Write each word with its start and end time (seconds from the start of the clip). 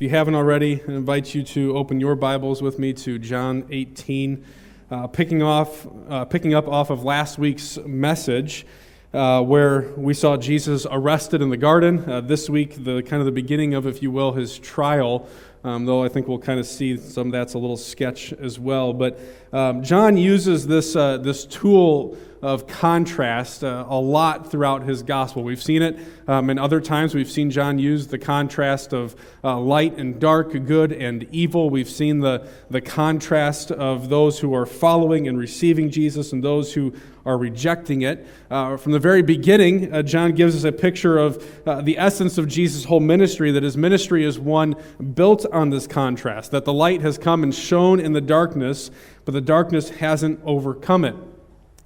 If 0.00 0.04
you 0.04 0.16
haven't 0.16 0.34
already, 0.34 0.80
I 0.88 0.92
invite 0.92 1.34
you 1.34 1.42
to 1.42 1.76
open 1.76 2.00
your 2.00 2.14
Bibles 2.14 2.62
with 2.62 2.78
me 2.78 2.94
to 2.94 3.18
John 3.18 3.66
18, 3.68 4.42
uh, 4.90 5.06
picking, 5.08 5.42
off, 5.42 5.86
uh, 6.08 6.24
picking 6.24 6.54
up 6.54 6.68
off 6.68 6.88
of 6.88 7.04
last 7.04 7.36
week's 7.38 7.76
message. 7.84 8.64
Uh, 9.12 9.42
where 9.42 9.92
we 9.96 10.14
saw 10.14 10.36
Jesus 10.36 10.86
arrested 10.88 11.42
in 11.42 11.50
the 11.50 11.56
garden. 11.56 12.08
Uh, 12.08 12.20
this 12.22 12.48
week, 12.48 12.82
the 12.82 13.02
kind 13.02 13.20
of 13.20 13.26
the 13.26 13.32
beginning 13.32 13.74
of, 13.74 13.84
if 13.84 14.02
you 14.02 14.10
will, 14.10 14.32
his 14.32 14.58
trial. 14.58 15.28
Um, 15.64 15.84
though 15.84 16.02
I 16.02 16.08
think 16.08 16.28
we'll 16.28 16.38
kind 16.38 16.58
of 16.58 16.66
see 16.66 16.96
some 16.96 17.26
of 17.26 17.32
that's 17.32 17.52
a 17.52 17.58
little 17.58 17.76
sketch 17.76 18.32
as 18.32 18.58
well. 18.58 18.94
But 18.94 19.20
um, 19.52 19.82
John 19.82 20.16
uses 20.16 20.66
this 20.66 20.94
uh, 20.94 21.18
this 21.18 21.44
tool 21.44 22.16
of 22.42 22.66
contrast 22.66 23.62
uh, 23.62 23.84
a 23.88 24.00
lot 24.00 24.50
throughout 24.50 24.82
his 24.82 25.02
gospel. 25.02 25.42
We've 25.42 25.62
seen 25.62 25.82
it 25.82 25.98
um, 26.26 26.48
in 26.48 26.58
other 26.58 26.80
times. 26.80 27.14
We've 27.14 27.30
seen 27.30 27.50
John 27.50 27.78
use 27.78 28.06
the 28.06 28.18
contrast 28.18 28.94
of 28.94 29.14
uh, 29.44 29.58
light 29.58 29.98
and 29.98 30.18
dark, 30.18 30.52
good 30.64 30.92
and 30.92 31.26
evil. 31.30 31.68
We've 31.68 31.88
seen 31.88 32.20
the, 32.20 32.48
the 32.70 32.80
contrast 32.80 33.70
of 33.70 34.08
those 34.08 34.38
who 34.38 34.54
are 34.54 34.64
following 34.64 35.28
and 35.28 35.38
receiving 35.38 35.90
Jesus 35.90 36.32
and 36.32 36.42
those 36.42 36.72
who 36.72 36.94
are 37.26 37.36
rejecting 37.36 38.02
it. 38.02 38.26
Uh, 38.50 38.78
from 38.78 38.92
the 38.92 38.98
very 38.98 39.20
beginning, 39.20 39.92
uh, 39.92 40.02
John 40.02 40.32
gives 40.32 40.56
us 40.56 40.64
a 40.64 40.72
picture 40.72 41.18
of 41.18 41.44
uh, 41.66 41.82
the 41.82 41.98
essence 41.98 42.38
of 42.38 42.48
Jesus' 42.48 42.84
whole 42.84 43.00
ministry, 43.00 43.52
that 43.52 43.62
his 43.62 43.76
ministry 43.76 44.24
is 44.24 44.38
one 44.38 44.74
built 45.14 45.44
on 45.52 45.68
this 45.68 45.86
contrast, 45.86 46.50
that 46.52 46.64
the 46.64 46.72
light 46.72 47.02
has 47.02 47.18
come 47.18 47.42
and 47.42 47.54
shone 47.54 48.00
in 48.00 48.14
the 48.14 48.20
darkness, 48.22 48.90
but 49.24 49.32
the 49.32 49.40
darkness 49.40 49.90
hasn't 49.90 50.40
overcome 50.44 51.04
it. 51.04 51.14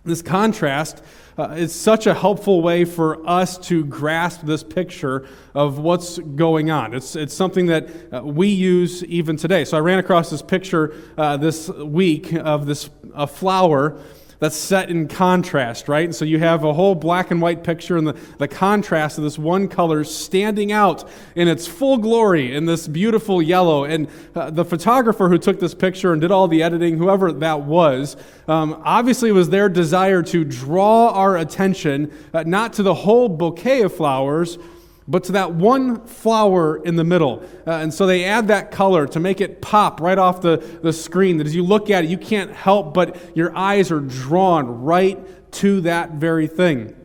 This 0.04 0.20
contrast 0.20 1.02
uh, 1.38 1.54
is 1.56 1.74
such 1.74 2.06
a 2.06 2.12
helpful 2.12 2.60
way 2.60 2.84
for 2.84 3.26
us 3.26 3.56
to 3.58 3.84
grasp 3.86 4.42
this 4.42 4.62
picture 4.62 5.26
of 5.54 5.78
what's 5.78 6.18
going 6.18 6.70
on. 6.70 6.94
It's, 6.94 7.16
it's 7.16 7.34
something 7.34 7.66
that 7.66 7.88
uh, 8.12 8.22
we 8.22 8.48
use 8.48 9.02
even 9.04 9.36
today. 9.36 9.64
So 9.64 9.78
I 9.78 9.80
ran 9.80 9.98
across 9.98 10.28
this 10.30 10.42
picture 10.42 10.94
uh, 11.16 11.38
this 11.38 11.68
week 11.68 12.34
of 12.34 12.66
this 12.66 12.90
a 13.14 13.26
flower 13.26 13.98
that's 14.38 14.56
set 14.56 14.90
in 14.90 15.08
contrast, 15.08 15.88
right? 15.88 16.04
And 16.04 16.14
so 16.14 16.24
you 16.24 16.38
have 16.38 16.64
a 16.64 16.72
whole 16.72 16.94
black 16.94 17.30
and 17.30 17.40
white 17.40 17.64
picture 17.64 17.96
and 17.96 18.06
the, 18.06 18.12
the 18.38 18.48
contrast 18.48 19.18
of 19.18 19.24
this 19.24 19.38
one 19.38 19.68
color 19.68 20.04
standing 20.04 20.72
out 20.72 21.08
in 21.34 21.48
its 21.48 21.66
full 21.66 21.98
glory 21.98 22.54
in 22.54 22.66
this 22.66 22.88
beautiful 22.88 23.40
yellow. 23.40 23.84
And 23.84 24.08
uh, 24.34 24.50
the 24.50 24.64
photographer 24.64 25.28
who 25.28 25.38
took 25.38 25.60
this 25.60 25.74
picture 25.74 26.12
and 26.12 26.20
did 26.20 26.30
all 26.30 26.48
the 26.48 26.62
editing, 26.62 26.98
whoever 26.98 27.32
that 27.32 27.62
was, 27.62 28.16
um, 28.48 28.80
obviously 28.84 29.32
was 29.32 29.50
their 29.50 29.68
desire 29.68 30.22
to 30.22 30.44
draw 30.44 31.10
our 31.10 31.36
attention 31.36 32.12
uh, 32.32 32.42
not 32.44 32.74
to 32.74 32.82
the 32.82 32.94
whole 32.94 33.28
bouquet 33.28 33.82
of 33.82 33.94
flowers 33.94 34.58
but 35.06 35.24
to 35.24 35.32
that 35.32 35.52
one 35.52 36.04
flower 36.06 36.82
in 36.84 36.96
the 36.96 37.04
middle. 37.04 37.42
Uh, 37.66 37.72
and 37.72 37.92
so 37.92 38.06
they 38.06 38.24
add 38.24 38.48
that 38.48 38.70
color 38.70 39.06
to 39.06 39.20
make 39.20 39.40
it 39.40 39.60
pop 39.60 40.00
right 40.00 40.18
off 40.18 40.40
the, 40.40 40.56
the 40.82 40.92
screen. 40.92 41.36
That 41.36 41.46
as 41.46 41.54
you 41.54 41.62
look 41.62 41.90
at 41.90 42.04
it, 42.04 42.10
you 42.10 42.18
can't 42.18 42.50
help 42.52 42.94
but 42.94 43.36
your 43.36 43.54
eyes 43.56 43.90
are 43.90 44.00
drawn 44.00 44.82
right 44.82 45.52
to 45.52 45.82
that 45.82 46.12
very 46.12 46.46
thing. 46.46 46.96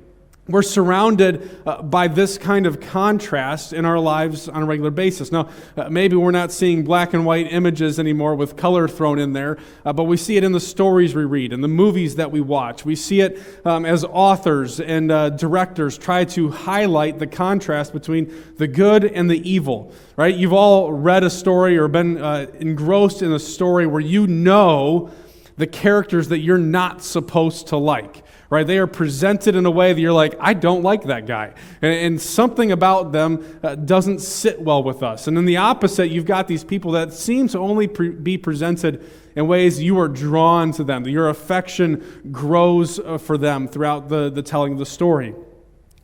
We're 0.50 0.64
surrounded 0.64 1.48
uh, 1.64 1.84
by 1.84 2.08
this 2.08 2.40
kind 2.40 2.66
of 2.66 2.80
contrast 2.80 3.72
in 3.72 3.86
our 3.86 4.00
lives 4.00 4.50
on 4.50 4.64
a 4.64 4.66
regular 4.66 4.90
basis. 4.90 5.32
Now, 5.32 5.48
uh, 5.78 5.92
maybe 5.92 6.16
we're 6.16 6.32
not 6.32 6.52
seeing 6.52 6.84
black 6.84 7.14
and 7.14 7.24
white 7.24 7.54
images 7.54 8.00
anymore 8.00 8.34
with 8.34 8.58
color 8.58 8.88
thrown 8.88 9.20
in 9.20 9.34
there, 9.34 9.60
uh, 9.86 9.94
but 9.94 10.06
we 10.06 10.18
see 10.18 10.38
it 10.38 10.44
in 10.44 10.52
the 10.52 10.60
stories 10.60 11.14
we 11.14 11.24
read, 11.24 11.54
in 11.54 11.62
the 11.62 11.68
movies 11.68 12.16
that 12.16 12.32
we 12.32 12.42
watch. 12.42 12.84
We 12.84 12.96
see 12.96 13.22
it 13.22 13.40
um, 13.64 13.86
as 13.86 14.04
authors 14.04 14.80
and 14.80 15.12
uh, 15.12 15.30
directors 15.30 16.00
try 16.00 16.26
to 16.26 16.50
highlight 16.50 17.20
the 17.20 17.28
contrast 17.28 17.94
between 17.94 18.34
the 18.58 18.68
good 18.68 19.06
and 19.06 19.30
the 19.30 19.48
evil, 19.48 19.94
right? 20.16 20.34
You've 20.34 20.54
all 20.54 20.92
read 20.92 21.24
a 21.24 21.30
story 21.30 21.78
or 21.78 21.88
been 21.88 22.18
uh, 22.18 22.48
engrossed 22.60 23.22
in 23.22 23.32
a 23.34 23.40
story 23.40 23.86
where 23.86 24.02
you 24.02 24.26
know 24.26 25.12
the 25.58 25.68
characters 25.68 26.30
that 26.30 26.40
you're 26.40 26.58
not 26.58 27.04
supposed 27.04 27.68
to 27.68 27.78
like 27.78 28.24
right? 28.50 28.66
They 28.66 28.80
are 28.80 28.88
presented 28.88 29.56
in 29.56 29.66
a 29.66 29.72
way 29.72 29.94
that 29.94 30.02
you're 30.02 30.14
like, 30.14 30.36
I 30.40 30.54
don't 30.54 30.82
like 30.82 31.04
that 31.04 31.28
guy. 31.28 31.54
And, 31.82 31.94
and 31.94 32.22
something 32.22 32.72
about 32.72 33.12
them 33.12 33.60
uh, 33.62 33.76
doesn't 33.76 34.20
sit 34.20 34.60
well 34.62 34.84
with 34.84 35.04
us. 35.04 35.28
And 35.28 35.38
then 35.38 35.46
the 35.46 35.58
opposite, 35.58 36.10
you've 36.10 36.26
got 36.26 36.48
these 36.48 36.64
people 36.64 36.92
that 36.94 37.14
seem 37.14 37.48
to 37.50 37.60
only 37.60 37.88
pre- 37.88 38.10
be 38.10 38.38
presented 38.38 39.08
in 39.36 39.48
ways 39.48 39.82
you 39.82 40.00
are 40.00 40.08
drawn 40.08 40.72
to 40.74 40.84
them, 40.84 41.08
your 41.08 41.30
affection 41.30 42.30
grows 42.32 43.00
uh, 43.00 43.18
for 43.18 43.38
them 43.38 43.68
throughout 43.68 44.10
the, 44.10 44.30
the 44.30 44.42
telling 44.42 44.74
of 44.74 44.80
the 44.80 44.86
story. 44.86 45.34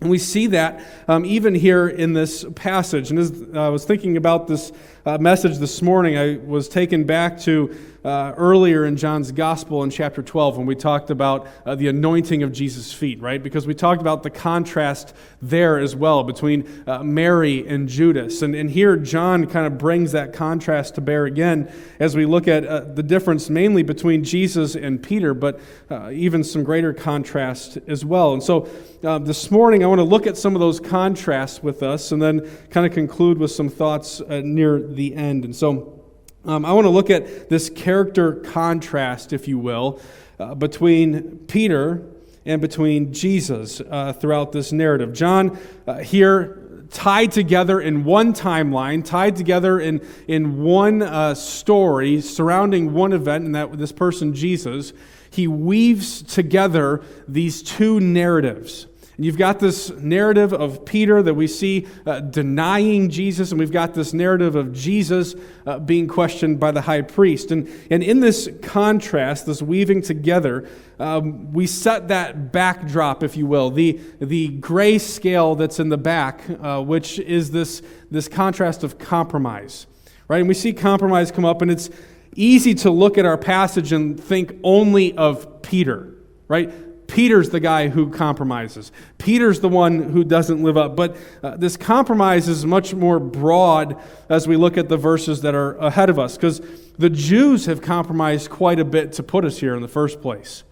And 0.01 0.09
we 0.09 0.19
see 0.19 0.47
that 0.47 0.85
um, 1.07 1.25
even 1.25 1.55
here 1.55 1.87
in 1.87 2.13
this 2.13 2.45
passage. 2.55 3.09
And 3.09 3.19
as 3.19 3.43
I 3.55 3.69
was 3.69 3.85
thinking 3.85 4.17
about 4.17 4.47
this 4.47 4.71
uh, 5.05 5.19
message 5.19 5.59
this 5.59 5.83
morning, 5.83 6.17
I 6.17 6.37
was 6.37 6.67
taken 6.67 7.03
back 7.03 7.39
to 7.41 7.75
uh, 8.05 8.33
earlier 8.37 8.85
in 8.85 8.95
John's 8.95 9.31
Gospel 9.31 9.81
in 9.81 9.89
chapter 9.89 10.21
12 10.21 10.57
when 10.57 10.67
we 10.67 10.75
talked 10.75 11.09
about 11.09 11.47
uh, 11.65 11.73
the 11.73 11.87
anointing 11.87 12.43
of 12.43 12.51
Jesus' 12.51 12.93
feet, 12.93 13.19
right? 13.19 13.41
Because 13.41 13.65
we 13.65 13.73
talked 13.73 13.99
about 13.99 14.21
the 14.21 14.29
contrast 14.29 15.15
there 15.41 15.79
as 15.79 15.95
well 15.95 16.23
between 16.23 16.83
uh, 16.85 17.03
Mary 17.03 17.67
and 17.67 17.89
Judas. 17.89 18.43
And, 18.43 18.53
and 18.53 18.69
here 18.69 18.95
John 18.95 19.47
kind 19.47 19.65
of 19.65 19.79
brings 19.79 20.11
that 20.11 20.33
contrast 20.33 20.95
to 20.95 21.01
bear 21.01 21.25
again 21.25 21.71
as 21.99 22.15
we 22.15 22.27
look 22.27 22.47
at 22.47 22.63
uh, 22.63 22.81
the 22.81 23.01
difference 23.01 23.49
mainly 23.49 23.81
between 23.81 24.23
Jesus 24.23 24.75
and 24.75 25.01
Peter, 25.01 25.33
but 25.33 25.59
uh, 25.89 26.11
even 26.11 26.43
some 26.43 26.63
greater 26.63 26.93
contrast 26.93 27.79
as 27.87 28.05
well. 28.05 28.33
And 28.33 28.43
so 28.43 28.69
this 29.01 29.49
morning 29.49 29.83
I 29.83 29.87
want 29.87 29.99
to 29.99 30.03
look 30.03 30.27
at 30.27 30.37
some 30.37 30.55
of 30.55 30.59
those 30.59 30.79
contrasts 30.79 31.63
with 31.63 31.81
us 31.81 32.11
and 32.11 32.21
then 32.21 32.47
kind 32.69 32.85
of 32.85 32.93
conclude 32.93 33.39
with 33.39 33.51
some 33.51 33.69
thoughts 33.69 34.19
near 34.29 34.79
the 34.95 35.15
end. 35.15 35.45
And 35.45 35.55
so 35.55 36.03
um, 36.45 36.65
I 36.65 36.73
want 36.73 36.85
to 36.85 36.89
look 36.89 37.09
at 37.09 37.49
this 37.49 37.69
character 37.69 38.33
contrast, 38.33 39.33
if 39.33 39.47
you 39.47 39.57
will, 39.57 39.99
uh, 40.39 40.55
between 40.55 41.39
Peter 41.47 42.05
and 42.45 42.61
between 42.61 43.13
Jesus 43.13 43.81
uh, 43.81 44.13
throughout 44.13 44.51
this 44.51 44.71
narrative. 44.71 45.13
John 45.13 45.57
uh, 45.87 45.97
here 45.99 46.61
tied 46.91 47.31
together 47.31 47.81
in 47.81 48.03
one 48.03 48.33
timeline, 48.33 49.03
tied 49.03 49.35
together 49.35 49.79
in, 49.79 50.05
in 50.27 50.61
one 50.61 51.01
uh, 51.01 51.33
story 51.33 52.21
surrounding 52.21 52.93
one 52.93 53.11
event, 53.13 53.45
and 53.45 53.55
that 53.55 53.77
this 53.77 53.91
person, 53.91 54.33
Jesus, 54.33 54.93
he 55.29 55.47
weaves 55.47 56.21
together 56.21 57.03
these 57.27 57.63
two 57.63 57.99
narratives. 57.99 58.87
And 59.15 59.25
you've 59.25 59.37
got 59.37 59.59
this 59.59 59.89
narrative 59.91 60.53
of 60.53 60.83
Peter 60.83 61.23
that 61.23 61.33
we 61.33 61.47
see 61.47 61.87
uh, 62.05 62.19
denying 62.19 63.09
Jesus, 63.09 63.51
and 63.51 63.59
we've 63.59 63.71
got 63.71 63.93
this 63.93 64.13
narrative 64.13 64.55
of 64.55 64.73
Jesus 64.73 65.35
uh, 65.65 65.79
being 65.79 66.07
questioned 66.07 66.59
by 66.59 66.71
the 66.71 66.81
high 66.81 67.01
priest. 67.01 67.51
And, 67.51 67.69
and 67.89 68.03
in 68.03 68.19
this 68.19 68.49
contrast, 68.61 69.45
this 69.45 69.61
weaving 69.61 70.01
together, 70.01 70.67
um, 70.99 71.53
we 71.53 71.65
set 71.65 72.09
that 72.09 72.51
backdrop, 72.51 73.23
if 73.23 73.37
you 73.37 73.45
will, 73.45 73.71
the, 73.71 73.99
the 74.19 74.49
gray 74.49 74.97
scale 74.97 75.55
that's 75.55 75.79
in 75.79 75.89
the 75.89 75.97
back, 75.97 76.41
uh, 76.61 76.81
which 76.81 77.19
is 77.19 77.51
this, 77.51 77.81
this 78.11 78.27
contrast 78.27 78.83
of 78.83 78.97
compromise. 78.97 79.87
Right? 80.27 80.39
And 80.39 80.47
we 80.47 80.55
see 80.55 80.73
compromise 80.73 81.31
come 81.31 81.45
up, 81.45 81.61
and 81.61 81.71
it's 81.71 81.89
easy 82.35 82.73
to 82.73 82.91
look 82.91 83.17
at 83.17 83.25
our 83.25 83.37
passage 83.37 83.93
and 83.93 84.21
think 84.21 84.59
only 84.63 85.15
of 85.17 85.61
Peter, 85.61 86.13
right? 86.47 86.69
Peter's 87.07 87.49
the 87.49 87.59
guy 87.59 87.89
who 87.89 88.09
compromises. 88.09 88.91
Peter's 89.17 89.59
the 89.59 89.69
one 89.69 90.01
who 90.01 90.23
doesn't 90.23 90.63
live 90.63 90.77
up. 90.77 90.95
But 90.95 91.17
uh, 91.43 91.57
this 91.57 91.77
compromise 91.77 92.47
is 92.47 92.65
much 92.65 92.93
more 92.93 93.19
broad 93.19 94.01
as 94.29 94.47
we 94.47 94.55
look 94.55 94.77
at 94.77 94.89
the 94.89 94.97
verses 94.97 95.41
that 95.41 95.55
are 95.55 95.75
ahead 95.77 96.09
of 96.09 96.19
us, 96.19 96.35
because 96.35 96.61
the 96.97 97.09
Jews 97.09 97.65
have 97.65 97.81
compromised 97.81 98.49
quite 98.49 98.79
a 98.79 98.85
bit 98.85 99.13
to 99.13 99.23
put 99.23 99.45
us 99.45 99.59
here 99.59 99.75
in 99.75 99.81
the 99.81 99.87
first 99.87 100.21
place. 100.21 100.63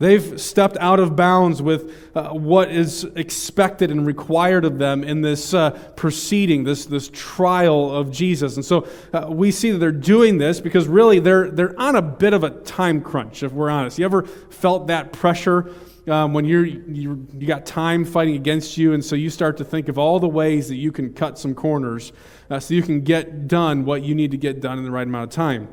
They've 0.00 0.40
stepped 0.40 0.76
out 0.78 1.00
of 1.00 1.16
bounds 1.16 1.60
with 1.60 1.92
uh, 2.14 2.28
what 2.28 2.70
is 2.70 3.02
expected 3.16 3.90
and 3.90 4.06
required 4.06 4.64
of 4.64 4.78
them 4.78 5.02
in 5.02 5.22
this 5.22 5.52
uh, 5.52 5.70
proceeding, 5.96 6.62
this, 6.62 6.86
this 6.86 7.10
trial 7.12 7.92
of 7.94 8.12
Jesus. 8.12 8.54
And 8.54 8.64
so 8.64 8.86
uh, 9.12 9.26
we 9.28 9.50
see 9.50 9.72
that 9.72 9.78
they're 9.78 9.90
doing 9.90 10.38
this 10.38 10.60
because 10.60 10.86
really 10.86 11.18
they're, 11.18 11.50
they're 11.50 11.78
on 11.80 11.96
a 11.96 12.02
bit 12.02 12.32
of 12.32 12.44
a 12.44 12.50
time 12.50 13.00
crunch, 13.00 13.42
if 13.42 13.50
we're 13.50 13.70
honest. 13.70 13.98
You 13.98 14.04
ever 14.04 14.22
felt 14.22 14.86
that 14.86 15.12
pressure 15.12 15.74
um, 16.06 16.32
when 16.32 16.44
you're, 16.44 16.64
you 16.64 17.26
you 17.36 17.46
got 17.46 17.66
time 17.66 18.04
fighting 18.04 18.34
against 18.34 18.78
you, 18.78 18.94
and 18.94 19.04
so 19.04 19.14
you 19.14 19.28
start 19.28 19.58
to 19.58 19.64
think 19.64 19.88
of 19.88 19.98
all 19.98 20.18
the 20.18 20.28
ways 20.28 20.68
that 20.68 20.76
you 20.76 20.90
can 20.90 21.12
cut 21.12 21.38
some 21.38 21.54
corners 21.54 22.12
uh, 22.50 22.58
so 22.58 22.72
you 22.72 22.82
can 22.82 23.02
get 23.02 23.46
done 23.46 23.84
what 23.84 24.02
you 24.02 24.14
need 24.14 24.30
to 24.30 24.38
get 24.38 24.60
done 24.60 24.78
in 24.78 24.84
the 24.84 24.90
right 24.90 25.06
amount 25.06 25.24
of 25.24 25.30
time? 25.30 25.68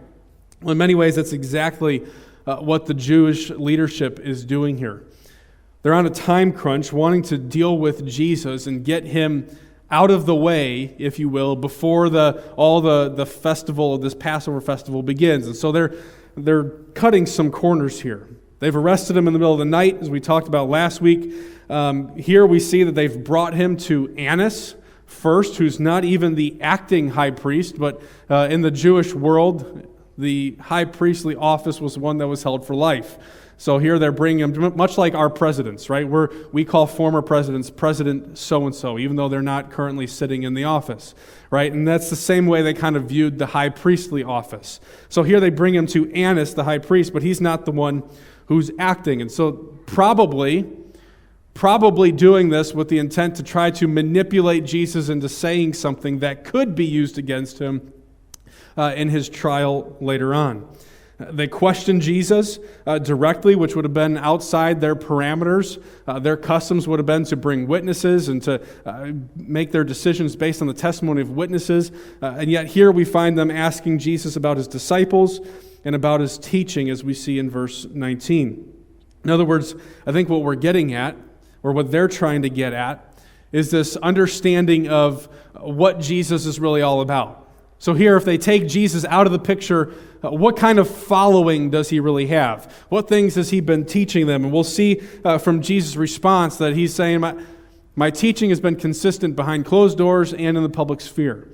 Well, 0.62 0.72
in 0.72 0.78
many 0.78 0.96
ways, 0.96 1.16
that's 1.16 1.32
exactly 1.32 2.06
uh, 2.46 2.58
what 2.58 2.86
the 2.86 2.94
Jewish 2.94 3.50
leadership 3.50 4.20
is 4.20 4.46
doing 4.46 4.78
here. 4.78 5.04
They're 5.82 5.94
on 5.94 6.06
a 6.06 6.12
time 6.12 6.52
crunch, 6.52 6.92
wanting 6.92 7.22
to 7.24 7.38
deal 7.38 7.78
with 7.78 8.08
Jesus 8.08 8.66
and 8.66 8.84
get 8.84 9.04
him 9.06 9.48
out 9.92 10.10
of 10.10 10.26
the 10.26 10.36
way, 10.36 10.96
if 10.98 11.20
you 11.20 11.30
will, 11.30 11.56
before 11.56 12.10
the, 12.10 12.44
all 12.56 12.82
the, 12.82 13.10
the 13.10 13.26
festival, 13.26 13.98
this 13.98 14.16
Passover 14.16 14.62
festival 14.62 15.04
begins. 15.04 15.46
And 15.46 15.56
so 15.56 15.72
they're, 15.72 15.94
they're 16.36 16.70
cutting 16.96 17.26
some 17.26 17.52
corners 17.52 18.02
here. 18.02 18.28
They've 18.60 18.76
arrested 18.76 19.16
him 19.16 19.28
in 19.28 19.34
the 19.34 19.40
middle 19.40 19.54
of 19.54 19.60
the 19.60 19.66
night, 19.66 20.00
as 20.02 20.10
we 20.10 20.20
talked 20.20 20.48
about 20.48 20.70
last 20.70 21.02
week. 21.02 21.32
Um, 21.70 22.16
here 22.18 22.46
we 22.46 22.60
see 22.60 22.84
that 22.84 22.96
they've 22.96 23.24
brought 23.24 23.54
him 23.54 23.78
to 23.78 24.14
Annas, 24.18 24.76
first, 25.06 25.58
who's 25.58 25.80
not 25.80 26.04
even 26.04 26.34
the 26.34 26.58
acting 26.62 27.12
high 27.12 27.32
priest, 27.32 27.78
but 27.78 28.02
uh, 28.28 28.48
in 28.50 28.62
the 28.62 28.72
Jewish 28.72 29.14
world, 29.14 29.88
the 30.18 30.56
high 30.62 30.86
priestly 30.86 31.36
office 31.36 31.82
was 31.82 31.98
one 31.98 32.18
that 32.20 32.28
was 32.28 32.44
held 32.44 32.66
for 32.66 32.76
life. 32.76 33.18
So 33.58 33.78
here 33.78 33.98
they're 34.00 34.12
bringing 34.12 34.50
him, 34.50 34.76
much 34.76 34.98
like 34.98 35.14
our 35.14 35.30
presidents, 35.30 35.90
right? 35.90 36.08
We're, 36.08 36.30
we 36.52 36.66
call 36.66 36.88
former 36.88 37.22
presidents 37.22 37.70
President 37.70 38.38
so 38.38 38.66
and 38.66 38.76
so, 38.76 39.00
even 39.00 39.16
though 39.16 39.30
they're 39.30 39.42
not 39.42 39.72
currently 39.72 40.08
sitting 40.08 40.44
in 40.44 40.54
the 40.54 40.66
office, 40.66 41.16
right? 41.50 41.72
And 41.72 41.88
that's 41.88 42.10
the 42.10 42.18
same 42.18 42.48
way 42.48 42.62
they 42.62 42.74
kind 42.74 42.98
of 42.98 43.06
viewed 43.06 43.40
the 43.40 43.48
high 43.48 43.70
priestly 43.70 44.24
office. 44.24 44.82
So 45.08 45.24
here 45.24 45.40
they 45.40 45.50
bring 45.50 45.74
him 45.74 45.88
to 45.88 46.12
Annas, 46.12 46.54
the 46.54 46.66
high 46.66 46.80
priest, 46.80 47.14
but 47.14 47.24
he's 47.24 47.40
not 47.40 47.66
the 47.66 47.72
one 47.72 48.04
who's 48.48 48.72
acting. 48.78 49.22
And 49.22 49.32
so 49.32 49.54
probably, 49.86 50.70
probably 51.54 52.12
doing 52.12 52.50
this 52.50 52.74
with 52.74 52.90
the 52.90 53.00
intent 53.00 53.38
to 53.38 53.44
try 53.44 53.72
to 53.72 53.88
manipulate 53.88 54.66
Jesus 54.66 55.08
into 55.08 55.30
saying 55.30 55.74
something 55.74 56.20
that 56.20 56.44
could 56.44 56.76
be 56.76 56.86
used 56.86 57.18
against 57.18 57.60
him 57.60 57.94
uh, 58.78 58.94
in 58.96 59.10
his 59.10 59.30
trial 59.30 59.96
later 60.00 60.34
on. 60.34 60.68
They 61.18 61.48
questioned 61.48 62.02
Jesus 62.02 62.60
uh, 62.86 63.00
directly, 63.00 63.56
which 63.56 63.76
would 63.76 63.86
have 63.86 63.94
been 63.94 64.18
outside 64.18 64.82
their 64.82 64.96
parameters. 64.96 65.82
Uh, 66.06 66.20
their 66.20 66.36
customs 66.36 66.88
would 66.90 67.00
have 67.00 67.06
been 67.06 67.24
to 67.26 67.38
bring 67.38 67.68
witnesses 67.68 68.28
and 68.28 68.42
to 68.44 68.62
uh, 68.86 69.12
make 69.36 69.72
their 69.72 69.86
decisions 69.86 70.36
based 70.36 70.62
on 70.62 70.68
the 70.68 70.74
testimony 70.74 71.22
of 71.22 71.30
witnesses. 71.30 71.92
Uh, 72.22 72.36
and 72.38 72.52
yet, 72.52 72.68
here 72.68 72.92
we 72.92 73.06
find 73.06 73.38
them 73.38 73.50
asking 73.50 74.00
Jesus 74.00 74.36
about 74.36 74.58
his 74.58 74.68
disciples 74.68 75.40
and 75.86 75.96
about 75.96 76.20
his 76.20 76.38
teaching, 76.38 76.90
as 76.90 77.04
we 77.04 77.14
see 77.14 77.40
in 77.40 77.50
verse 77.50 77.86
19. 77.86 78.74
In 79.24 79.30
other 79.30 79.46
words, 79.46 79.74
I 80.06 80.12
think 80.12 80.28
what 80.28 80.42
we're 80.42 80.56
getting 80.56 80.94
at, 80.94 81.16
or 81.64 81.72
what 81.72 81.92
they're 81.92 82.10
trying 82.10 82.42
to 82.42 82.50
get 82.50 82.74
at, 82.74 83.14
is 83.54 83.72
this 83.72 83.96
understanding 83.98 84.90
of 84.90 85.30
what 85.54 86.02
Jesus 86.02 86.46
is 86.46 86.60
really 86.60 86.82
all 86.82 87.00
about. 87.00 87.45
So, 87.78 87.94
here, 87.94 88.16
if 88.18 88.26
they 88.26 88.38
take 88.38 88.68
Jesus 88.68 89.06
out 89.06 89.26
of 89.26 89.34
the 89.34 89.40
picture, 89.40 89.94
uh, 90.24 90.32
what 90.32 90.58
kind 90.58 90.80
of 90.80 90.90
following 90.90 91.70
does 91.70 91.90
he 91.90 92.00
really 92.00 92.28
have? 92.28 92.72
What 92.90 93.08
things 93.08 93.36
has 93.36 93.50
he 93.50 93.60
been 93.60 93.86
teaching 93.86 94.28
them? 94.28 94.44
And 94.44 94.54
we'll 94.54 94.64
see 94.64 95.02
uh, 95.24 95.38
from 95.38 95.62
Jesus' 95.62 95.96
response 95.96 96.58
that 96.58 96.74
he's 96.74 96.94
saying, 96.94 97.20
my, 97.20 97.36
my 97.96 98.12
teaching 98.12 98.50
has 98.50 98.60
been 98.60 98.76
consistent 98.76 99.36
behind 99.36 99.66
closed 99.66 99.98
doors 99.98 100.34
and 100.34 100.58
in 100.58 100.64
the 100.64 100.70
public 100.70 101.02
sphere. 101.02 101.50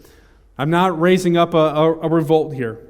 I'm 0.57 0.69
not 0.69 0.99
raising 0.99 1.37
up 1.37 1.53
a, 1.53 1.57
a, 1.57 1.99
a 2.01 2.09
revolt 2.09 2.53
here. 2.53 2.87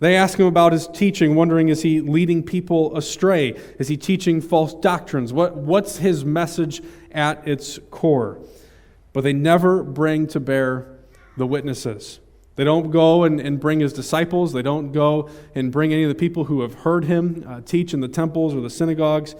They 0.00 0.16
ask 0.16 0.38
him 0.38 0.46
about 0.46 0.72
his 0.72 0.86
teaching, 0.88 1.34
wondering 1.34 1.68
is 1.68 1.82
he 1.82 2.00
leading 2.00 2.42
people 2.42 2.96
astray? 2.96 3.50
Is 3.78 3.88
he 3.88 3.96
teaching 3.96 4.40
false 4.40 4.74
doctrines? 4.74 5.32
What, 5.32 5.56
what's 5.56 5.98
his 5.98 6.24
message 6.24 6.82
at 7.12 7.46
its 7.46 7.78
core? 7.90 8.40
But 9.12 9.22
they 9.22 9.32
never 9.32 9.82
bring 9.82 10.26
to 10.28 10.40
bear 10.40 10.98
the 11.36 11.46
witnesses. 11.46 12.20
They 12.56 12.64
don't 12.64 12.90
go 12.90 13.24
and, 13.24 13.40
and 13.40 13.58
bring 13.58 13.80
his 13.80 13.92
disciples. 13.92 14.52
They 14.52 14.62
don't 14.62 14.92
go 14.92 15.28
and 15.54 15.72
bring 15.72 15.92
any 15.92 16.04
of 16.04 16.08
the 16.08 16.14
people 16.14 16.44
who 16.44 16.62
have 16.62 16.74
heard 16.74 17.04
him 17.04 17.44
uh, 17.46 17.60
teach 17.62 17.92
in 17.92 18.00
the 18.00 18.08
temples 18.08 18.54
or 18.54 18.60
the 18.60 18.70
synagogues. 18.70 19.34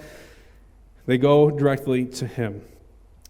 They 1.06 1.19
go 1.19 1.50
directly 1.50 2.06
to 2.06 2.26
him. 2.26 2.62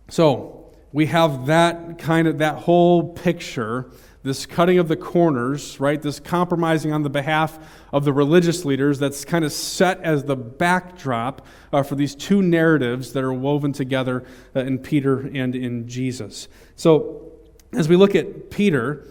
So 0.09 0.73
we 0.93 1.07
have 1.07 1.47
that 1.47 1.99
kind 1.99 2.29
of, 2.29 2.39
that 2.39 2.57
whole 2.57 3.13
picture, 3.13 3.91
this 4.23 4.47
cutting 4.47 4.79
of 4.79 4.89
the 4.89 4.97
corners, 4.97 5.79
right? 5.81 6.01
This 6.01 6.21
compromising 6.21 6.93
on 6.93 7.03
the 7.03 7.11
behalf 7.11 7.59
of 7.93 8.05
the 8.05 8.13
religious 8.13 8.65
leaders 8.65 8.99
that's 8.99 9.25
kind 9.25 9.45
of 9.45 9.53
set 9.53 10.01
as 10.03 10.25
the 10.25 10.37
backdrop 10.37 11.47
uh, 11.73 11.83
for 11.83 11.95
these 11.95 12.15
two 12.15 12.41
narratives 12.41 13.13
that 13.13 13.25
are 13.25 13.35
woven 13.35 13.73
together 13.73 14.25
uh, 14.57 14.61
in 14.61 14.79
Peter 14.79 15.19
and 15.35 15.55
in 15.55 15.89
Jesus. 15.89 16.49
So 16.77 17.33
as 17.73 17.89
we 17.89 17.97
look 17.97 18.15
at 18.15 18.51
Peter, 18.51 19.09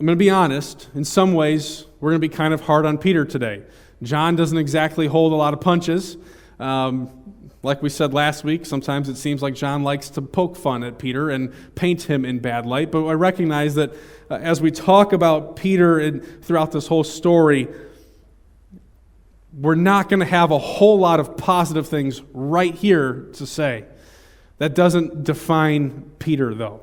I'm 0.00 0.06
going 0.06 0.16
to 0.16 0.24
be 0.24 0.30
honest, 0.30 0.88
in 0.94 1.04
some 1.04 1.34
ways, 1.34 1.84
we're 1.98 2.10
going 2.10 2.20
to 2.20 2.28
be 2.28 2.32
kind 2.32 2.54
of 2.54 2.60
hard 2.60 2.86
on 2.86 2.98
Peter 2.98 3.24
today. 3.24 3.64
John 4.00 4.36
doesn't 4.36 4.56
exactly 4.56 5.08
hold 5.08 5.32
a 5.32 5.36
lot 5.36 5.54
of 5.54 5.60
punches. 5.60 6.16
Um, 6.60 7.10
like 7.64 7.82
we 7.82 7.88
said 7.88 8.14
last 8.14 8.44
week, 8.44 8.64
sometimes 8.64 9.08
it 9.08 9.16
seems 9.16 9.42
like 9.42 9.54
John 9.54 9.82
likes 9.82 10.08
to 10.10 10.22
poke 10.22 10.56
fun 10.56 10.84
at 10.84 11.00
Peter 11.00 11.30
and 11.30 11.52
paint 11.74 12.02
him 12.02 12.24
in 12.24 12.38
bad 12.38 12.64
light. 12.64 12.92
But 12.92 13.06
I 13.06 13.14
recognize 13.14 13.74
that 13.74 13.92
uh, 14.30 14.34
as 14.34 14.60
we 14.60 14.70
talk 14.70 15.12
about 15.12 15.56
Peter 15.56 15.98
and 15.98 16.44
throughout 16.44 16.70
this 16.70 16.86
whole 16.86 17.02
story, 17.02 17.66
we're 19.52 19.74
not 19.74 20.08
going 20.08 20.20
to 20.20 20.26
have 20.26 20.52
a 20.52 20.58
whole 20.58 21.00
lot 21.00 21.18
of 21.18 21.36
positive 21.36 21.88
things 21.88 22.22
right 22.32 22.72
here 22.72 23.26
to 23.32 23.44
say. 23.48 23.84
That 24.58 24.76
doesn't 24.76 25.24
define 25.24 26.12
Peter, 26.20 26.54
though. 26.54 26.82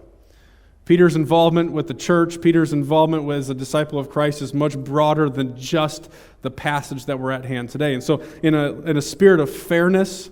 Peter's 0.86 1.16
involvement 1.16 1.72
with 1.72 1.88
the 1.88 1.94
church, 1.96 2.40
Peter's 2.42 2.72
involvement 2.72 3.30
as 3.32 3.50
a 3.50 3.56
disciple 3.56 3.98
of 3.98 4.10
Christ 4.10 4.44
is 4.44 4.54
much 4.54 4.78
broader 4.78 5.30
than 5.30 5.58
just 5.58 6.10
the 6.44 6.52
passage 6.52 7.06
that 7.06 7.20
we're 7.20 7.32
at 7.32 7.44
hand 7.44 7.70
today. 7.70 7.96
And 7.96 8.04
so, 8.04 8.22
in 8.44 8.54
a, 8.54 8.72
in 8.82 8.96
a 8.96 9.02
spirit 9.02 9.40
of 9.40 9.50
fairness 9.50 10.30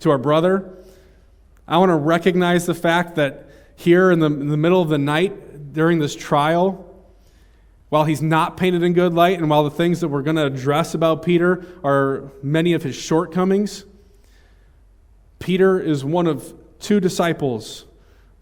to 0.00 0.10
our 0.10 0.18
brother, 0.18 0.72
I 1.66 1.78
want 1.78 1.90
to 1.90 1.96
recognize 1.96 2.66
the 2.66 2.74
fact 2.74 3.16
that 3.16 3.50
here 3.74 4.12
in 4.12 4.20
the, 4.20 4.26
in 4.26 4.48
the 4.48 4.56
middle 4.56 4.80
of 4.80 4.88
the 4.88 4.98
night 4.98 5.72
during 5.72 5.98
this 5.98 6.14
trial, 6.14 6.84
while 7.88 8.04
he's 8.04 8.22
not 8.22 8.56
painted 8.56 8.84
in 8.84 8.92
good 8.92 9.12
light, 9.12 9.38
and 9.38 9.50
while 9.50 9.64
the 9.64 9.70
things 9.70 10.00
that 10.00 10.08
we're 10.08 10.22
going 10.22 10.36
to 10.36 10.46
address 10.46 10.94
about 10.94 11.22
Peter 11.22 11.66
are 11.82 12.30
many 12.44 12.74
of 12.74 12.84
his 12.84 12.94
shortcomings, 12.94 13.84
Peter 15.40 15.80
is 15.80 16.04
one 16.04 16.28
of 16.28 16.54
two 16.78 17.00
disciples 17.00 17.85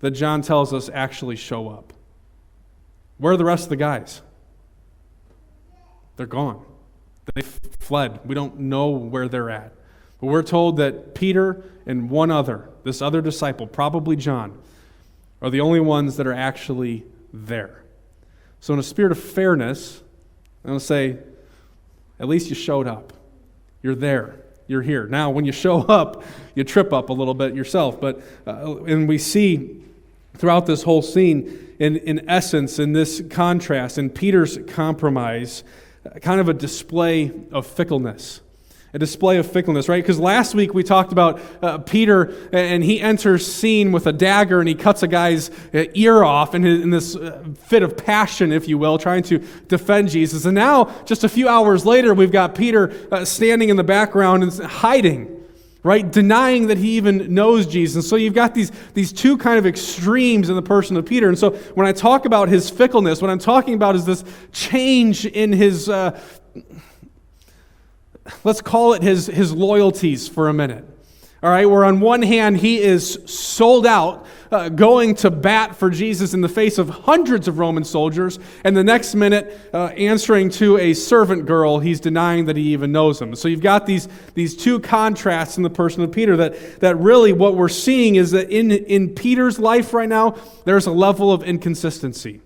that 0.04 0.10
John 0.10 0.42
tells 0.42 0.74
us 0.74 0.90
actually 0.92 1.34
show 1.34 1.70
up. 1.70 1.94
Where 3.16 3.32
are 3.32 3.36
the 3.38 3.44
rest 3.46 3.62
of 3.62 3.70
the 3.70 3.76
guys? 3.76 4.20
They're 6.18 6.26
gone. 6.26 6.62
They 7.34 7.40
fled. 7.40 8.20
We 8.26 8.34
don't 8.34 8.60
know 8.60 8.90
where 8.90 9.28
they're 9.28 9.48
at. 9.48 9.72
But 10.20 10.26
we're 10.26 10.42
told 10.42 10.76
that 10.76 11.14
Peter 11.14 11.64
and 11.86 12.10
one 12.10 12.30
other, 12.30 12.68
this 12.82 13.00
other 13.00 13.22
disciple, 13.22 13.66
probably 13.66 14.14
John, 14.14 14.60
are 15.40 15.48
the 15.48 15.62
only 15.62 15.80
ones 15.80 16.18
that 16.18 16.26
are 16.26 16.34
actually 16.34 17.06
there. 17.32 17.82
So, 18.60 18.74
in 18.74 18.80
a 18.80 18.82
spirit 18.82 19.10
of 19.10 19.18
fairness, 19.18 20.02
I'm 20.64 20.68
going 20.68 20.80
to 20.80 20.84
say, 20.84 21.16
at 22.20 22.28
least 22.28 22.50
you 22.50 22.54
showed 22.54 22.86
up. 22.86 23.14
You're 23.82 23.94
there. 23.94 24.38
You're 24.66 24.82
here. 24.82 25.06
Now, 25.06 25.30
when 25.30 25.46
you 25.46 25.52
show 25.52 25.80
up, 25.88 26.24
you 26.54 26.62
trip 26.62 26.92
up 26.92 27.08
a 27.08 27.14
little 27.14 27.32
bit 27.32 27.54
yourself. 27.54 27.98
But, 27.98 28.20
uh, 28.46 28.84
and 28.84 29.08
we 29.08 29.16
see 29.16 29.80
throughout 30.36 30.66
this 30.66 30.82
whole 30.82 31.02
scene, 31.02 31.74
in, 31.78 31.96
in 31.96 32.28
essence, 32.28 32.78
in 32.78 32.92
this 32.92 33.22
contrast, 33.30 33.98
in 33.98 34.10
Peter's 34.10 34.58
compromise, 34.68 35.64
kind 36.20 36.40
of 36.40 36.48
a 36.48 36.54
display 36.54 37.32
of 37.50 37.66
fickleness. 37.66 38.40
A 38.92 38.98
display 38.98 39.38
of 39.38 39.50
fickleness, 39.50 39.88
right? 39.88 40.00
Because 40.00 40.20
last 40.20 40.54
week 40.54 40.72
we 40.72 40.84
talked 40.84 41.10
about 41.10 41.40
uh, 41.60 41.78
Peter, 41.78 42.32
and 42.52 42.84
he 42.84 43.00
enters 43.00 43.52
scene 43.52 43.90
with 43.90 44.06
a 44.06 44.12
dagger 44.12 44.60
and 44.60 44.68
he 44.68 44.76
cuts 44.76 45.02
a 45.02 45.08
guy's 45.08 45.50
uh, 45.74 45.86
ear 45.94 46.22
off 46.22 46.54
in, 46.54 46.62
his, 46.62 46.80
in 46.80 46.90
this 46.90 47.16
uh, 47.16 47.42
fit 47.58 47.82
of 47.82 47.96
passion, 47.96 48.52
if 48.52 48.68
you 48.68 48.78
will, 48.78 48.96
trying 48.96 49.24
to 49.24 49.38
defend 49.66 50.10
Jesus. 50.10 50.44
And 50.44 50.54
now, 50.54 50.94
just 51.06 51.24
a 51.24 51.28
few 51.28 51.48
hours 51.48 51.84
later, 51.84 52.14
we've 52.14 52.30
got 52.30 52.54
Peter 52.54 52.92
uh, 53.10 53.24
standing 53.24 53.68
in 53.68 53.76
the 53.76 53.82
background 53.82 54.44
and 54.44 54.52
hiding 54.62 55.43
right? 55.84 56.10
Denying 56.10 56.66
that 56.68 56.78
he 56.78 56.96
even 56.96 57.32
knows 57.32 57.66
Jesus. 57.66 58.08
So 58.08 58.16
you've 58.16 58.34
got 58.34 58.54
these, 58.54 58.72
these 58.94 59.12
two 59.12 59.36
kind 59.36 59.58
of 59.58 59.66
extremes 59.66 60.48
in 60.48 60.56
the 60.56 60.62
person 60.62 60.96
of 60.96 61.04
Peter. 61.04 61.28
And 61.28 61.38
so 61.38 61.50
when 61.74 61.86
I 61.86 61.92
talk 61.92 62.24
about 62.24 62.48
his 62.48 62.68
fickleness, 62.70 63.20
what 63.22 63.30
I'm 63.30 63.38
talking 63.38 63.74
about 63.74 63.94
is 63.94 64.06
this 64.06 64.24
change 64.50 65.26
in 65.26 65.52
his, 65.52 65.88
uh, 65.88 66.18
let's 68.42 68.62
call 68.62 68.94
it 68.94 69.02
his, 69.02 69.26
his 69.26 69.52
loyalties 69.52 70.26
for 70.26 70.48
a 70.48 70.54
minute. 70.54 70.88
All 71.44 71.50
right, 71.50 71.66
where 71.66 71.84
on 71.84 72.00
one 72.00 72.22
hand 72.22 72.56
he 72.56 72.80
is 72.80 73.18
sold 73.26 73.86
out, 73.86 74.24
uh, 74.50 74.70
going 74.70 75.14
to 75.16 75.30
bat 75.30 75.76
for 75.76 75.90
Jesus 75.90 76.32
in 76.32 76.40
the 76.40 76.48
face 76.48 76.78
of 76.78 76.88
hundreds 76.88 77.48
of 77.48 77.58
Roman 77.58 77.84
soldiers, 77.84 78.38
and 78.64 78.74
the 78.74 78.82
next 78.82 79.14
minute 79.14 79.54
uh, 79.74 79.88
answering 79.88 80.48
to 80.52 80.78
a 80.78 80.94
servant 80.94 81.44
girl, 81.44 81.80
he's 81.80 82.00
denying 82.00 82.46
that 82.46 82.56
he 82.56 82.72
even 82.72 82.92
knows 82.92 83.20
him. 83.20 83.34
So 83.34 83.48
you've 83.48 83.60
got 83.60 83.84
these, 83.84 84.08
these 84.32 84.56
two 84.56 84.80
contrasts 84.80 85.58
in 85.58 85.62
the 85.62 85.68
person 85.68 86.02
of 86.02 86.10
Peter 86.12 86.34
that, 86.38 86.80
that 86.80 86.96
really 86.96 87.34
what 87.34 87.56
we're 87.56 87.68
seeing 87.68 88.16
is 88.16 88.30
that 88.30 88.48
in, 88.48 88.70
in 88.70 89.14
Peter's 89.14 89.58
life 89.58 89.92
right 89.92 90.08
now, 90.08 90.38
there's 90.64 90.86
a 90.86 90.92
level 90.92 91.30
of 91.30 91.42
inconsistency. 91.42 92.40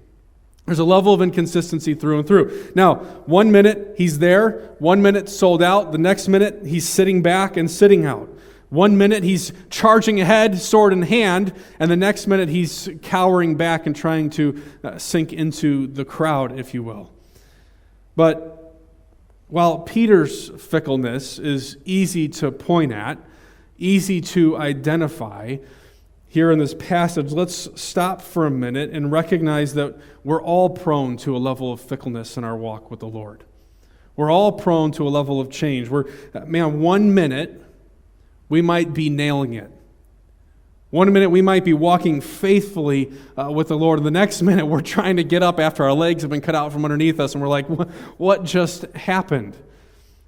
There's 0.67 0.81
a 0.81 0.85
level 0.85 1.15
of 1.15 1.23
inconsistency 1.23 1.95
through 1.95 2.19
and 2.19 2.27
through. 2.27 2.73
Now, 2.75 2.97
one 3.27 3.53
minute 3.53 3.95
he's 3.97 4.19
there, 4.19 4.75
one 4.81 5.03
minute 5.03 5.29
sold 5.29 5.63
out, 5.63 5.93
the 5.93 5.99
next 5.99 6.27
minute 6.27 6.67
he's 6.67 6.89
sitting 6.89 7.23
back 7.23 7.57
and 7.57 7.71
sitting 7.71 8.05
out. 8.05 8.29
One 8.71 8.99
minute 8.99 9.23
he's 9.23 9.53
charging 9.71 10.21
ahead, 10.21 10.59
sword 10.59 10.93
in 10.93 11.03
hand, 11.03 11.55
and 11.81 11.91
the 11.91 11.97
next 11.97 12.27
minute 12.27 12.51
he's 12.51 12.91
cowering 13.03 13.57
back 13.57 13.87
and 13.87 13.97
trying 13.97 14.29
to 14.31 14.63
uh, 14.85 14.99
sink 14.99 15.33
into 15.33 15.87
the 15.87 16.05
crowd, 16.05 16.59
if 16.59 16.75
you 16.75 16.83
will. 16.83 17.11
But 18.15 18.77
while 19.49 19.79
Peter's 19.79 20.51
fickleness 20.51 21.39
is 21.39 21.79
easy 21.87 22.29
to 22.29 22.53
point 22.53 22.93
at, 22.93 23.19
easy 23.79 24.21
to 24.21 24.59
identify, 24.59 25.57
here 26.31 26.53
in 26.53 26.59
this 26.59 26.75
passage, 26.75 27.33
let's 27.33 27.71
stop 27.81 28.21
for 28.21 28.45
a 28.45 28.51
minute 28.51 28.91
and 28.91 29.11
recognize 29.11 29.73
that 29.75 29.97
we're 30.25 30.43
all 30.43 30.69
prone 30.69 31.17
to 31.17 31.35
a 31.35 31.39
level 31.39 31.73
of 31.73 31.81
fickleness 31.81 32.37
in 32.37 32.45
our 32.45 32.57
walk 32.57 32.91
with 32.91 33.01
the 33.01 33.09
Lord. 33.09 33.45
We're 34.15 34.31
all 34.31 34.53
prone 34.53 34.93
to 34.93 35.07
a 35.07 35.09
level 35.09 35.41
of 35.41 35.49
change. 35.49 35.89
We're, 35.89 36.05
man, 36.45 36.81
one 36.81 37.15
minute 37.15 37.63
we 38.49 38.63
might 38.63 38.95
be 38.95 39.11
nailing 39.11 39.55
it. 39.55 39.71
One 40.91 41.13
minute 41.13 41.29
we 41.29 41.43
might 41.43 41.67
be 41.67 41.75
walking 41.75 42.23
faithfully 42.23 43.13
uh, 43.37 43.51
with 43.51 43.69
the 43.69 43.77
Lord, 43.77 43.99
and 43.99 44.07
the 44.07 44.11
next 44.11 44.41
minute 44.51 44.67
we're 44.67 44.81
trying 44.81 45.17
to 45.17 45.25
get 45.25 45.43
up 45.43 45.61
after 45.61 45.85
our 45.85 45.93
legs 45.93 46.23
have 46.23 46.31
been 46.31 46.41
cut 46.41 46.55
out 46.55 46.73
from 46.73 46.85
underneath 46.85 47.21
us, 47.21 47.35
and 47.35 47.43
we're 47.43 47.49
like, 47.49 47.67
what 48.19 48.45
just 48.45 48.85
happened? 48.95 49.57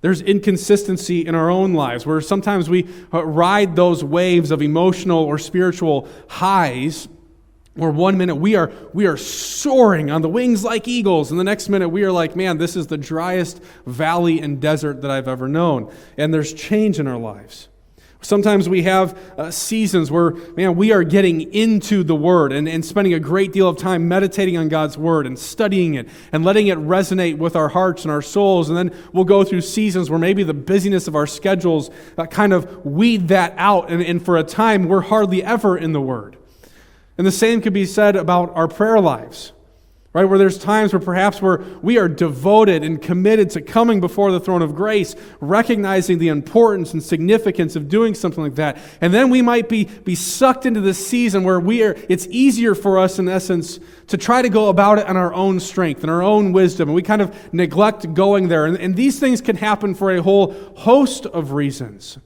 There's 0.02 0.22
inconsistency 0.22 1.26
in 1.26 1.34
our 1.34 1.50
own 1.50 1.74
lives 1.74 2.06
where 2.06 2.20
sometimes 2.20 2.70
we 2.70 2.88
uh, 3.12 3.24
ride 3.24 3.76
those 3.76 4.02
waves 4.02 4.50
of 4.50 4.62
emotional 4.62 5.18
or 5.18 5.38
spiritual 5.38 6.08
highs 6.28 7.08
where 7.74 7.90
one 7.90 8.18
minute 8.18 8.34
we 8.34 8.56
are 8.56 8.72
we 8.92 9.06
are 9.06 9.16
soaring 9.16 10.10
on 10.10 10.22
the 10.22 10.28
wings 10.28 10.64
like 10.64 10.88
eagles 10.88 11.30
and 11.30 11.38
the 11.38 11.44
next 11.44 11.68
minute 11.68 11.88
we 11.88 12.02
are 12.02 12.10
like 12.10 12.34
man 12.34 12.58
this 12.58 12.74
is 12.74 12.88
the 12.88 12.98
driest 12.98 13.62
valley 13.86 14.40
and 14.40 14.60
desert 14.60 15.02
that 15.02 15.10
I've 15.10 15.28
ever 15.28 15.46
known 15.46 15.90
and 16.18 16.34
there's 16.34 16.52
change 16.52 16.98
in 16.98 17.06
our 17.06 17.16
lives 17.16 17.69
Sometimes 18.22 18.68
we 18.68 18.82
have 18.82 19.18
uh, 19.38 19.50
seasons 19.50 20.10
where, 20.10 20.32
man, 20.54 20.76
we 20.76 20.92
are 20.92 21.02
getting 21.02 21.52
into 21.54 22.04
the 22.04 22.14
Word 22.14 22.52
and, 22.52 22.68
and 22.68 22.84
spending 22.84 23.14
a 23.14 23.20
great 23.20 23.50
deal 23.50 23.66
of 23.66 23.78
time 23.78 24.08
meditating 24.08 24.58
on 24.58 24.68
God's 24.68 24.98
Word 24.98 25.26
and 25.26 25.38
studying 25.38 25.94
it 25.94 26.06
and 26.30 26.44
letting 26.44 26.66
it 26.66 26.76
resonate 26.78 27.38
with 27.38 27.56
our 27.56 27.70
hearts 27.70 28.02
and 28.02 28.12
our 28.12 28.20
souls. 28.20 28.68
And 28.68 28.76
then 28.76 28.94
we'll 29.12 29.24
go 29.24 29.42
through 29.42 29.62
seasons 29.62 30.10
where 30.10 30.18
maybe 30.18 30.42
the 30.42 30.52
busyness 30.52 31.08
of 31.08 31.16
our 31.16 31.26
schedules 31.26 31.90
uh, 32.18 32.26
kind 32.26 32.52
of 32.52 32.84
weed 32.84 33.28
that 33.28 33.54
out. 33.56 33.90
And, 33.90 34.02
and 34.02 34.22
for 34.22 34.36
a 34.36 34.44
time, 34.44 34.84
we're 34.84 35.00
hardly 35.00 35.42
ever 35.42 35.78
in 35.78 35.92
the 35.92 36.00
Word. 36.00 36.36
And 37.16 37.26
the 37.26 37.32
same 37.32 37.62
could 37.62 37.72
be 37.72 37.86
said 37.86 38.16
about 38.16 38.54
our 38.54 38.68
prayer 38.68 39.00
lives 39.00 39.52
right? 40.12 40.24
Where 40.24 40.38
there's 40.38 40.58
times 40.58 40.92
where 40.92 41.00
perhaps 41.00 41.40
where 41.40 41.62
we 41.82 41.96
are 41.96 42.08
devoted 42.08 42.82
and 42.82 43.00
committed 43.00 43.50
to 43.50 43.60
coming 43.60 44.00
before 44.00 44.32
the 44.32 44.40
throne 44.40 44.60
of 44.60 44.74
grace, 44.74 45.14
recognizing 45.40 46.18
the 46.18 46.28
importance 46.28 46.92
and 46.92 47.00
significance 47.00 47.76
of 47.76 47.88
doing 47.88 48.14
something 48.14 48.42
like 48.42 48.56
that. 48.56 48.78
And 49.00 49.14
then 49.14 49.30
we 49.30 49.40
might 49.40 49.68
be, 49.68 49.84
be 49.84 50.16
sucked 50.16 50.66
into 50.66 50.80
this 50.80 51.04
season 51.06 51.44
where 51.44 51.60
we 51.60 51.84
are, 51.84 51.96
it's 52.08 52.26
easier 52.26 52.74
for 52.74 52.98
us, 52.98 53.20
in 53.20 53.28
essence, 53.28 53.78
to 54.08 54.16
try 54.16 54.42
to 54.42 54.48
go 54.48 54.68
about 54.68 54.98
it 54.98 55.06
on 55.06 55.16
our 55.16 55.32
own 55.32 55.60
strength 55.60 56.02
and 56.02 56.10
our 56.10 56.22
own 56.22 56.52
wisdom. 56.52 56.88
And 56.88 56.96
we 56.96 57.02
kind 57.02 57.22
of 57.22 57.54
neglect 57.54 58.12
going 58.12 58.48
there. 58.48 58.66
And, 58.66 58.76
and 58.78 58.96
these 58.96 59.20
things 59.20 59.40
can 59.40 59.54
happen 59.54 59.94
for 59.94 60.10
a 60.10 60.20
whole 60.20 60.52
host 60.76 61.26
of 61.26 61.52
reasons. 61.52 62.18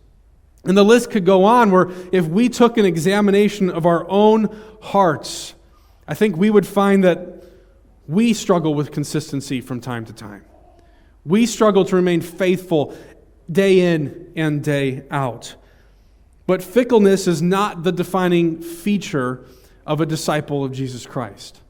And 0.65 0.79
the 0.79 0.85
list 0.85 1.11
could 1.11 1.27
go 1.27 1.45
on 1.45 1.71
where 1.71 1.91
if 2.13 2.27
we 2.27 2.49
took 2.49 2.79
an 2.79 2.87
examination 2.87 3.69
of 3.69 3.85
our 3.85 4.09
own 4.09 4.49
hearts, 4.81 5.55
I 6.09 6.15
think 6.15 6.39
we 6.39 6.49
would 6.49 6.67
find 6.67 7.05
that 7.05 7.44
we 8.07 8.33
struggle 8.33 8.75
with 8.75 8.91
consistency 8.93 9.61
from 9.61 9.81
time 9.81 10.05
to 10.07 10.13
time. 10.13 10.45
We 11.25 11.47
struggle 11.47 11.85
to 11.87 11.97
remain 11.97 12.21
faithful 12.21 12.97
day 13.51 13.95
in 13.95 14.33
and 14.37 14.63
day 14.63 15.05
out. 15.11 15.57
But 16.47 16.63
fickleness 16.63 17.27
is 17.27 17.41
not 17.41 17.83
the 17.83 17.93
defining 17.93 18.61
feature 18.61 19.45
of 19.87 20.01
a 20.01 20.07
disciple 20.07 20.65
of 20.65 20.73
Jesus 20.73 21.07
Christ. 21.07 21.61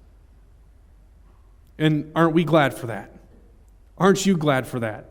And 1.78 2.10
aren't 2.14 2.34
we 2.34 2.44
glad 2.44 2.74
for 2.74 2.88
that? 2.88 3.12
Aren't 3.98 4.26
you 4.26 4.36
glad 4.36 4.66
for 4.66 4.80
that? 4.80 5.10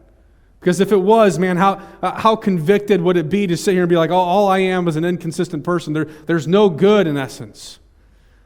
Because 0.59 0.79
if 0.79 0.91
it 0.93 0.97
was, 0.97 1.37
man, 1.39 1.57
how, 1.57 1.81
uh, 2.01 2.19
how 2.19 2.37
convicted 2.37 3.01
would 3.01 3.17
it 3.17 3.29
be 3.29 3.47
to 3.47 3.57
sit 3.57 3.73
here 3.73 3.83
and 3.83 3.89
be 3.89 3.97
like, 3.97 4.11
oh, 4.11 4.15
all 4.15 4.47
I 4.47 4.59
am 4.59 4.87
is 4.87 4.95
an 4.95 5.03
inconsistent 5.03 5.63
person? 5.63 5.91
There, 5.91 6.05
there's 6.05 6.47
no 6.47 6.69
good 6.69 7.05
in 7.05 7.17
essence. 7.17 7.79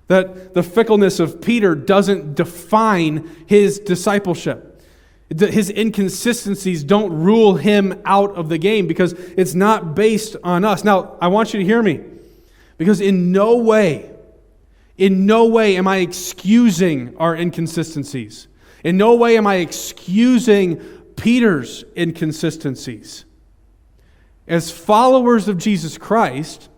That 0.07 0.53
the 0.53 0.63
fickleness 0.63 1.19
of 1.19 1.41
Peter 1.41 1.75
doesn't 1.75 2.35
define 2.35 3.29
his 3.45 3.79
discipleship. 3.79 4.81
His 5.29 5.69
inconsistencies 5.69 6.85
don't 6.85 7.11
rule 7.11 7.55
him 7.55 8.01
out 8.05 8.35
of 8.35 8.47
the 8.47 8.57
game 8.57 8.87
because 8.87 9.11
it's 9.11 9.53
not 9.53 9.93
based 9.93 10.37
on 10.43 10.63
us. 10.63 10.85
Now, 10.85 11.17
I 11.19 11.27
want 11.27 11.53
you 11.53 11.59
to 11.59 11.65
hear 11.65 11.83
me 11.83 12.01
because 12.77 13.01
in 13.01 13.33
no 13.33 13.57
way, 13.57 14.09
in 14.97 15.25
no 15.25 15.45
way 15.45 15.75
am 15.75 15.87
I 15.87 15.97
excusing 15.97 17.15
our 17.17 17.35
inconsistencies. 17.35 18.47
In 18.85 18.95
no 18.95 19.15
way 19.15 19.37
am 19.37 19.45
I 19.45 19.55
excusing 19.55 20.77
Peter's 21.17 21.83
inconsistencies. 21.97 23.25
As 24.47 24.71
followers 24.71 25.49
of 25.49 25.57
Jesus 25.57 25.97
Christ, 25.97 26.69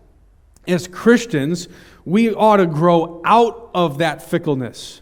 as 0.66 0.88
Christians, 0.88 1.68
we 2.04 2.34
ought 2.34 2.56
to 2.56 2.66
grow 2.66 3.20
out 3.24 3.70
of 3.74 3.98
that 3.98 4.22
fickleness. 4.22 5.00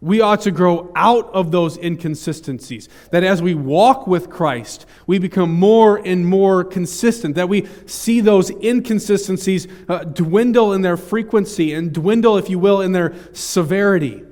We 0.00 0.20
ought 0.20 0.42
to 0.42 0.50
grow 0.50 0.92
out 0.94 1.32
of 1.32 1.50
those 1.50 1.78
inconsistencies. 1.78 2.90
That 3.10 3.24
as 3.24 3.40
we 3.40 3.54
walk 3.54 4.06
with 4.06 4.28
Christ, 4.28 4.84
we 5.06 5.18
become 5.18 5.50
more 5.50 5.96
and 5.96 6.26
more 6.26 6.62
consistent. 6.62 7.36
That 7.36 7.48
we 7.48 7.66
see 7.86 8.20
those 8.20 8.50
inconsistencies 8.50 9.66
uh, 9.88 10.04
dwindle 10.04 10.74
in 10.74 10.82
their 10.82 10.98
frequency 10.98 11.72
and 11.72 11.90
dwindle, 11.90 12.36
if 12.36 12.50
you 12.50 12.58
will, 12.58 12.82
in 12.82 12.92
their 12.92 13.14
severity. 13.32 14.22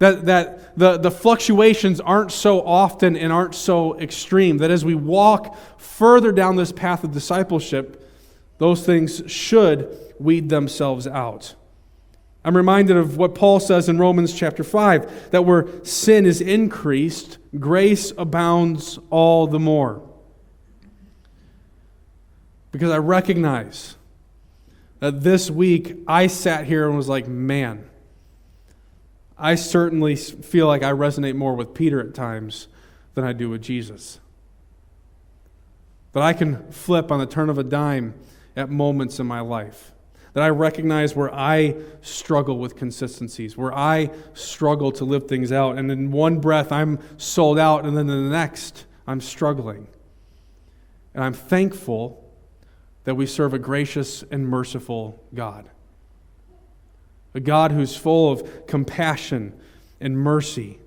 That, 0.00 0.26
that 0.26 0.76
the, 0.76 0.96
the 0.96 1.12
fluctuations 1.12 2.00
aren't 2.00 2.32
so 2.32 2.60
often 2.66 3.16
and 3.16 3.32
aren't 3.32 3.54
so 3.54 3.98
extreme. 4.00 4.58
That 4.58 4.72
as 4.72 4.84
we 4.84 4.96
walk 4.96 5.56
further 5.78 6.32
down 6.32 6.56
this 6.56 6.72
path 6.72 7.04
of 7.04 7.12
discipleship, 7.12 8.07
those 8.58 8.84
things 8.84 9.22
should 9.26 9.96
weed 10.18 10.48
themselves 10.48 11.06
out. 11.06 11.54
I'm 12.44 12.56
reminded 12.56 12.96
of 12.96 13.16
what 13.16 13.34
Paul 13.34 13.60
says 13.60 13.88
in 13.88 13.98
Romans 13.98 14.32
chapter 14.32 14.64
5 14.64 15.30
that 15.30 15.44
where 15.44 15.66
sin 15.84 16.24
is 16.26 16.40
increased, 16.40 17.38
grace 17.58 18.12
abounds 18.16 18.98
all 19.10 19.46
the 19.46 19.58
more. 19.58 20.02
Because 22.70 22.90
I 22.90 22.98
recognize 22.98 23.96
that 25.00 25.22
this 25.22 25.50
week 25.50 25.98
I 26.06 26.26
sat 26.26 26.66
here 26.66 26.86
and 26.86 26.96
was 26.96 27.08
like, 27.08 27.26
man, 27.26 27.88
I 29.36 29.54
certainly 29.54 30.16
feel 30.16 30.66
like 30.66 30.82
I 30.82 30.92
resonate 30.92 31.36
more 31.36 31.54
with 31.54 31.74
Peter 31.74 32.00
at 32.00 32.14
times 32.14 32.68
than 33.14 33.24
I 33.24 33.32
do 33.32 33.50
with 33.50 33.62
Jesus. 33.62 34.20
That 36.12 36.22
I 36.22 36.32
can 36.32 36.70
flip 36.72 37.12
on 37.12 37.20
the 37.20 37.26
turn 37.26 37.48
of 37.48 37.58
a 37.58 37.64
dime 37.64 38.14
at 38.58 38.68
moments 38.68 39.20
in 39.20 39.26
my 39.26 39.40
life. 39.40 39.92
That 40.34 40.42
I 40.42 40.50
recognize 40.50 41.16
where 41.16 41.32
I 41.34 41.76
struggle 42.02 42.58
with 42.58 42.76
consistencies, 42.76 43.56
where 43.56 43.72
I 43.72 44.10
struggle 44.34 44.92
to 44.92 45.04
live 45.04 45.26
things 45.26 45.52
out. 45.52 45.78
And 45.78 45.90
in 45.90 46.10
one 46.10 46.40
breath, 46.40 46.70
I'm 46.70 46.98
sold 47.16 47.58
out, 47.58 47.86
and 47.86 47.96
then 47.96 48.10
in 48.10 48.24
the 48.24 48.30
next, 48.30 48.84
I'm 49.06 49.20
struggling. 49.20 49.86
And 51.14 51.24
I'm 51.24 51.32
thankful 51.32 52.24
that 53.04 53.14
we 53.14 53.26
serve 53.26 53.54
a 53.54 53.58
gracious 53.58 54.22
and 54.30 54.46
merciful 54.46 55.22
God. 55.34 55.70
A 57.34 57.40
God 57.40 57.72
who's 57.72 57.96
full 57.96 58.30
of 58.30 58.66
compassion 58.66 59.58
and 60.00 60.18
mercy. 60.18 60.78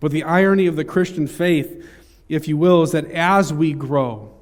But 0.00 0.10
the 0.10 0.24
irony 0.24 0.66
of 0.66 0.76
the 0.76 0.84
Christian 0.84 1.26
faith, 1.26 1.88
if 2.28 2.46
you 2.46 2.56
will, 2.56 2.82
is 2.82 2.92
that 2.92 3.10
as 3.10 3.52
we 3.52 3.72
grow, 3.72 4.33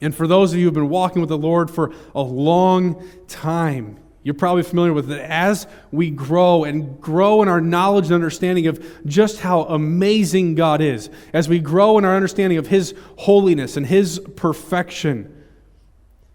and 0.00 0.14
for 0.14 0.26
those 0.26 0.52
of 0.52 0.58
you 0.58 0.64
who 0.64 0.68
have 0.68 0.74
been 0.74 0.88
walking 0.88 1.20
with 1.20 1.28
the 1.28 1.38
Lord 1.38 1.70
for 1.70 1.92
a 2.14 2.22
long 2.22 3.06
time, 3.28 3.98
you're 4.22 4.34
probably 4.34 4.64
familiar 4.64 4.92
with 4.92 5.10
it. 5.10 5.20
As 5.20 5.68
we 5.92 6.10
grow 6.10 6.64
and 6.64 7.00
grow 7.00 7.42
in 7.42 7.48
our 7.48 7.60
knowledge 7.60 8.06
and 8.06 8.14
understanding 8.14 8.66
of 8.66 8.84
just 9.06 9.40
how 9.40 9.62
amazing 9.62 10.56
God 10.56 10.80
is, 10.80 11.10
as 11.32 11.48
we 11.48 11.60
grow 11.60 11.96
in 11.96 12.04
our 12.04 12.16
understanding 12.16 12.58
of 12.58 12.66
His 12.66 12.92
holiness 13.18 13.76
and 13.76 13.86
His 13.86 14.20
perfection, 14.34 15.32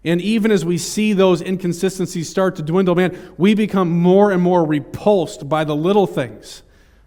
and 0.04 0.20
even 0.20 0.50
as 0.50 0.64
we 0.64 0.78
see 0.78 1.12
those 1.12 1.42
inconsistencies 1.42 2.28
start 2.28 2.56
to 2.56 2.62
dwindle, 2.62 2.94
man, 2.94 3.34
we 3.36 3.54
become 3.54 3.90
more 3.90 4.32
and 4.32 4.42
more 4.42 4.64
repulsed 4.64 5.48
by 5.48 5.62
the 5.64 5.76
little 5.76 6.06
things 6.06 6.62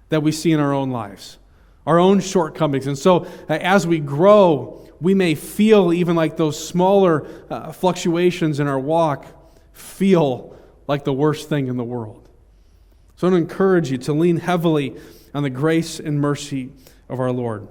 that 0.09 0.21
we 0.21 0.31
see 0.31 0.51
in 0.51 0.59
our 0.59 0.71
own 0.71 0.91
lives, 0.91 1.37
our 1.85 1.99
own 1.99 2.19
shortcomings. 2.19 2.87
And 2.87 2.97
so, 2.97 3.25
uh, 3.49 3.53
as 3.53 3.85
we 3.85 3.99
grow, 3.99 4.84
we 5.01 5.13
may 5.13 5.35
feel 5.35 5.93
even 5.93 6.15
like 6.15 6.37
those 6.37 6.67
smaller 6.67 7.27
uh, 7.49 7.71
fluctuations 7.71 8.59
in 8.59 8.67
our 8.67 8.79
walk 8.79 9.25
feel 9.73 10.55
like 10.87 11.03
the 11.03 11.13
worst 11.13 11.49
thing 11.49 11.67
in 11.67 11.77
the 11.77 11.83
world. 11.83 12.29
So 13.15 13.27
I 13.27 13.31
want 13.31 13.47
to 13.47 13.51
encourage 13.51 13.91
you 13.91 13.97
to 13.99 14.13
lean 14.13 14.37
heavily 14.37 14.95
on 15.33 15.43
the 15.43 15.49
grace 15.49 15.99
and 15.99 16.19
mercy 16.19 16.71
of 17.09 17.19
our 17.19 17.31
Lord. 17.31 17.67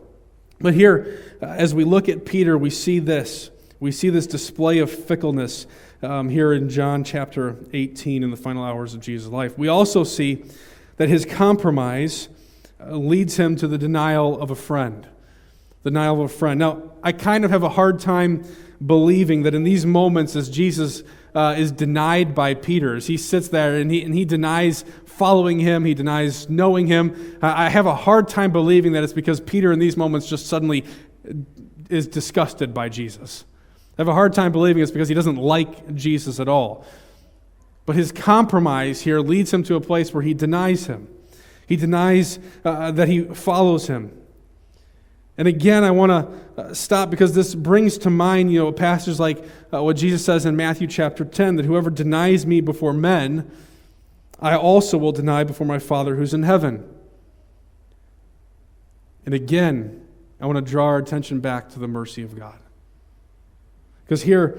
But 0.61 0.75
here, 0.75 1.23
uh, 1.43 1.47
as 1.47 1.75
we 1.75 1.85
look 1.85 2.09
at 2.09 2.25
Peter, 2.25 2.57
we 2.57 2.71
see 2.71 2.99
this. 2.99 3.51
We 3.81 3.93
see 3.93 4.09
this 4.11 4.27
display 4.27 4.79
of 4.79 4.91
fickleness 4.91 5.67
um, 6.03 6.29
here 6.29 6.53
in 6.53 6.69
John 6.69 7.05
chapter 7.05 7.57
18 7.73 8.23
in 8.23 8.31
the 8.31 8.37
final 8.37 8.65
hours 8.65 8.95
of 8.95 9.01
Jesus' 9.01 9.31
life. 9.31 9.59
We 9.59 9.69
also 9.69 10.05
see 10.05 10.45
that 10.97 11.09
his 11.09 11.27
compromise 11.27 12.29
uh, 12.81 12.97
leads 12.97 13.37
him 13.37 13.57
to 13.57 13.69
the 13.69 13.79
denial 13.79 14.41
of 14.41 14.51
a 14.51 14.55
friend 14.55 15.09
the 15.85 15.91
Nile 15.91 16.15
of 16.15 16.21
a 16.21 16.29
friend. 16.29 16.59
Now, 16.59 16.83
I 17.03 17.13
kind 17.13 17.45
of 17.45 17.51
have 17.53 17.63
a 17.63 17.69
hard 17.69 18.01
time 18.01 18.45
believing 18.85 19.43
that 19.43 19.55
in 19.55 19.63
these 19.63 19.87
moments, 19.87 20.35
as 20.35 20.51
Jesus 20.51 21.05
uh, 21.35 21.55
is 21.57 21.71
denied 21.71 22.35
by 22.35 22.55
Peter 22.55 22.97
as 22.97 23.07
he 23.07 23.17
sits 23.17 23.49
there 23.49 23.77
and 23.77 23.91
he, 23.91 24.03
and 24.03 24.15
he 24.15 24.25
denies 24.25 24.85
following 25.05 25.61
him, 25.61 25.85
he 25.85 25.95
denies 25.95 26.49
knowing 26.49 26.87
him. 26.87 27.39
I 27.41 27.69
have 27.69 27.87
a 27.87 27.95
hard 27.95 28.29
time 28.29 28.51
believing 28.51 28.93
that 28.93 29.05
it's 29.05 29.13
because 29.13 29.41
Peter 29.41 29.73
in 29.73 29.79
these 29.79 29.97
moments 29.97 30.27
just 30.27 30.47
suddenly 30.47 30.85
is 31.89 32.07
disgusted 32.07 32.73
by 32.75 32.89
Jesus. 32.89 33.45
I 33.99 34.03
have 34.03 34.09
a 34.09 34.15
hard 34.15 34.33
time 34.33 34.53
believing 34.53 34.83
it's 34.83 34.91
because 34.91 35.09
he 35.09 35.15
doesn't 35.15 35.37
like 35.37 35.95
Jesus 35.95 36.41
at 36.41 36.49
all. 36.49 36.85
But 37.87 37.97
his 37.97 38.11
compromise 38.11 39.03
here 39.03 39.21
leads 39.21 39.53
him 39.53 39.63
to 39.65 39.77
a 39.77 39.81
place 39.81 40.15
where 40.15 40.23
he 40.23 40.35
denies 40.35 40.87
him. 40.87 41.09
He 41.67 41.77
denies 41.77 42.39
uh, 42.65 42.91
that 42.93 43.09
he 43.09 43.25
follows 43.25 43.87
him. 43.87 44.24
And 45.37 45.49
again, 45.49 45.83
I 45.83 45.91
want 45.91 46.11
to 46.11 46.63
uh, 46.63 46.75
stop 46.75 47.11
because 47.11 47.35
this 47.35 47.55
brings 47.55 47.99
to 47.99 48.11
mind, 48.11 48.53
you 48.53 48.61
know, 48.61 48.73
passages 48.73 49.19
like 49.19 49.45
uh, 49.73 49.83
what 49.83 49.97
Jesus 49.97 50.25
says 50.25 50.47
in 50.47 50.55
Matthew 50.55 50.87
chapter 50.87 51.25
10 51.25 51.57
that 51.57 51.67
whoever 51.67 51.91
denies 51.91 52.47
me 52.47 52.61
before 52.61 52.93
men, 52.93 53.51
I 54.41 54.57
also 54.57 54.97
will 54.97 55.13
deny 55.13 55.43
before 55.43 55.67
my 55.67 55.81
Father 55.81 56.15
who's 56.15 56.35
in 56.35 56.45
heaven. 56.45 56.89
And 59.27 59.35
again, 59.35 60.07
I 60.41 60.47
want 60.47 60.65
to 60.65 60.71
draw 60.71 60.87
our 60.87 60.99
attention 60.99 61.41
back 61.41 61.71
to 61.71 61.79
the 61.79 61.89
mercy 61.89 62.23
of 62.23 62.39
God. 62.39 62.59
Because 64.05 64.23
here 64.23 64.59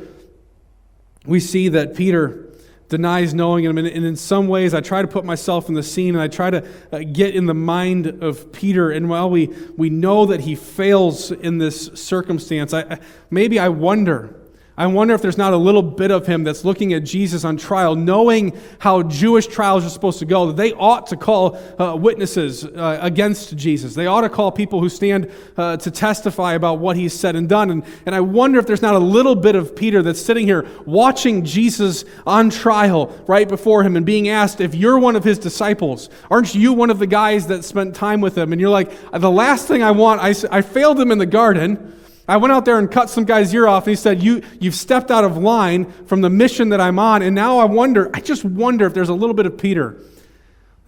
we 1.26 1.40
see 1.40 1.70
that 1.70 1.96
Peter 1.96 2.50
denies 2.96 3.34
knowing 3.34 3.66
him. 3.66 3.78
And, 3.78 3.88
in 3.88 4.16
some 4.16 4.48
ways, 4.48 4.74
I 4.74 4.82
try 4.82 5.02
to 5.02 5.08
put 5.08 5.26
myself 5.26 5.68
in 5.68 5.76
the 5.76 5.84
scene 5.84 6.16
and 6.16 6.22
I 6.22 6.28
try 6.28 6.50
to 6.50 6.68
uh, 6.92 7.00
get 7.00 7.36
in 7.36 7.46
the 7.46 7.54
mind 7.54 8.24
of 8.24 8.52
Peter. 8.52 8.92
And 8.92 9.10
while 9.10 9.30
we, 9.30 9.48
we 9.76 9.90
know 9.90 10.26
that 10.28 10.42
he 10.42 10.56
fails 10.56 11.32
in 11.32 11.58
this 11.58 11.88
circumstance, 11.94 12.74
I, 12.74 13.00
maybe 13.30 13.60
I 13.60 13.70
wonder 13.70 14.40
I 14.78 14.88
wonder 14.88 15.14
if 15.14 15.22
there's 15.22 15.38
not 15.38 15.54
a 15.54 15.58
little 15.58 15.82
bit 15.82 16.12
of 16.12 16.28
him 16.28 16.44
that's 16.44 16.66
looking 16.66 16.92
at 16.92 17.06
Jesus 17.06 17.46
on 17.46 17.56
trial, 17.56 17.96
knowing 17.96 18.60
how 18.80 19.04
Jewish 19.04 19.48
trials 19.48 19.86
are 19.86 19.90
supposed 19.90 20.20
to 20.20 20.26
go, 20.26 20.52
they 20.52 20.74
ought 20.74 21.08
to 21.08 21.16
call 21.16 21.58
uh, 21.80 21.96
witnesses 21.96 22.66
uh, 22.66 23.00
against 23.02 23.56
Jesus. 23.56 23.96
They 23.96 24.08
ought 24.08 24.22
to 24.22 24.30
call 24.30 24.52
people 24.52 24.82
who 24.82 24.90
stand 24.90 25.32
uh, 25.56 25.78
to 25.78 25.90
testify 25.90 26.56
about 26.56 26.80
what 26.80 26.98
he's 26.98 27.14
said 27.14 27.38
and 27.38 27.48
done. 27.48 27.70
And, 27.70 27.84
and 28.06 28.14
I 28.14 28.20
wonder 28.20 28.60
if 28.60 28.68
there's 28.68 28.82
not 28.82 28.96
a 28.96 29.00
little 29.00 29.36
bit 29.36 29.56
of 29.56 29.78
Peter 29.78 30.02
that's 30.02 30.22
sitting 30.22 30.46
here 30.46 30.68
watching 30.86 31.46
Jesus 31.46 32.04
on 32.28 32.50
trial 32.50 33.18
right 33.28 33.48
before 33.48 33.82
him 33.82 33.96
and 33.96 34.06
being 34.06 34.28
asked, 34.28 34.60
if 34.60 34.76
you're 34.76 35.00
one 35.00 35.16
of 35.16 35.24
his 35.24 35.40
disciples, 35.40 36.10
aren't 36.30 36.54
you 36.54 36.74
one 36.74 36.90
of 36.90 37.00
the 37.00 37.08
guys 37.08 37.48
that 37.48 37.64
spent 37.64 37.96
time 37.96 38.20
with 38.20 38.38
him? 38.38 38.52
And 38.52 38.60
you're 38.60 38.70
like, 38.70 38.92
the 39.14 39.32
last 39.32 39.70
thing 39.70 39.84
I 39.84 39.92
want, 39.92 40.20
I, 40.20 40.36
I 40.52 40.62
failed 40.62 41.00
him 41.00 41.12
in 41.12 41.18
the 41.18 41.26
garden. 41.26 41.94
I 42.28 42.38
went 42.38 42.52
out 42.52 42.66
there 42.66 42.80
and 42.80 42.90
cut 42.90 43.10
some 43.10 43.24
guy's 43.24 43.54
ear 43.54 43.68
off, 43.68 43.84
and 43.84 43.92
he 43.92 43.96
said, 43.96 44.24
you, 44.24 44.42
You've 44.60 44.76
stepped 44.76 45.12
out 45.12 45.24
of 45.24 45.38
line 45.38 45.92
from 46.06 46.22
the 46.22 46.30
mission 46.30 46.70
that 46.70 46.82
I'm 46.82 46.98
on, 46.98 47.22
and 47.22 47.36
now 47.36 47.60
I 47.60 47.66
wonder, 47.66 48.10
I 48.14 48.20
just 48.20 48.44
wonder 48.44 48.86
if 48.86 48.94
there's 48.94 49.10
a 49.10 49.14
little 49.14 49.36
bit 49.36 49.46
of 49.46 49.58
Peter 49.58 49.98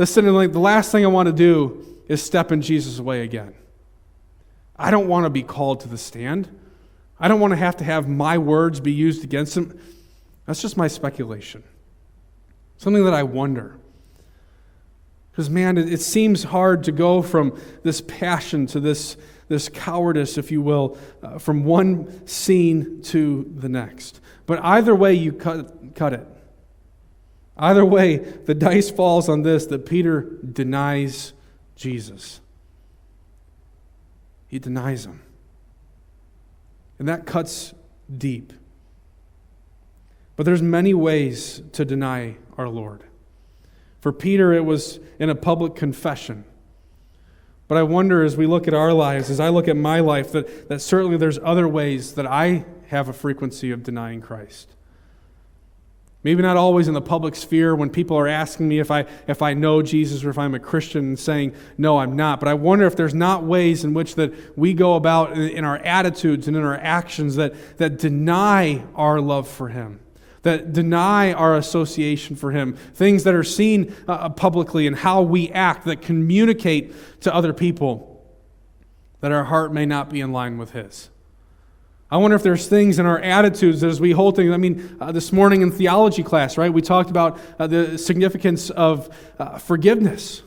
sitting 0.05 0.31
like, 0.31 0.51
the 0.51 0.59
last 0.59 0.91
thing 0.91 1.03
I 1.03 1.07
want 1.07 1.27
to 1.27 1.33
do 1.33 1.85
is 2.07 2.21
step 2.21 2.51
in 2.51 2.61
Jesus' 2.61 2.99
way 2.99 3.23
again. 3.23 3.55
I 4.75 4.91
don't 4.91 5.07
want 5.07 5.25
to 5.25 5.29
be 5.29 5.41
called 5.41 5.79
to 5.81 5.87
the 5.87 5.97
stand. 5.97 6.47
I 7.19 7.27
don't 7.27 7.39
want 7.39 7.51
to 7.51 7.57
have 7.57 7.77
to 7.77 7.83
have 7.83 8.07
my 8.07 8.37
words 8.37 8.79
be 8.79 8.91
used 8.91 9.23
against 9.23 9.57
him. 9.57 9.79
That's 10.45 10.61
just 10.61 10.77
my 10.77 10.87
speculation. 10.87 11.63
Something 12.77 13.03
that 13.05 13.13
I 13.13 13.23
wonder. 13.23 13.79
Because, 15.31 15.49
man, 15.49 15.79
it, 15.79 15.91
it 15.91 16.01
seems 16.01 16.43
hard 16.43 16.83
to 16.83 16.91
go 16.91 17.23
from 17.23 17.59
this 17.81 18.01
passion 18.01 18.67
to 18.67 18.79
this 18.79 19.17
this 19.47 19.69
cowardice, 19.69 20.37
if 20.37 20.51
you 20.51 20.61
will, 20.61 20.97
uh, 21.23 21.37
from 21.37 21.63
one 21.63 22.25
scene 22.27 23.01
to 23.03 23.51
the 23.55 23.69
next. 23.69 24.19
But 24.45 24.63
either 24.63 24.95
way, 24.95 25.13
you 25.13 25.33
cut, 25.33 25.95
cut 25.95 26.13
it. 26.13 26.27
Either 27.57 27.83
way, 27.83 28.17
the 28.17 28.53
dice 28.53 28.89
falls 28.89 29.27
on 29.29 29.41
this 29.41 29.65
that 29.67 29.85
Peter 29.85 30.21
denies 30.21 31.33
Jesus. 31.75 32.39
He 34.47 34.59
denies 34.59 35.05
him. 35.05 35.21
And 36.99 37.07
that 37.07 37.25
cuts 37.25 37.73
deep. 38.15 38.53
But 40.35 40.45
there's 40.45 40.61
many 40.61 40.93
ways 40.93 41.61
to 41.73 41.83
deny 41.83 42.37
our 42.57 42.69
Lord. 42.69 43.03
For 44.01 44.13
Peter, 44.13 44.53
it 44.53 44.63
was 44.63 44.99
in 45.19 45.29
a 45.29 45.35
public 45.35 45.75
confession. 45.75 46.45
But 47.67 47.77
I 47.77 47.83
wonder 47.83 48.23
as 48.23 48.37
we 48.37 48.47
look 48.47 48.67
at 48.67 48.73
our 48.73 48.93
lives, 48.93 49.29
as 49.29 49.39
I 49.39 49.49
look 49.49 49.67
at 49.67 49.75
my 49.75 49.99
life, 49.99 50.31
that, 50.31 50.69
that 50.69 50.81
certainly 50.81 51.17
there's 51.17 51.39
other 51.43 51.67
ways 51.67 52.13
that 52.13 52.25
I 52.25 52.65
have 52.87 53.09
a 53.09 53.13
frequency 53.13 53.71
of 53.71 53.83
denying 53.83 54.21
Christ. 54.21 54.69
Maybe 56.23 56.41
not 56.41 56.57
always 56.57 56.87
in 56.87 56.93
the 56.93 57.01
public 57.01 57.35
sphere 57.35 57.75
when 57.75 57.89
people 57.89 58.17
are 58.17 58.27
asking 58.27 58.67
me 58.67 58.79
if 58.79 58.89
I, 58.89 59.05
if 59.27 59.41
I 59.41 59.53
know 59.53 59.81
Jesus 59.81 60.23
or 60.23 60.29
if 60.29 60.37
I'm 60.37 60.55
a 60.55 60.59
Christian 60.59 61.05
and 61.05 61.19
saying, 61.19 61.53
no, 61.77 61.99
I'm 61.99 62.15
not. 62.15 62.39
But 62.39 62.49
I 62.49 62.53
wonder 62.53 62.85
if 62.85 62.95
there's 62.95 63.13
not 63.13 63.43
ways 63.43 63.83
in 63.83 63.93
which 63.93 64.15
that 64.15 64.57
we 64.57 64.73
go 64.73 64.95
about 64.95 65.33
in, 65.33 65.49
in 65.49 65.63
our 65.63 65.77
attitudes 65.77 66.47
and 66.47 66.57
in 66.57 66.63
our 66.63 66.77
actions 66.77 67.35
that, 67.35 67.77
that 67.77 67.99
deny 67.99 68.83
our 68.95 69.21
love 69.21 69.47
for 69.47 69.69
Him 69.69 69.99
that 70.47 70.71
deny 70.71 71.33
our 71.33 71.57
association 71.57 72.37
for 72.37 72.51
Him, 72.51 72.73
things 72.93 73.25
that 73.25 73.35
are 73.35 73.43
seen 73.43 73.93
uh, 74.07 74.13
uh, 74.13 74.29
publicly 74.29 74.87
and 74.87 74.95
how 74.95 75.21
we 75.21 75.49
act 75.51 75.85
that 75.85 76.01
communicate 76.01 76.93
to 77.21 77.35
other 77.35 77.51
people 77.51 78.25
that 79.19 79.33
our 79.33 79.43
heart 79.43 79.73
may 79.73 79.85
not 79.85 80.09
be 80.09 80.21
in 80.21 80.31
line 80.31 80.57
with 80.57 80.71
His. 80.71 81.09
I 82.09 82.15
wonder 82.15 82.37
if 82.37 82.43
there's 82.43 82.67
things 82.67 82.97
in 82.97 83.05
our 83.05 83.19
attitudes 83.19 83.83
as 83.83 83.99
we 83.99 84.11
hold 84.11 84.37
things. 84.37 84.53
I 84.53 84.57
mean, 84.57 84.97
uh, 85.01 85.11
this 85.11 85.33
morning 85.33 85.61
in 85.61 85.69
theology 85.69 86.23
class, 86.23 86.57
right, 86.57 86.71
we 86.71 86.81
talked 86.81 87.09
about 87.09 87.37
uh, 87.59 87.67
the 87.67 87.97
significance 87.97 88.69
of 88.69 89.13
uh, 89.37 89.57
forgiveness. 89.57 90.43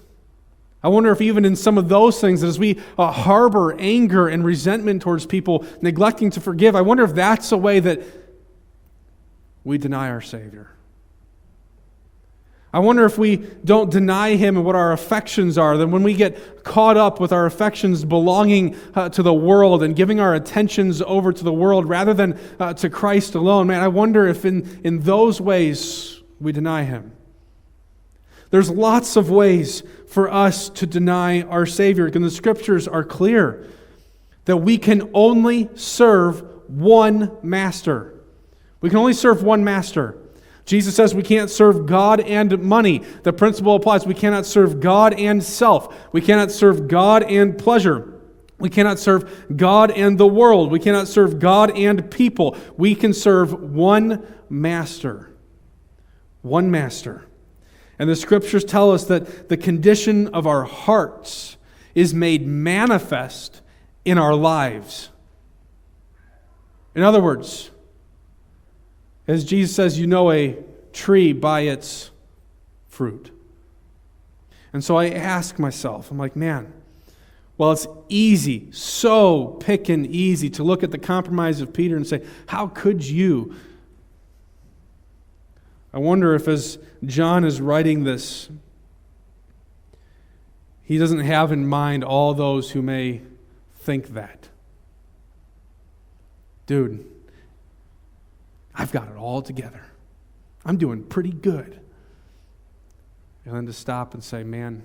I 0.83 0.89
wonder 0.89 1.13
if 1.13 1.21
even 1.21 1.45
in 1.45 1.57
some 1.57 1.77
of 1.77 1.91
those 1.91 2.19
things, 2.23 2.43
as 2.43 2.59
we 2.59 2.81
uh, 2.97 3.13
harbor 3.13 3.79
anger 3.79 4.29
and 4.29 4.43
resentment 4.43 5.03
towards 5.03 5.27
people, 5.27 5.67
neglecting 5.83 6.31
to 6.31 6.41
forgive, 6.41 6.75
I 6.75 6.81
wonder 6.81 7.05
if 7.05 7.15
that's 7.15 7.53
a 7.53 7.59
way 7.59 7.81
that 7.81 8.01
we 9.71 9.79
deny 9.79 10.11
our 10.11 10.21
Savior. 10.21 10.69
I 12.73 12.81
wonder 12.81 13.05
if 13.05 13.17
we 13.17 13.37
don't 13.37 13.89
deny 13.89 14.35
Him 14.35 14.57
and 14.57 14.67
what 14.67 14.75
our 14.75 14.91
affections 14.91 15.57
are, 15.57 15.77
then 15.77 15.93
when 15.93 16.03
we 16.03 16.15
get 16.15 16.65
caught 16.65 16.97
up 16.97 17.21
with 17.21 17.33
our 17.33 17.47
affections 17.47 18.05
belonging 18.05 18.75
uh, 18.97 19.11
to 19.11 19.23
the 19.23 19.33
world 19.33 19.85
and 19.85 19.95
giving 19.95 20.19
our 20.19 20.35
attentions 20.35 21.01
over 21.03 21.33
to 21.33 21.45
the 21.45 21.53
world 21.53 21.89
rather 21.89 22.13
than 22.13 22.37
uh, 22.59 22.75
to 22.75 22.91
Christ 22.91 23.37
alone, 23.37 23.69
man, 23.69 23.81
I 23.81 23.87
wonder 23.87 24.27
if 24.27 24.45
in, 24.45 24.81
in 24.83 25.03
those 25.03 25.41
ways 25.41 26.21
we 26.41 26.51
deny 26.51 26.83
Him. 26.83 27.13
There's 28.51 28.71
lots 28.71 29.15
of 29.15 29.31
ways 29.31 29.85
for 30.09 30.29
us 30.33 30.69
to 30.71 30.87
deny 30.87 31.43
our 31.43 31.65
Savior, 31.65 32.07
and 32.07 32.25
the 32.25 32.31
scriptures 32.31 32.89
are 32.89 33.05
clear 33.05 33.69
that 34.47 34.57
we 34.57 34.79
can 34.79 35.11
only 35.15 35.69
serve 35.77 36.43
one 36.69 37.37
master. 37.45 38.20
We 38.81 38.89
can 38.89 38.99
only 38.99 39.13
serve 39.13 39.43
one 39.43 39.63
master. 39.65 40.17
Jesus 40.65 40.95
says 40.95 41.15
we 41.15 41.23
can't 41.23 41.51
serve 41.51 41.87
God 41.87 42.21
and 42.21 42.63
money. 42.63 43.03
The 43.23 43.33
principle 43.33 43.75
applies. 43.75 44.07
We 44.07 44.15
cannot 44.15 44.47
serve 44.47 44.81
God 44.81 45.15
and 45.15 45.43
self. 45.43 46.13
We 46.13 46.21
cannot 46.21 46.51
serve 46.51 46.87
God 46.87 47.23
and 47.25 47.59
pleasure. 47.59 48.21
We 48.59 48.69
cannot 48.69 48.99
serve 48.99 49.57
God 49.57 49.91
and 49.91 50.19
the 50.19 50.27
world. 50.27 50.71
We 50.71 50.79
cannot 50.79 51.09
serve 51.09 51.39
God 51.39 51.77
and 51.77 52.11
people. 52.11 52.57
We 52.77 52.95
can 52.95 53.13
serve 53.13 53.53
one 53.53 54.27
master. 54.49 55.35
One 56.43 56.71
master. 56.71 57.27
And 57.99 58.09
the 58.09 58.17
scriptures 58.17 58.65
tell 58.65 58.93
us 58.93 59.05
that 59.05 59.49
the 59.49 59.57
condition 59.57 60.29
of 60.29 60.47
our 60.47 60.65
hearts 60.65 61.57
is 61.95 62.15
made 62.15 62.47
manifest 62.47 63.61
in 64.05 64.19
our 64.19 64.35
lives. 64.35 65.11
In 66.95 67.03
other 67.03 67.21
words, 67.21 67.71
as 69.31 69.45
Jesus 69.45 69.75
says, 69.75 69.99
you 69.99 70.07
know 70.07 70.31
a 70.31 70.57
tree 70.93 71.33
by 71.33 71.61
its 71.61 72.11
fruit. 72.89 73.31
And 74.73 74.83
so 74.83 74.97
I 74.97 75.11
ask 75.11 75.59
myself, 75.59 76.11
I'm 76.11 76.19
like, 76.19 76.37
man, 76.37 76.73
well, 77.57 77.73
it's 77.73 77.87
easy, 78.09 78.69
so 78.73 79.59
pickin' 79.61 80.07
easy 80.07 80.49
to 80.51 80.65
look 80.65 80.83
at 80.83 80.91
the 80.91 80.99
compromise 80.99 81.61
of 81.61 81.73
Peter 81.73 81.97
and 81.97 82.07
say, 82.07 82.25
how 82.47 82.69
could 82.69 83.05
you? 83.05 83.55
I 85.93 85.99
wonder 85.99 86.35
if 86.35 86.49
as 86.49 86.79
John 87.05 87.45
is 87.45 87.61
writing 87.61 88.05
this, 88.05 88.49
he 90.83 90.99
doesn't 90.99 91.21
have 91.21 91.53
in 91.53 91.67
mind 91.67 92.03
all 92.03 92.33
those 92.33 92.71
who 92.71 92.83
may 92.83 93.21
think 93.79 94.09
that. 94.15 94.49
Dude, 96.67 97.05
I've 98.75 98.93
got 98.93 99.09
it 99.09 99.17
all 99.17 99.43
together. 99.43 99.83
I'm 100.65 100.77
doing 100.77 101.05
pretty 101.05 101.33
good. 101.33 101.81
And 103.45 103.55
then 103.55 103.67
to 103.67 103.73
stop 103.73 104.15
and 104.15 104.23
say, 104.23 104.45
man, 104.45 104.83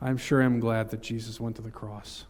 I'm 0.00 0.16
sure 0.16 0.40
I'm 0.40 0.60
glad 0.60 0.90
that 0.90 1.02
Jesus 1.02 1.38
went 1.38 1.56
to 1.56 1.62
the 1.62 1.70
cross. 1.70 2.24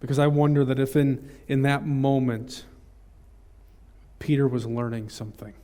Because 0.00 0.18
I 0.18 0.26
wonder 0.26 0.64
that 0.64 0.78
if 0.78 0.96
in, 0.96 1.30
in 1.48 1.62
that 1.62 1.86
moment 1.86 2.64
Peter 4.18 4.48
was 4.48 4.66
learning 4.66 5.08
something, 5.08 5.54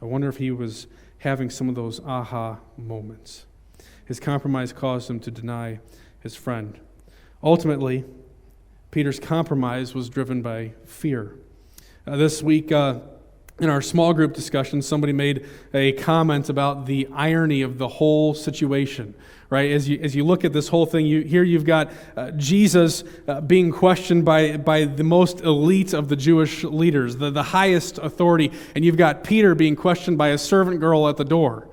I 0.00 0.04
wonder 0.04 0.28
if 0.28 0.36
he 0.36 0.50
was 0.50 0.86
having 1.18 1.50
some 1.50 1.68
of 1.68 1.74
those 1.74 2.00
aha 2.00 2.58
moments. 2.76 3.46
His 4.04 4.20
compromise 4.20 4.72
caused 4.72 5.08
him 5.08 5.20
to 5.20 5.30
deny 5.30 5.80
his 6.20 6.34
friend. 6.34 6.78
Ultimately, 7.42 8.04
Peter's 8.90 9.18
compromise 9.18 9.94
was 9.94 10.08
driven 10.08 10.42
by 10.42 10.72
fear. 10.84 11.36
Uh, 12.04 12.16
this 12.16 12.42
week, 12.42 12.72
uh, 12.72 12.98
in 13.60 13.70
our 13.70 13.80
small 13.80 14.12
group 14.12 14.34
discussion, 14.34 14.82
somebody 14.82 15.12
made 15.12 15.46
a 15.72 15.92
comment 15.92 16.48
about 16.48 16.84
the 16.86 17.06
irony 17.12 17.62
of 17.62 17.78
the 17.78 17.86
whole 17.86 18.34
situation. 18.34 19.14
Right, 19.50 19.70
as 19.70 19.88
you, 19.88 20.00
as 20.02 20.16
you 20.16 20.24
look 20.24 20.44
at 20.44 20.52
this 20.52 20.66
whole 20.66 20.84
thing, 20.84 21.06
you, 21.06 21.20
here 21.20 21.44
you've 21.44 21.66
got 21.66 21.92
uh, 22.16 22.32
Jesus 22.32 23.04
uh, 23.28 23.40
being 23.40 23.70
questioned 23.70 24.24
by, 24.24 24.56
by 24.56 24.86
the 24.86 25.04
most 25.04 25.42
elite 25.42 25.92
of 25.92 26.08
the 26.08 26.16
Jewish 26.16 26.64
leaders, 26.64 27.18
the, 27.18 27.30
the 27.30 27.42
highest 27.42 27.98
authority, 27.98 28.50
and 28.74 28.84
you've 28.84 28.96
got 28.96 29.22
Peter 29.22 29.54
being 29.54 29.76
questioned 29.76 30.18
by 30.18 30.30
a 30.30 30.38
servant 30.38 30.80
girl 30.80 31.06
at 31.06 31.18
the 31.18 31.24
door. 31.24 31.68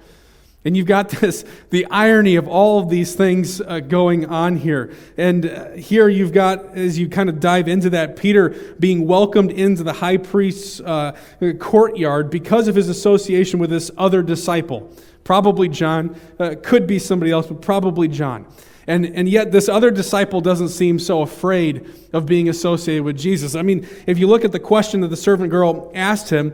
And 0.70 0.78
you've 0.78 0.86
got 0.86 1.10
this, 1.10 1.46
the 1.72 1.88
irony 1.88 2.36
of 2.36 2.48
all 2.48 2.78
of 2.78 2.92
these 2.92 3.16
things 3.16 3.60
uh, 3.60 3.80
going 3.80 4.28
on 4.28 4.56
here. 4.56 4.94
And 5.18 5.48
uh, 5.48 5.72
here 5.72 6.08
you've 6.08 6.32
got, 6.32 6.78
as 6.78 7.00
you 7.00 7.10
kind 7.10 7.28
of 7.28 7.40
dive 7.40 7.68
into 7.68 7.90
that, 7.90 8.18
Peter 8.18 8.50
being 8.78 9.08
welcomed 9.08 9.52
into 9.52 9.82
the 9.82 9.94
high 9.94 10.18
priest's 10.18 10.80
uh, 10.82 11.18
courtyard 11.58 12.30
because 12.30 12.68
of 12.68 12.76
his 12.76 12.88
association 12.88 13.58
with 13.58 13.72
this 13.72 13.90
other 13.98 14.22
disciple. 14.22 14.96
Probably 15.24 15.70
John, 15.70 16.16
uh, 16.38 16.54
could 16.62 16.86
be 16.86 17.00
somebody 17.00 17.32
else, 17.32 17.48
but 17.48 17.64
probably 17.64 18.08
John. 18.08 18.46
And, 18.86 19.08
and 19.08 19.28
yet, 19.28 19.52
this 19.52 19.70
other 19.70 19.90
disciple 19.90 20.40
doesn't 20.40 20.70
seem 20.70 21.00
so 21.00 21.24
afraid 21.24 21.90
of 22.14 22.28
being 22.28 22.48
associated 22.48 23.06
with 23.06 23.18
Jesus. 23.18 23.56
I 23.56 23.64
mean, 23.64 23.88
if 24.06 24.20
you 24.20 24.28
look 24.28 24.46
at 24.46 24.52
the 24.52 24.60
question 24.60 25.02
that 25.02 25.08
the 25.08 25.18
servant 25.18 25.50
girl 25.50 25.92
asked 25.96 26.30
him, 26.30 26.54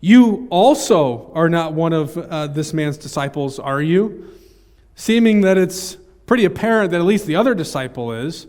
you 0.00 0.46
also 0.50 1.32
are 1.34 1.48
not 1.48 1.72
one 1.72 1.92
of 1.92 2.16
uh, 2.16 2.46
this 2.48 2.72
man's 2.72 2.98
disciples, 2.98 3.58
are 3.58 3.80
you? 3.80 4.30
Seeming 4.94 5.42
that 5.42 5.58
it's 5.58 5.96
pretty 6.26 6.44
apparent 6.44 6.90
that 6.90 7.00
at 7.00 7.06
least 7.06 7.26
the 7.26 7.36
other 7.36 7.54
disciple 7.54 8.12
is. 8.12 8.46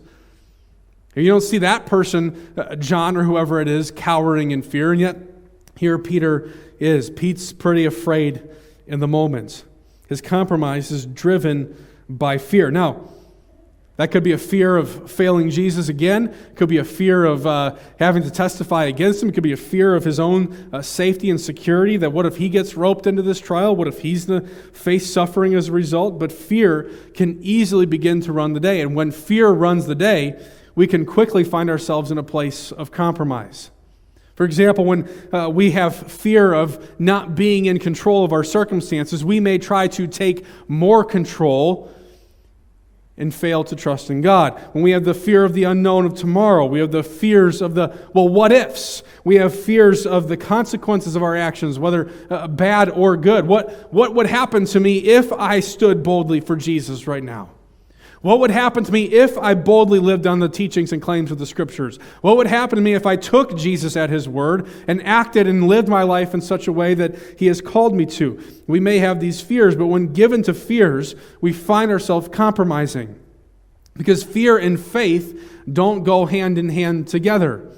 You 1.14 1.26
don't 1.26 1.40
see 1.40 1.58
that 1.58 1.86
person, 1.86 2.52
uh, 2.56 2.76
John 2.76 3.16
or 3.16 3.24
whoever 3.24 3.60
it 3.60 3.68
is, 3.68 3.90
cowering 3.90 4.50
in 4.50 4.62
fear, 4.62 4.92
and 4.92 5.00
yet 5.00 5.16
here 5.76 5.98
Peter 5.98 6.52
is. 6.78 7.10
Pete's 7.10 7.52
pretty 7.52 7.86
afraid 7.86 8.42
in 8.86 9.00
the 9.00 9.08
moment. 9.08 9.64
His 10.08 10.20
compromise 10.20 10.90
is 10.90 11.06
driven 11.06 11.86
by 12.08 12.38
fear. 12.38 12.70
Now, 12.70 13.08
that 13.98 14.12
could 14.12 14.22
be 14.22 14.30
a 14.30 14.38
fear 14.38 14.76
of 14.76 15.10
failing 15.10 15.50
Jesus 15.50 15.88
again. 15.88 16.28
It 16.28 16.54
could 16.54 16.68
be 16.68 16.78
a 16.78 16.84
fear 16.84 17.24
of 17.24 17.48
uh, 17.48 17.74
having 17.98 18.22
to 18.22 18.30
testify 18.30 18.84
against 18.84 19.20
him. 19.20 19.28
It 19.28 19.32
could 19.32 19.42
be 19.42 19.52
a 19.52 19.56
fear 19.56 19.96
of 19.96 20.04
his 20.04 20.20
own 20.20 20.68
uh, 20.72 20.82
safety 20.82 21.30
and 21.30 21.40
security. 21.40 21.96
That 21.96 22.12
what 22.12 22.24
if 22.24 22.36
he 22.36 22.48
gets 22.48 22.76
roped 22.76 23.08
into 23.08 23.22
this 23.22 23.40
trial? 23.40 23.74
What 23.74 23.88
if 23.88 24.02
he's 24.02 24.26
to 24.26 24.42
face 24.72 25.12
suffering 25.12 25.56
as 25.56 25.68
a 25.68 25.72
result? 25.72 26.20
But 26.20 26.30
fear 26.30 26.88
can 27.12 27.42
easily 27.42 27.86
begin 27.86 28.20
to 28.20 28.32
run 28.32 28.52
the 28.52 28.60
day. 28.60 28.82
And 28.82 28.94
when 28.94 29.10
fear 29.10 29.48
runs 29.48 29.86
the 29.86 29.96
day, 29.96 30.40
we 30.76 30.86
can 30.86 31.04
quickly 31.04 31.42
find 31.42 31.68
ourselves 31.68 32.12
in 32.12 32.18
a 32.18 32.22
place 32.22 32.70
of 32.70 32.92
compromise. 32.92 33.72
For 34.36 34.44
example, 34.44 34.84
when 34.84 35.08
uh, 35.32 35.48
we 35.48 35.72
have 35.72 35.96
fear 35.96 36.52
of 36.52 37.00
not 37.00 37.34
being 37.34 37.66
in 37.66 37.80
control 37.80 38.24
of 38.24 38.32
our 38.32 38.44
circumstances, 38.44 39.24
we 39.24 39.40
may 39.40 39.58
try 39.58 39.88
to 39.88 40.06
take 40.06 40.46
more 40.68 41.02
control 41.04 41.92
and 43.18 43.34
fail 43.34 43.64
to 43.64 43.76
trust 43.76 44.10
in 44.10 44.20
God. 44.20 44.58
When 44.72 44.82
we 44.82 44.92
have 44.92 45.04
the 45.04 45.14
fear 45.14 45.44
of 45.44 45.52
the 45.52 45.64
unknown 45.64 46.06
of 46.06 46.14
tomorrow, 46.14 46.64
we 46.66 46.80
have 46.80 46.92
the 46.92 47.02
fears 47.02 47.60
of 47.60 47.74
the, 47.74 47.96
well, 48.14 48.28
what 48.28 48.52
ifs. 48.52 49.02
We 49.24 49.36
have 49.36 49.58
fears 49.58 50.06
of 50.06 50.28
the 50.28 50.36
consequences 50.36 51.16
of 51.16 51.22
our 51.22 51.36
actions, 51.36 51.78
whether 51.78 52.10
uh, 52.30 52.48
bad 52.48 52.88
or 52.90 53.16
good. 53.16 53.46
What, 53.46 53.92
what 53.92 54.14
would 54.14 54.26
happen 54.26 54.64
to 54.66 54.80
me 54.80 54.98
if 54.98 55.32
I 55.32 55.60
stood 55.60 56.02
boldly 56.02 56.40
for 56.40 56.56
Jesus 56.56 57.06
right 57.06 57.22
now? 57.22 57.50
What 58.20 58.40
would 58.40 58.50
happen 58.50 58.82
to 58.82 58.92
me 58.92 59.04
if 59.04 59.38
I 59.38 59.54
boldly 59.54 60.00
lived 60.00 60.26
on 60.26 60.40
the 60.40 60.48
teachings 60.48 60.92
and 60.92 61.00
claims 61.00 61.30
of 61.30 61.38
the 61.38 61.46
Scriptures? 61.46 61.98
What 62.20 62.36
would 62.36 62.48
happen 62.48 62.76
to 62.76 62.82
me 62.82 62.94
if 62.94 63.06
I 63.06 63.14
took 63.14 63.56
Jesus 63.56 63.96
at 63.96 64.10
His 64.10 64.28
word 64.28 64.68
and 64.88 65.04
acted 65.06 65.46
and 65.46 65.68
lived 65.68 65.88
my 65.88 66.02
life 66.02 66.34
in 66.34 66.40
such 66.40 66.66
a 66.66 66.72
way 66.72 66.94
that 66.94 67.16
He 67.38 67.46
has 67.46 67.60
called 67.60 67.94
me 67.94 68.06
to? 68.06 68.42
We 68.66 68.80
may 68.80 68.98
have 68.98 69.20
these 69.20 69.40
fears, 69.40 69.76
but 69.76 69.86
when 69.86 70.12
given 70.12 70.42
to 70.44 70.54
fears, 70.54 71.14
we 71.40 71.52
find 71.52 71.92
ourselves 71.92 72.28
compromising. 72.28 73.18
Because 73.96 74.24
fear 74.24 74.58
and 74.58 74.80
faith 74.80 75.62
don't 75.72 76.02
go 76.02 76.26
hand 76.26 76.58
in 76.58 76.70
hand 76.70 77.06
together. 77.06 77.72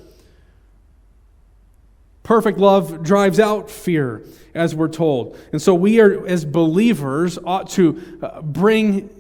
Perfect 2.22 2.58
love 2.58 3.02
drives 3.02 3.40
out 3.40 3.70
fear, 3.70 4.22
as 4.54 4.74
we're 4.74 4.88
told. 4.88 5.36
And 5.52 5.60
so 5.60 5.74
we 5.74 6.00
are, 6.00 6.26
as 6.26 6.44
believers, 6.44 7.38
ought 7.44 7.68
to 7.70 8.18
uh, 8.22 8.40
bring 8.40 9.10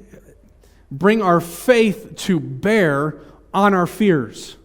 bring 0.90 1.22
our 1.22 1.40
faith 1.40 2.14
to 2.16 2.40
bear 2.40 3.20
on 3.52 3.74
our 3.74 3.86
fears. 3.86 4.56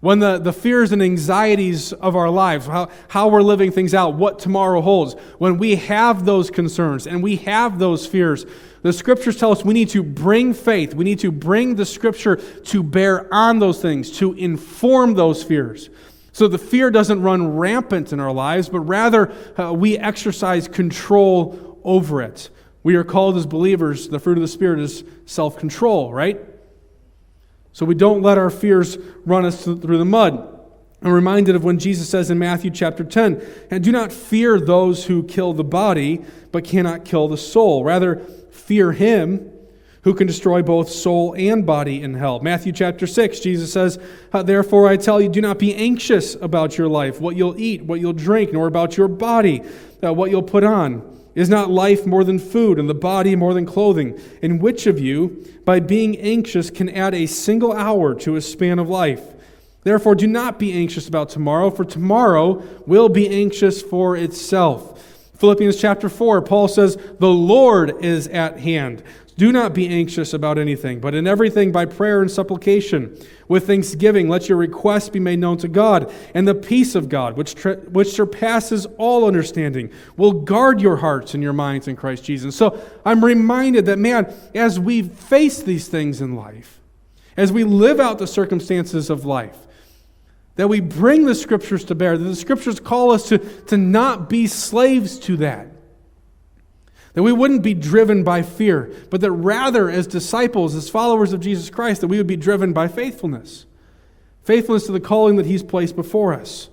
When 0.00 0.18
the, 0.18 0.38
the 0.38 0.52
fears 0.52 0.92
and 0.92 1.02
anxieties 1.02 1.92
of 1.92 2.14
our 2.14 2.28
lives, 2.28 2.66
how, 2.66 2.90
how 3.08 3.28
we're 3.28 3.42
living 3.42 3.72
things 3.72 3.94
out, 3.94 4.14
what 4.14 4.38
tomorrow 4.38 4.80
holds, 4.80 5.14
when 5.38 5.58
we 5.58 5.76
have 5.76 6.24
those 6.24 6.50
concerns 6.50 7.06
and 7.06 7.22
we 7.22 7.36
have 7.36 7.78
those 7.78 8.06
fears, 8.06 8.44
the 8.82 8.92
scriptures 8.92 9.36
tell 9.36 9.50
us 9.50 9.64
we 9.64 9.74
need 9.74 9.88
to 9.88 10.02
bring 10.02 10.52
faith. 10.52 10.94
We 10.94 11.04
need 11.04 11.18
to 11.20 11.32
bring 11.32 11.74
the 11.74 11.86
scripture 11.86 12.36
to 12.36 12.82
bear 12.82 13.32
on 13.34 13.58
those 13.58 13.80
things, 13.80 14.16
to 14.18 14.34
inform 14.34 15.14
those 15.14 15.42
fears. 15.42 15.90
So 16.30 16.46
the 16.46 16.58
fear 16.58 16.90
doesn't 16.90 17.22
run 17.22 17.56
rampant 17.56 18.12
in 18.12 18.20
our 18.20 18.32
lives, 18.32 18.68
but 18.68 18.80
rather 18.80 19.32
uh, 19.58 19.72
we 19.72 19.96
exercise 19.96 20.68
control 20.68 21.80
over 21.82 22.20
it. 22.20 22.50
We 22.86 22.94
are 22.94 23.02
called 23.02 23.36
as 23.36 23.46
believers, 23.46 24.10
the 24.10 24.20
fruit 24.20 24.38
of 24.38 24.42
the 24.42 24.46
Spirit 24.46 24.78
is 24.78 25.02
self 25.24 25.58
control, 25.58 26.14
right? 26.14 26.40
So 27.72 27.84
we 27.84 27.96
don't 27.96 28.22
let 28.22 28.38
our 28.38 28.48
fears 28.48 28.96
run 29.24 29.44
us 29.44 29.64
through 29.64 29.98
the 29.98 30.04
mud. 30.04 30.56
I'm 31.02 31.10
reminded 31.10 31.56
of 31.56 31.64
when 31.64 31.80
Jesus 31.80 32.08
says 32.08 32.30
in 32.30 32.38
Matthew 32.38 32.70
chapter 32.70 33.02
10, 33.02 33.42
and 33.72 33.82
do 33.82 33.90
not 33.90 34.12
fear 34.12 34.60
those 34.60 35.06
who 35.06 35.24
kill 35.24 35.52
the 35.52 35.64
body, 35.64 36.24
but 36.52 36.62
cannot 36.62 37.04
kill 37.04 37.26
the 37.26 37.36
soul. 37.36 37.82
Rather, 37.82 38.20
fear 38.52 38.92
him 38.92 39.50
who 40.04 40.14
can 40.14 40.28
destroy 40.28 40.62
both 40.62 40.88
soul 40.88 41.34
and 41.36 41.66
body 41.66 42.00
in 42.00 42.14
hell. 42.14 42.38
Matthew 42.38 42.70
chapter 42.70 43.08
6, 43.08 43.40
Jesus 43.40 43.72
says, 43.72 43.98
Therefore 44.30 44.86
I 44.86 44.96
tell 44.96 45.20
you, 45.20 45.28
do 45.28 45.40
not 45.40 45.58
be 45.58 45.74
anxious 45.74 46.36
about 46.36 46.78
your 46.78 46.86
life, 46.86 47.20
what 47.20 47.34
you'll 47.34 47.58
eat, 47.58 47.82
what 47.82 47.98
you'll 47.98 48.12
drink, 48.12 48.52
nor 48.52 48.68
about 48.68 48.96
your 48.96 49.08
body, 49.08 49.64
uh, 50.04 50.12
what 50.14 50.30
you'll 50.30 50.44
put 50.44 50.62
on. 50.62 51.16
Is 51.36 51.50
not 51.50 51.70
life 51.70 52.06
more 52.06 52.24
than 52.24 52.38
food, 52.38 52.78
and 52.78 52.88
the 52.88 52.94
body 52.94 53.36
more 53.36 53.52
than 53.52 53.66
clothing? 53.66 54.18
And 54.42 54.60
which 54.60 54.86
of 54.86 54.98
you, 54.98 55.46
by 55.66 55.80
being 55.80 56.16
anxious, 56.16 56.70
can 56.70 56.88
add 56.88 57.14
a 57.14 57.26
single 57.26 57.74
hour 57.74 58.14
to 58.14 58.32
his 58.32 58.50
span 58.50 58.78
of 58.78 58.88
life? 58.88 59.22
Therefore, 59.84 60.14
do 60.14 60.26
not 60.26 60.58
be 60.58 60.72
anxious 60.72 61.06
about 61.06 61.28
tomorrow, 61.28 61.70
for 61.70 61.84
tomorrow 61.84 62.64
will 62.86 63.10
be 63.10 63.28
anxious 63.28 63.82
for 63.82 64.16
itself. 64.16 65.00
Philippians 65.36 65.78
chapter 65.78 66.08
4, 66.08 66.40
Paul 66.40 66.68
says, 66.68 66.96
The 67.18 67.28
Lord 67.28 68.02
is 68.02 68.26
at 68.28 68.58
hand. 68.58 69.02
Do 69.38 69.52
not 69.52 69.74
be 69.74 69.86
anxious 69.88 70.32
about 70.32 70.58
anything, 70.58 70.98
but 70.98 71.14
in 71.14 71.26
everything 71.26 71.70
by 71.70 71.84
prayer 71.84 72.22
and 72.22 72.30
supplication. 72.30 73.18
With 73.48 73.66
thanksgiving, 73.66 74.30
let 74.30 74.48
your 74.48 74.56
requests 74.56 75.10
be 75.10 75.20
made 75.20 75.38
known 75.38 75.58
to 75.58 75.68
God, 75.68 76.10
and 76.34 76.48
the 76.48 76.54
peace 76.54 76.94
of 76.94 77.10
God, 77.10 77.36
which, 77.36 77.54
which 77.64 78.12
surpasses 78.12 78.86
all 78.96 79.26
understanding, 79.26 79.90
will 80.16 80.32
guard 80.32 80.80
your 80.80 80.96
hearts 80.96 81.34
and 81.34 81.42
your 81.42 81.52
minds 81.52 81.86
in 81.86 81.96
Christ 81.96 82.24
Jesus. 82.24 82.56
So 82.56 82.82
I'm 83.04 83.22
reminded 83.22 83.84
that, 83.86 83.98
man, 83.98 84.32
as 84.54 84.80
we 84.80 85.02
face 85.02 85.62
these 85.62 85.86
things 85.88 86.22
in 86.22 86.34
life, 86.34 86.80
as 87.36 87.52
we 87.52 87.62
live 87.62 88.00
out 88.00 88.18
the 88.18 88.26
circumstances 88.26 89.10
of 89.10 89.26
life, 89.26 89.58
that 90.54 90.68
we 90.68 90.80
bring 90.80 91.26
the 91.26 91.34
scriptures 91.34 91.84
to 91.84 91.94
bear, 91.94 92.16
that 92.16 92.24
the 92.24 92.34
scriptures 92.34 92.80
call 92.80 93.10
us 93.10 93.28
to, 93.28 93.36
to 93.36 93.76
not 93.76 94.30
be 94.30 94.46
slaves 94.46 95.18
to 95.18 95.36
that 95.36 95.75
that 97.16 97.22
we 97.22 97.32
wouldn't 97.32 97.62
be 97.62 97.72
driven 97.72 98.22
by 98.22 98.42
fear, 98.42 98.92
but 99.08 99.22
that 99.22 99.32
rather, 99.32 99.88
as 99.88 100.06
disciples, 100.06 100.74
as 100.74 100.90
followers 100.90 101.32
of 101.32 101.40
Jesus 101.40 101.70
Christ, 101.70 102.02
that 102.02 102.08
we 102.08 102.18
would 102.18 102.26
be 102.26 102.36
driven 102.36 102.74
by 102.74 102.88
faithfulness. 102.88 103.64
Faithfulness 104.42 104.84
to 104.84 104.92
the 104.92 105.00
calling 105.00 105.36
that 105.36 105.46
He's 105.46 105.62
placed 105.62 105.96
before 105.96 106.34
us. 106.34 106.68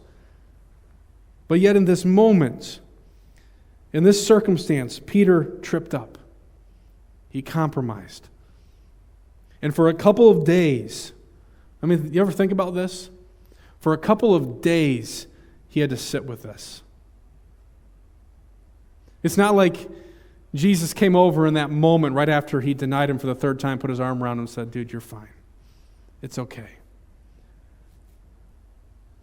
But 1.47 1.61
yet, 1.61 1.77
in 1.77 1.85
this 1.85 2.03
moment, 2.03 2.81
in 3.93 4.03
this 4.03 4.27
circumstance, 4.27 4.99
Peter 4.99 5.45
tripped 5.61 5.93
up. 5.93 6.17
He 7.29 7.41
compromised. 7.41 8.27
And 9.61 9.73
for 9.73 9.87
a 9.87 9.93
couple 9.93 10.29
of 10.29 10.43
days, 10.43 11.13
I 11.81 11.85
mean, 11.85 12.13
you 12.13 12.19
ever 12.19 12.33
think 12.33 12.51
about 12.51 12.73
this? 12.73 13.09
For 13.79 13.93
a 13.93 13.97
couple 13.97 14.35
of 14.35 14.59
days, 14.59 15.25
he 15.69 15.79
had 15.79 15.89
to 15.91 15.97
sit 15.97 16.25
with 16.25 16.43
this. 16.43 16.83
It's 19.23 19.37
not 19.37 19.55
like 19.55 19.89
Jesus 20.55 20.93
came 20.93 21.15
over 21.15 21.47
in 21.47 21.55
that 21.55 21.71
moment 21.71 22.15
right 22.15 22.29
after 22.29 22.61
he 22.61 22.73
denied 22.73 23.09
him 23.09 23.17
for 23.17 23.27
the 23.27 23.35
third 23.35 23.59
time, 23.59 23.79
put 23.79 23.89
his 23.89 23.99
arm 23.99 24.23
around 24.23 24.33
him, 24.33 24.39
and 24.39 24.49
said, 24.49 24.71
Dude, 24.71 24.91
you're 24.91 25.01
fine. 25.01 25.29
It's 26.21 26.37
okay. 26.37 26.69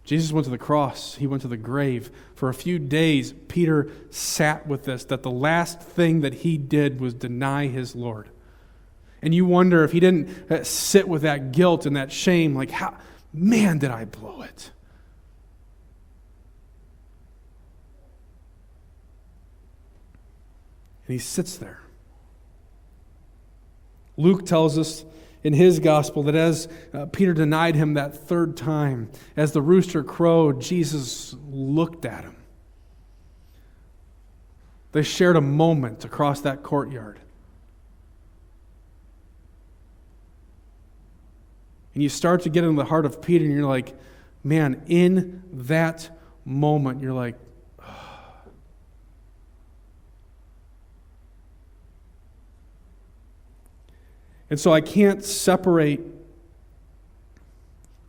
Jesus 0.04 0.32
went 0.32 0.44
to 0.44 0.50
the 0.50 0.58
cross, 0.58 1.14
he 1.14 1.26
went 1.28 1.42
to 1.42 1.48
the 1.48 1.56
grave. 1.56 2.10
For 2.34 2.48
a 2.48 2.54
few 2.54 2.80
days, 2.80 3.32
Peter 3.46 3.88
sat 4.10 4.66
with 4.66 4.84
this 4.84 5.04
that 5.04 5.22
the 5.22 5.30
last 5.30 5.80
thing 5.80 6.22
that 6.22 6.34
he 6.34 6.58
did 6.58 7.00
was 7.00 7.14
deny 7.14 7.68
his 7.68 7.94
Lord. 7.94 8.28
And 9.22 9.32
you 9.34 9.44
wonder 9.44 9.84
if 9.84 9.92
he 9.92 10.00
didn't 10.00 10.50
uh, 10.50 10.64
sit 10.64 11.06
with 11.06 11.22
that 11.22 11.52
guilt 11.52 11.86
and 11.86 11.94
that 11.94 12.10
shame, 12.10 12.56
like, 12.56 12.72
how, 12.72 12.96
man, 13.32 13.78
did 13.78 13.90
I 13.90 14.04
blow 14.04 14.42
it? 14.42 14.70
And 21.10 21.18
he 21.18 21.26
sits 21.26 21.56
there. 21.56 21.80
Luke 24.16 24.46
tells 24.46 24.78
us 24.78 25.04
in 25.42 25.52
his 25.54 25.80
gospel 25.80 26.22
that 26.22 26.36
as 26.36 26.68
uh, 26.94 27.06
Peter 27.06 27.34
denied 27.34 27.74
him 27.74 27.94
that 27.94 28.16
third 28.16 28.56
time, 28.56 29.10
as 29.36 29.50
the 29.50 29.60
rooster 29.60 30.04
crowed, 30.04 30.60
Jesus 30.60 31.34
looked 31.48 32.04
at 32.04 32.22
him. 32.22 32.36
They 34.92 35.02
shared 35.02 35.34
a 35.34 35.40
moment 35.40 36.04
across 36.04 36.42
that 36.42 36.62
courtyard. 36.62 37.18
And 41.92 42.04
you 42.04 42.08
start 42.08 42.42
to 42.42 42.50
get 42.50 42.62
into 42.62 42.80
the 42.80 42.88
heart 42.88 43.04
of 43.04 43.20
Peter, 43.20 43.44
and 43.44 43.52
you're 43.52 43.66
like, 43.66 43.96
man, 44.44 44.84
in 44.86 45.42
that 45.52 46.08
moment, 46.44 47.02
you're 47.02 47.12
like, 47.12 47.34
And 54.50 54.58
so 54.58 54.72
I 54.72 54.80
can't 54.80 55.24
separate 55.24 56.00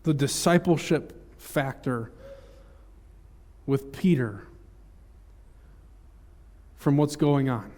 the 0.04 0.14
discipleship 0.14 1.40
factor 1.40 2.12
with 3.68 3.92
Peter 3.92 4.48
from 6.78 6.98
what's 6.98 7.16
going 7.16 7.48
on. 7.48 7.72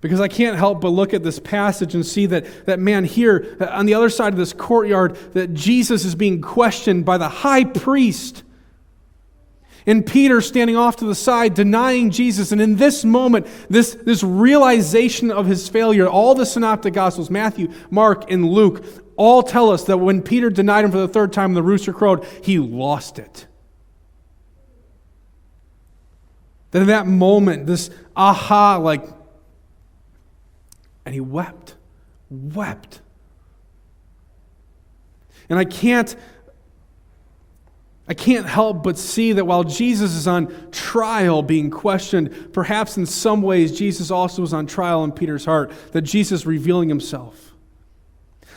Because 0.00 0.20
I 0.20 0.28
can't 0.28 0.56
help 0.56 0.80
but 0.80 0.88
look 0.88 1.14
at 1.14 1.22
this 1.22 1.38
passage 1.38 1.94
and 1.94 2.04
see 2.04 2.26
that, 2.26 2.66
that 2.66 2.80
man, 2.80 3.04
here 3.04 3.56
uh, 3.60 3.66
on 3.66 3.86
the 3.86 3.94
other 3.94 4.10
side 4.10 4.32
of 4.32 4.38
this 4.38 4.52
courtyard, 4.52 5.16
that 5.32 5.54
Jesus 5.54 6.04
is 6.04 6.14
being 6.14 6.42
questioned 6.42 7.04
by 7.04 7.16
the 7.16 7.28
high 7.28 7.64
priest 7.64 8.42
and 9.86 10.04
Peter 10.04 10.40
standing 10.40 10.76
off 10.76 10.96
to 10.96 11.04
the 11.04 11.14
side, 11.14 11.54
denying 11.54 12.10
Jesus. 12.10 12.50
And 12.50 12.60
in 12.60 12.76
this 12.76 13.04
moment, 13.04 13.46
this, 13.70 13.94
this 13.94 14.24
realization 14.24 15.30
of 15.30 15.46
his 15.46 15.68
failure, 15.68 16.08
all 16.08 16.34
the 16.34 16.44
synoptic 16.44 16.92
gospels, 16.92 17.30
Matthew, 17.30 17.72
Mark, 17.88 18.30
and 18.30 18.50
Luke, 18.50 18.84
all 19.16 19.44
tell 19.44 19.70
us 19.70 19.84
that 19.84 19.98
when 19.98 20.22
Peter 20.22 20.50
denied 20.50 20.84
him 20.84 20.90
for 20.90 20.98
the 20.98 21.08
third 21.08 21.32
time, 21.32 21.54
the 21.54 21.62
rooster 21.62 21.92
crowed, 21.92 22.26
he 22.42 22.58
lost 22.58 23.20
it. 23.20 23.46
That 26.72 26.82
in 26.82 26.88
that 26.88 27.06
moment, 27.06 27.66
this 27.66 27.88
aha, 28.16 28.78
like, 28.78 29.08
and 31.04 31.14
he 31.14 31.20
wept, 31.20 31.76
wept. 32.28 33.00
And 35.48 35.60
I 35.60 35.64
can't 35.64 36.14
I 38.08 38.14
can't 38.14 38.46
help 38.46 38.84
but 38.84 38.98
see 38.98 39.32
that 39.32 39.44
while 39.46 39.64
Jesus 39.64 40.12
is 40.12 40.28
on 40.28 40.70
trial 40.70 41.42
being 41.42 41.70
questioned, 41.70 42.52
perhaps 42.52 42.96
in 42.96 43.04
some 43.04 43.42
ways 43.42 43.76
Jesus 43.76 44.10
also 44.10 44.42
was 44.42 44.52
on 44.52 44.66
trial 44.66 45.02
in 45.02 45.10
Peter's 45.10 45.44
heart, 45.44 45.72
that 45.92 46.02
Jesus 46.02 46.46
revealing 46.46 46.88
himself. 46.88 47.52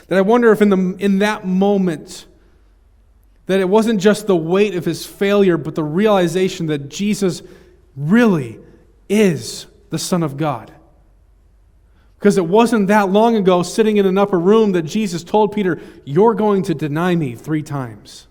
That 0.06 0.18
I 0.18 0.22
wonder 0.22 0.52
if 0.52 0.62
in, 0.62 0.70
the, 0.70 0.96
in 0.98 1.18
that 1.18 1.44
moment, 1.44 2.26
that 3.46 3.58
it 3.58 3.68
wasn't 3.68 4.00
just 4.00 4.28
the 4.28 4.36
weight 4.36 4.76
of 4.76 4.84
his 4.84 5.04
failure, 5.04 5.56
but 5.56 5.74
the 5.74 5.84
realization 5.84 6.66
that 6.66 6.88
Jesus 6.88 7.42
really 7.96 8.60
is 9.08 9.66
the 9.90 9.98
Son 9.98 10.22
of 10.22 10.36
God. 10.36 10.72
Because 12.18 12.38
it 12.38 12.46
wasn't 12.46 12.86
that 12.88 13.10
long 13.10 13.34
ago, 13.34 13.64
sitting 13.64 13.96
in 13.96 14.06
an 14.06 14.18
upper 14.18 14.38
room, 14.38 14.72
that 14.72 14.82
Jesus 14.82 15.24
told 15.24 15.52
Peter, 15.52 15.80
You're 16.04 16.34
going 16.34 16.62
to 16.64 16.74
deny 16.74 17.16
me 17.16 17.34
three 17.34 17.62
times. 17.62 18.28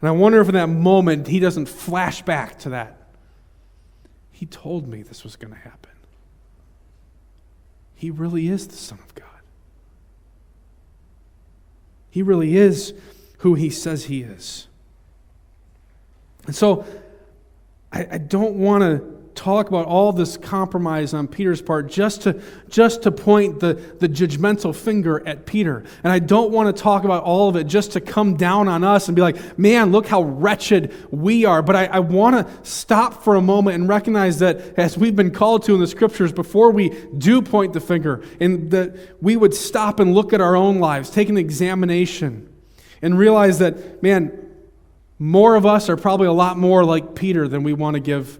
And 0.00 0.08
I 0.08 0.12
wonder 0.12 0.40
if 0.40 0.48
in 0.48 0.54
that 0.54 0.68
moment 0.68 1.26
he 1.26 1.40
doesn't 1.40 1.66
flash 1.66 2.22
back 2.22 2.58
to 2.60 2.70
that. 2.70 3.08
He 4.30 4.46
told 4.46 4.86
me 4.86 5.02
this 5.02 5.24
was 5.24 5.36
going 5.36 5.52
to 5.52 5.58
happen. 5.58 5.92
He 7.94 8.10
really 8.10 8.48
is 8.48 8.68
the 8.68 8.76
Son 8.76 8.98
of 8.98 9.14
God. 9.14 9.26
He 12.10 12.22
really 12.22 12.56
is 12.56 12.92
who 13.38 13.54
he 13.54 13.70
says 13.70 14.04
he 14.04 14.22
is. 14.22 14.68
And 16.46 16.54
so 16.54 16.86
I, 17.90 18.06
I 18.12 18.18
don't 18.18 18.56
want 18.56 18.82
to 18.82 19.16
talk 19.36 19.68
about 19.68 19.86
all 19.86 20.12
this 20.12 20.36
compromise 20.36 21.14
on 21.14 21.28
Peter's 21.28 21.62
part 21.62 21.88
just 21.88 22.22
to, 22.22 22.40
just 22.68 23.02
to 23.02 23.12
point 23.12 23.60
the, 23.60 23.74
the 23.74 24.08
judgmental 24.08 24.74
finger 24.74 25.22
at 25.26 25.46
Peter. 25.46 25.84
And 26.02 26.12
I 26.12 26.18
don't 26.18 26.50
want 26.50 26.74
to 26.74 26.82
talk 26.82 27.04
about 27.04 27.22
all 27.22 27.48
of 27.48 27.56
it 27.56 27.66
just 27.66 27.92
to 27.92 28.00
come 28.00 28.36
down 28.36 28.66
on 28.66 28.82
us 28.82 29.08
and 29.08 29.14
be 29.14 29.22
like, 29.22 29.58
man, 29.58 29.92
look 29.92 30.06
how 30.06 30.22
wretched 30.22 30.92
we 31.10 31.44
are. 31.44 31.62
But 31.62 31.76
I, 31.76 31.84
I 31.86 31.98
want 32.00 32.34
to 32.36 32.68
stop 32.68 33.22
for 33.22 33.36
a 33.36 33.42
moment 33.42 33.76
and 33.76 33.88
recognize 33.88 34.38
that 34.38 34.78
as 34.78 34.96
we've 34.96 35.14
been 35.14 35.30
called 35.30 35.64
to 35.64 35.74
in 35.74 35.80
the 35.80 35.86
scriptures, 35.86 36.32
before 36.32 36.70
we 36.70 36.88
do 37.18 37.42
point 37.42 37.74
the 37.74 37.80
finger, 37.80 38.24
and 38.40 38.70
that 38.70 39.22
we 39.22 39.36
would 39.36 39.54
stop 39.54 40.00
and 40.00 40.14
look 40.14 40.32
at 40.32 40.40
our 40.40 40.56
own 40.56 40.78
lives, 40.78 41.10
take 41.10 41.28
an 41.28 41.36
examination, 41.36 42.52
and 43.02 43.18
realize 43.18 43.58
that, 43.58 44.02
man, 44.02 44.42
more 45.18 45.56
of 45.56 45.64
us 45.64 45.88
are 45.88 45.96
probably 45.96 46.26
a 46.26 46.32
lot 46.32 46.58
more 46.58 46.84
like 46.84 47.14
Peter 47.14 47.48
than 47.48 47.62
we 47.62 47.72
want 47.72 47.94
to 47.94 48.00
give 48.00 48.38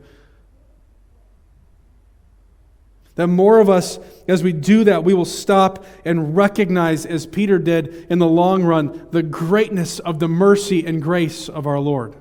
That 3.17 3.29
more 3.29 3.61
of 3.61 3.71
us, 3.71 3.99
as 4.29 4.43
we 4.43 4.53
do 4.53 4.85
that, 4.85 5.03
we 5.03 5.15
will 5.15 5.25
stop 5.25 5.85
and 6.05 6.37
recognize, 6.37 7.07
as 7.07 7.27
Peter 7.27 7.59
did 7.59 8.07
in 8.11 8.19
the 8.19 8.27
long 8.27 8.63
run, 8.63 9.09
the 9.11 9.23
greatness 9.23 9.99
of 9.99 10.19
the 10.19 10.29
mercy 10.29 10.87
and 10.87 11.03
grace 11.03 11.49
of 11.49 11.67
our 11.67 11.81
Lord. 11.81 12.15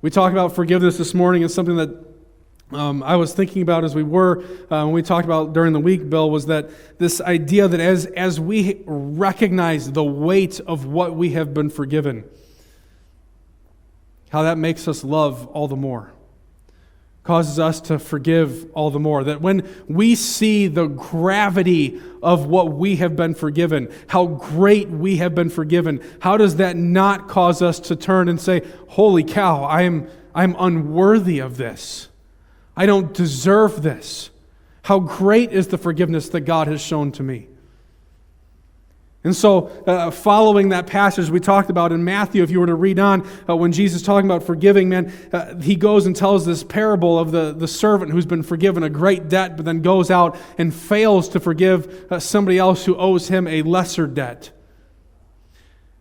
We 0.00 0.08
talked 0.08 0.32
about 0.32 0.54
forgiveness 0.54 0.96
this 0.96 1.12
morning, 1.12 1.42
and 1.42 1.52
something 1.52 1.76
that 1.76 1.90
um, 2.72 3.02
I 3.02 3.16
was 3.16 3.34
thinking 3.34 3.60
about 3.60 3.84
as 3.84 3.94
we 3.94 4.02
were, 4.02 4.42
uh, 4.70 4.84
when 4.84 4.92
we 4.92 5.02
talked 5.02 5.26
about 5.26 5.52
during 5.52 5.74
the 5.74 5.80
week, 5.80 6.08
Bill, 6.08 6.30
was 6.30 6.46
that 6.46 6.70
this 6.98 7.20
idea 7.20 7.68
that 7.68 7.80
as, 7.80 8.06
as 8.06 8.40
we 8.40 8.82
recognize 8.86 9.92
the 9.92 10.02
weight 10.02 10.60
of 10.60 10.86
what 10.86 11.14
we 11.14 11.30
have 11.30 11.52
been 11.52 11.68
forgiven, 11.68 12.24
how 14.30 14.44
that 14.44 14.56
makes 14.56 14.88
us 14.88 15.04
love 15.04 15.46
all 15.48 15.68
the 15.68 15.76
more 15.76 16.14
causes 17.24 17.58
us 17.58 17.80
to 17.80 17.98
forgive 17.98 18.70
all 18.72 18.90
the 18.90 19.00
more. 19.00 19.24
That 19.24 19.40
when 19.40 19.66
we 19.88 20.14
see 20.14 20.68
the 20.68 20.86
gravity 20.86 22.00
of 22.22 22.46
what 22.46 22.72
we 22.72 22.96
have 22.96 23.16
been 23.16 23.34
forgiven, 23.34 23.90
how 24.08 24.26
great 24.26 24.90
we 24.90 25.16
have 25.16 25.34
been 25.34 25.48
forgiven, 25.48 26.02
how 26.20 26.36
does 26.36 26.56
that 26.56 26.76
not 26.76 27.28
cause 27.28 27.62
us 27.62 27.80
to 27.80 27.96
turn 27.96 28.28
and 28.28 28.40
say, 28.40 28.62
Holy 28.88 29.24
cow, 29.24 29.64
I 29.64 29.82
am, 29.82 30.06
I'm 30.34 30.54
unworthy 30.58 31.38
of 31.38 31.56
this. 31.56 32.10
I 32.76 32.86
don't 32.86 33.14
deserve 33.14 33.82
this. 33.82 34.30
How 34.82 34.98
great 34.98 35.50
is 35.50 35.68
the 35.68 35.78
forgiveness 35.78 36.28
that 36.28 36.42
God 36.42 36.68
has 36.68 36.82
shown 36.82 37.10
to 37.12 37.22
me? 37.22 37.48
And 39.24 39.34
so, 39.34 39.68
uh, 39.86 40.10
following 40.10 40.68
that 40.68 40.86
passage 40.86 41.30
we 41.30 41.40
talked 41.40 41.70
about 41.70 41.92
in 41.92 42.04
Matthew, 42.04 42.42
if 42.42 42.50
you 42.50 42.60
were 42.60 42.66
to 42.66 42.74
read 42.74 42.98
on, 42.98 43.26
uh, 43.48 43.56
when 43.56 43.72
Jesus 43.72 44.02
is 44.02 44.06
talking 44.06 44.30
about 44.30 44.42
forgiving, 44.42 44.90
man, 44.90 45.10
uh, 45.32 45.56
he 45.56 45.76
goes 45.76 46.04
and 46.04 46.14
tells 46.14 46.44
this 46.44 46.62
parable 46.62 47.18
of 47.18 47.32
the, 47.32 47.54
the 47.54 47.66
servant 47.66 48.12
who's 48.12 48.26
been 48.26 48.42
forgiven 48.42 48.82
a 48.82 48.90
great 48.90 49.30
debt, 49.30 49.56
but 49.56 49.64
then 49.64 49.80
goes 49.80 50.10
out 50.10 50.36
and 50.58 50.74
fails 50.74 51.30
to 51.30 51.40
forgive 51.40 52.12
uh, 52.12 52.20
somebody 52.20 52.58
else 52.58 52.84
who 52.84 52.94
owes 52.96 53.28
him 53.28 53.48
a 53.48 53.62
lesser 53.62 54.06
debt. 54.06 54.50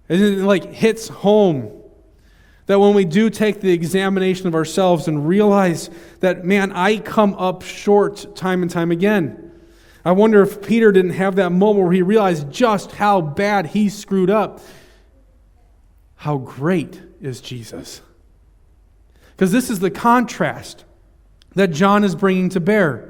And 0.10 0.22
it 0.22 0.40
like 0.40 0.74
hits 0.74 1.08
home 1.08 1.82
that 2.66 2.80
when 2.80 2.94
we 2.94 3.06
do 3.06 3.30
take 3.30 3.62
the 3.62 3.72
examination 3.72 4.48
of 4.48 4.56
ourselves 4.56 5.08
and 5.08 5.26
realize 5.26 5.90
that, 6.20 6.44
man, 6.44 6.74
I 6.74 6.98
come 6.98 7.36
up 7.36 7.62
short 7.62 8.36
time 8.36 8.62
and 8.62 8.70
time 8.70 8.92
again. 8.92 9.43
I 10.06 10.12
wonder 10.12 10.42
if 10.42 10.62
Peter 10.62 10.92
didn't 10.92 11.12
have 11.12 11.36
that 11.38 11.52
moment 11.52 11.86
where 11.86 11.94
he 11.94 12.02
realized 12.02 12.52
just 12.52 12.92
how 12.94 13.22
bad 13.22 13.68
he 13.68 13.88
screwed 13.90 14.30
up. 14.30 14.60
How 16.16 16.38
great 16.38 17.02
is 17.22 17.40
Jesus? 17.42 18.02
Because 19.32 19.52
this 19.52 19.70
is 19.70 19.80
the 19.80 19.92
contrast 19.92 20.84
that 21.56 21.72
John 21.72 22.04
is 22.04 22.16
bringing 22.16 22.50
to 22.50 22.60
bear. 22.60 23.10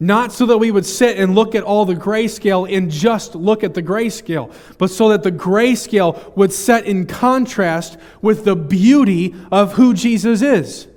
Not 0.00 0.32
so 0.32 0.46
that 0.46 0.58
we 0.58 0.72
would 0.72 0.84
sit 0.84 1.16
and 1.16 1.36
look 1.36 1.54
at 1.54 1.62
all 1.62 1.84
the 1.84 1.94
grayscale 1.94 2.72
and 2.76 2.90
just 2.90 3.36
look 3.36 3.62
at 3.62 3.74
the 3.74 3.82
grayscale, 3.82 4.52
but 4.76 4.90
so 4.90 5.10
that 5.10 5.22
the 5.22 5.30
grayscale 5.30 6.36
would 6.36 6.52
set 6.52 6.86
in 6.86 7.06
contrast 7.06 7.98
with 8.20 8.44
the 8.44 8.56
beauty 8.56 9.32
of 9.52 9.74
who 9.74 9.94
Jesus 9.94 10.42
is. 10.42 10.88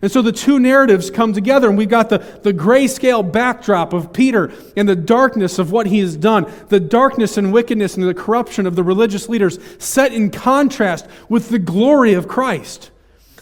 And 0.00 0.12
so 0.12 0.22
the 0.22 0.32
two 0.32 0.60
narratives 0.60 1.10
come 1.10 1.32
together, 1.32 1.68
and 1.68 1.76
we've 1.76 1.88
got 1.88 2.08
the, 2.08 2.18
the 2.18 2.52
grayscale 2.52 3.30
backdrop 3.30 3.92
of 3.92 4.12
Peter 4.12 4.52
and 4.76 4.88
the 4.88 4.94
darkness 4.94 5.58
of 5.58 5.72
what 5.72 5.86
he 5.86 5.98
has 5.98 6.16
done, 6.16 6.50
the 6.68 6.78
darkness 6.78 7.36
and 7.36 7.52
wickedness 7.52 7.96
and 7.96 8.06
the 8.06 8.14
corruption 8.14 8.66
of 8.66 8.76
the 8.76 8.84
religious 8.84 9.28
leaders, 9.28 9.58
set 9.78 10.12
in 10.12 10.30
contrast 10.30 11.06
with 11.28 11.48
the 11.48 11.58
glory 11.58 12.14
of 12.14 12.28
Christ. 12.28 12.90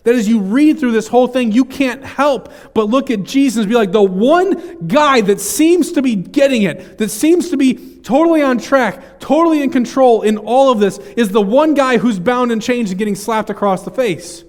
That 0.05 0.14
as 0.14 0.29
you 0.29 0.38
read 0.38 0.79
through 0.79 0.92
this 0.92 1.09
whole 1.09 1.27
thing, 1.27 1.51
you 1.51 1.64
can't 1.64 2.05
help 2.05 2.53
but 2.75 2.88
look 2.88 3.11
at 3.11 3.25
Jesus 3.25 3.64
and 3.64 3.69
be 3.69 3.75
like, 3.75 3.90
the 3.90 4.01
one 4.01 4.87
guy 4.87 5.21
that 5.23 5.40
seems 5.40 5.92
to 5.92 6.01
be 6.01 6.14
getting 6.14 6.62
it, 6.62 6.99
that 6.99 7.11
seems 7.11 7.51
to 7.51 7.57
be 7.57 7.99
totally 8.03 8.40
on 8.40 8.59
track, 8.59 9.19
totally 9.19 9.62
in 9.62 9.71
control 9.71 10.23
in 10.23 10.38
all 10.38 10.71
of 10.71 10.79
this, 10.79 10.99
is 11.16 11.31
the 11.31 11.42
one 11.42 11.75
guy 11.75 11.99
who's 11.99 12.21
bound 12.21 12.53
and 12.53 12.62
chained 12.62 12.88
and 12.88 12.99
getting 12.99 13.16
slapped 13.16 13.51
across 13.51 13.83
the 13.83 13.90
face. 13.90 14.45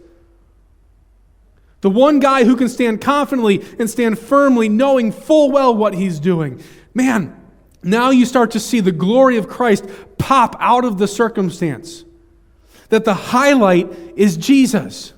The 1.82 1.90
one 1.90 2.20
guy 2.20 2.44
who 2.44 2.56
can 2.56 2.70
stand 2.70 3.02
confidently 3.02 3.64
and 3.78 3.90
stand 3.90 4.18
firmly, 4.18 4.68
knowing 4.68 5.12
full 5.12 5.52
well 5.52 5.76
what 5.76 5.94
he's 5.94 6.20
doing. 6.20 6.62
Man, 6.94 7.40
now 7.84 8.10
you 8.10 8.26
start 8.26 8.52
to 8.52 8.60
see 8.60 8.80
the 8.80 8.92
glory 8.92 9.38
of 9.38 9.48
Christ 9.48 9.86
pop 10.18 10.56
out 10.60 10.86
of 10.86 10.98
the 10.98 11.08
circumstance. 11.08 12.04
That 12.90 13.06
the 13.06 13.14
highlight 13.14 13.92
is 14.16 14.38
Jesus. 14.38 15.14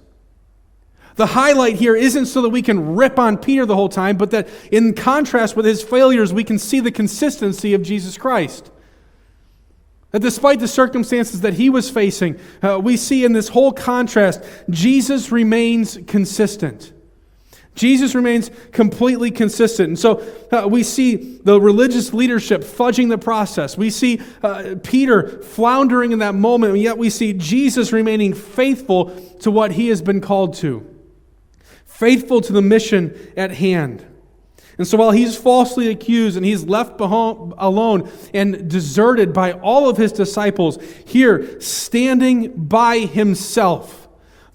The 1.16 1.28
highlight 1.28 1.76
here 1.76 1.96
isn't 1.96 2.28
so 2.28 2.42
that 2.42 2.50
we 2.50 2.62
can 2.62 2.96
rip 2.96 3.20
on 3.20 3.38
Peter 3.38 3.66
the 3.66 3.76
whole 3.76 3.90
time, 3.90 4.18
but 4.18 4.32
that 4.32 4.48
in 4.72 4.94
contrast 4.94 5.56
with 5.56 5.66
his 5.66 5.84
failures, 5.84 6.34
we 6.34 6.44
can 6.44 6.58
see 6.58 6.80
the 6.80 6.92
consistency 6.92 7.74
of 7.74 7.82
Jesus 7.82 8.18
Christ. 8.18 8.72
That 10.12 10.22
despite 10.22 10.60
the 10.60 10.68
circumstances 10.68 11.42
that 11.42 11.54
he 11.54 11.70
was 11.70 11.90
facing, 11.90 12.40
uh, 12.64 12.80
we 12.82 12.98
see 12.98 13.24
in 13.26 13.34
this 13.34 13.50
whole 13.50 13.72
contrast, 13.72 14.44
Jesus 14.70 15.32
remains 15.32 16.00
consistent. 16.08 16.94
Jesus 17.76 18.16
remains 18.16 18.52
completely 18.72 19.32
consistent. 19.32 19.88
And 19.90 20.00
so 20.00 20.22
uh, 20.52 20.68
we 20.68 20.84
see 20.84 21.16
the 21.16 21.62
religious 21.62 22.14
leadership 22.14 22.62
fudging 22.62 23.10
the 23.10 23.18
process. 23.18 23.78
We 23.78 23.90
see 23.90 24.22
uh, 24.44 24.76
Peter 24.84 25.42
floundering 25.44 26.12
in 26.12 26.20
that 26.20 26.36
moment, 26.36 26.74
and 26.74 26.82
yet 26.82 26.98
we 26.98 27.10
see 27.10 27.34
Jesus 27.34 27.94
remaining 27.94 28.34
faithful 28.34 29.12
to 29.42 29.52
what 29.52 29.72
he 29.72 29.90
has 29.90 30.02
been 30.02 30.22
called 30.22 30.56
to 30.56 30.86
faithful 32.00 32.40
to 32.40 32.54
the 32.54 32.62
mission 32.62 33.14
at 33.36 33.52
hand. 33.52 34.06
And 34.80 34.88
so 34.88 34.98
while 34.98 35.12
he's 35.12 35.36
falsely 35.36 35.90
accused 35.90 36.38
and 36.38 36.46
he's 36.46 36.64
left 36.64 37.02
alone 37.02 38.10
and 38.34 38.70
deserted 38.70 39.34
by 39.34 39.52
all 39.52 39.90
of 39.90 39.98
his 39.98 40.14
disciples, 40.14 40.80
here, 41.06 41.60
standing 41.60 42.54
by 42.54 43.00
himself, 43.00 44.08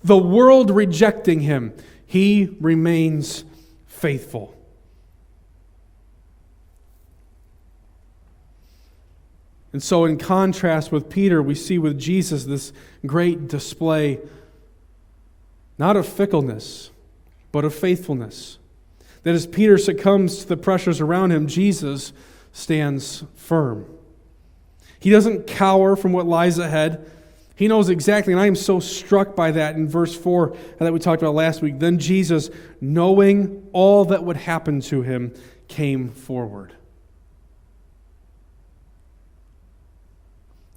the 0.02 0.16
world 0.16 0.70
rejecting 0.70 1.40
him, 1.40 1.74
he 2.06 2.56
remains 2.58 3.44
faithful. 3.86 4.56
And 9.74 9.82
so, 9.82 10.06
in 10.06 10.16
contrast 10.16 10.90
with 10.90 11.10
Peter, 11.10 11.42
we 11.42 11.54
see 11.54 11.78
with 11.78 11.98
Jesus 11.98 12.44
this 12.44 12.72
great 13.04 13.46
display, 13.48 14.20
not 15.76 15.96
of 15.96 16.08
fickleness, 16.08 16.90
but 17.52 17.64
of 17.64 17.74
faithfulness. 17.74 18.56
That 19.24 19.34
as 19.34 19.46
Peter 19.46 19.76
succumbs 19.76 20.38
to 20.38 20.48
the 20.48 20.56
pressures 20.56 21.00
around 21.00 21.32
him, 21.32 21.46
Jesus 21.46 22.12
stands 22.52 23.24
firm. 23.34 23.86
He 25.00 25.10
doesn't 25.10 25.46
cower 25.46 25.96
from 25.96 26.12
what 26.12 26.26
lies 26.26 26.58
ahead. 26.58 27.10
He 27.56 27.68
knows 27.68 27.88
exactly, 27.88 28.32
and 28.32 28.40
I 28.40 28.46
am 28.46 28.56
so 28.56 28.80
struck 28.80 29.36
by 29.36 29.50
that 29.52 29.76
in 29.76 29.88
verse 29.88 30.14
4 30.16 30.56
that 30.78 30.92
we 30.92 30.98
talked 30.98 31.22
about 31.22 31.34
last 31.34 31.62
week. 31.62 31.78
Then 31.78 31.98
Jesus, 31.98 32.50
knowing 32.80 33.68
all 33.72 34.06
that 34.06 34.24
would 34.24 34.36
happen 34.36 34.80
to 34.82 35.02
him, 35.02 35.34
came 35.68 36.08
forward. 36.08 36.72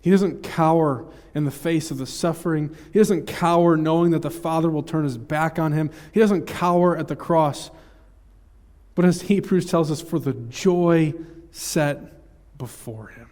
He 0.01 0.11
doesn't 0.11 0.43
cower 0.43 1.05
in 1.33 1.43
the 1.45 1.51
face 1.51 1.91
of 1.91 1.97
the 1.97 2.05
suffering. 2.05 2.75
He 2.93 2.99
doesn't 2.99 3.27
cower 3.27 3.75
knowing 3.75 4.11
that 4.11 4.21
the 4.21 4.31
Father 4.31 4.69
will 4.69 4.83
turn 4.83 5.03
his 5.03 5.17
back 5.17 5.59
on 5.59 5.73
him. 5.73 5.89
He 6.13 6.19
doesn't 6.19 6.47
cower 6.47 6.95
at 6.95 7.07
the 7.07 7.15
cross. 7.15 7.71
But 8.97 9.05
as 9.05 9.21
Hebrews 9.21 9.67
tells 9.67 9.91
us, 9.91 10.01
for 10.01 10.17
the 10.17 10.33
joy 10.33 11.13
set 11.51 11.99
before 12.57 13.09
him, 13.09 13.29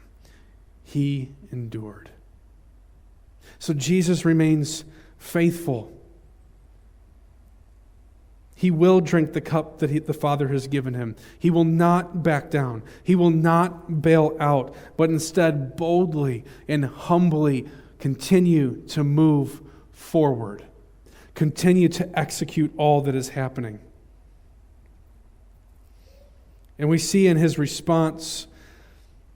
he 0.83 1.31
endured. 1.51 2.11
So 3.57 3.73
Jesus 3.73 4.25
remains 4.25 4.85
faithful. 5.17 5.91
He 8.53 8.69
will 8.69 9.01
drink 9.01 9.33
the 9.33 9.41
cup 9.41 9.79
that 9.79 9.89
he, 9.89 9.97
the 9.97 10.13
Father 10.13 10.49
has 10.49 10.67
given 10.67 10.93
him. 10.93 11.15
He 11.39 11.49
will 11.49 11.63
not 11.63 12.21
back 12.21 12.51
down. 12.51 12.83
He 13.03 13.15
will 13.15 13.31
not 13.31 14.03
bail 14.03 14.37
out, 14.39 14.75
but 14.97 15.09
instead 15.09 15.75
boldly 15.75 16.45
and 16.67 16.85
humbly 16.85 17.65
continue 17.97 18.83
to 18.89 19.03
move 19.03 19.63
forward, 19.91 20.63
continue 21.33 21.89
to 21.89 22.07
execute 22.19 22.71
all 22.77 23.01
that 23.01 23.15
is 23.15 23.29
happening. 23.29 23.79
And 26.77 26.89
we 26.89 26.97
see 26.97 27.27
in 27.27 27.37
his 27.37 27.57
response 27.57 28.47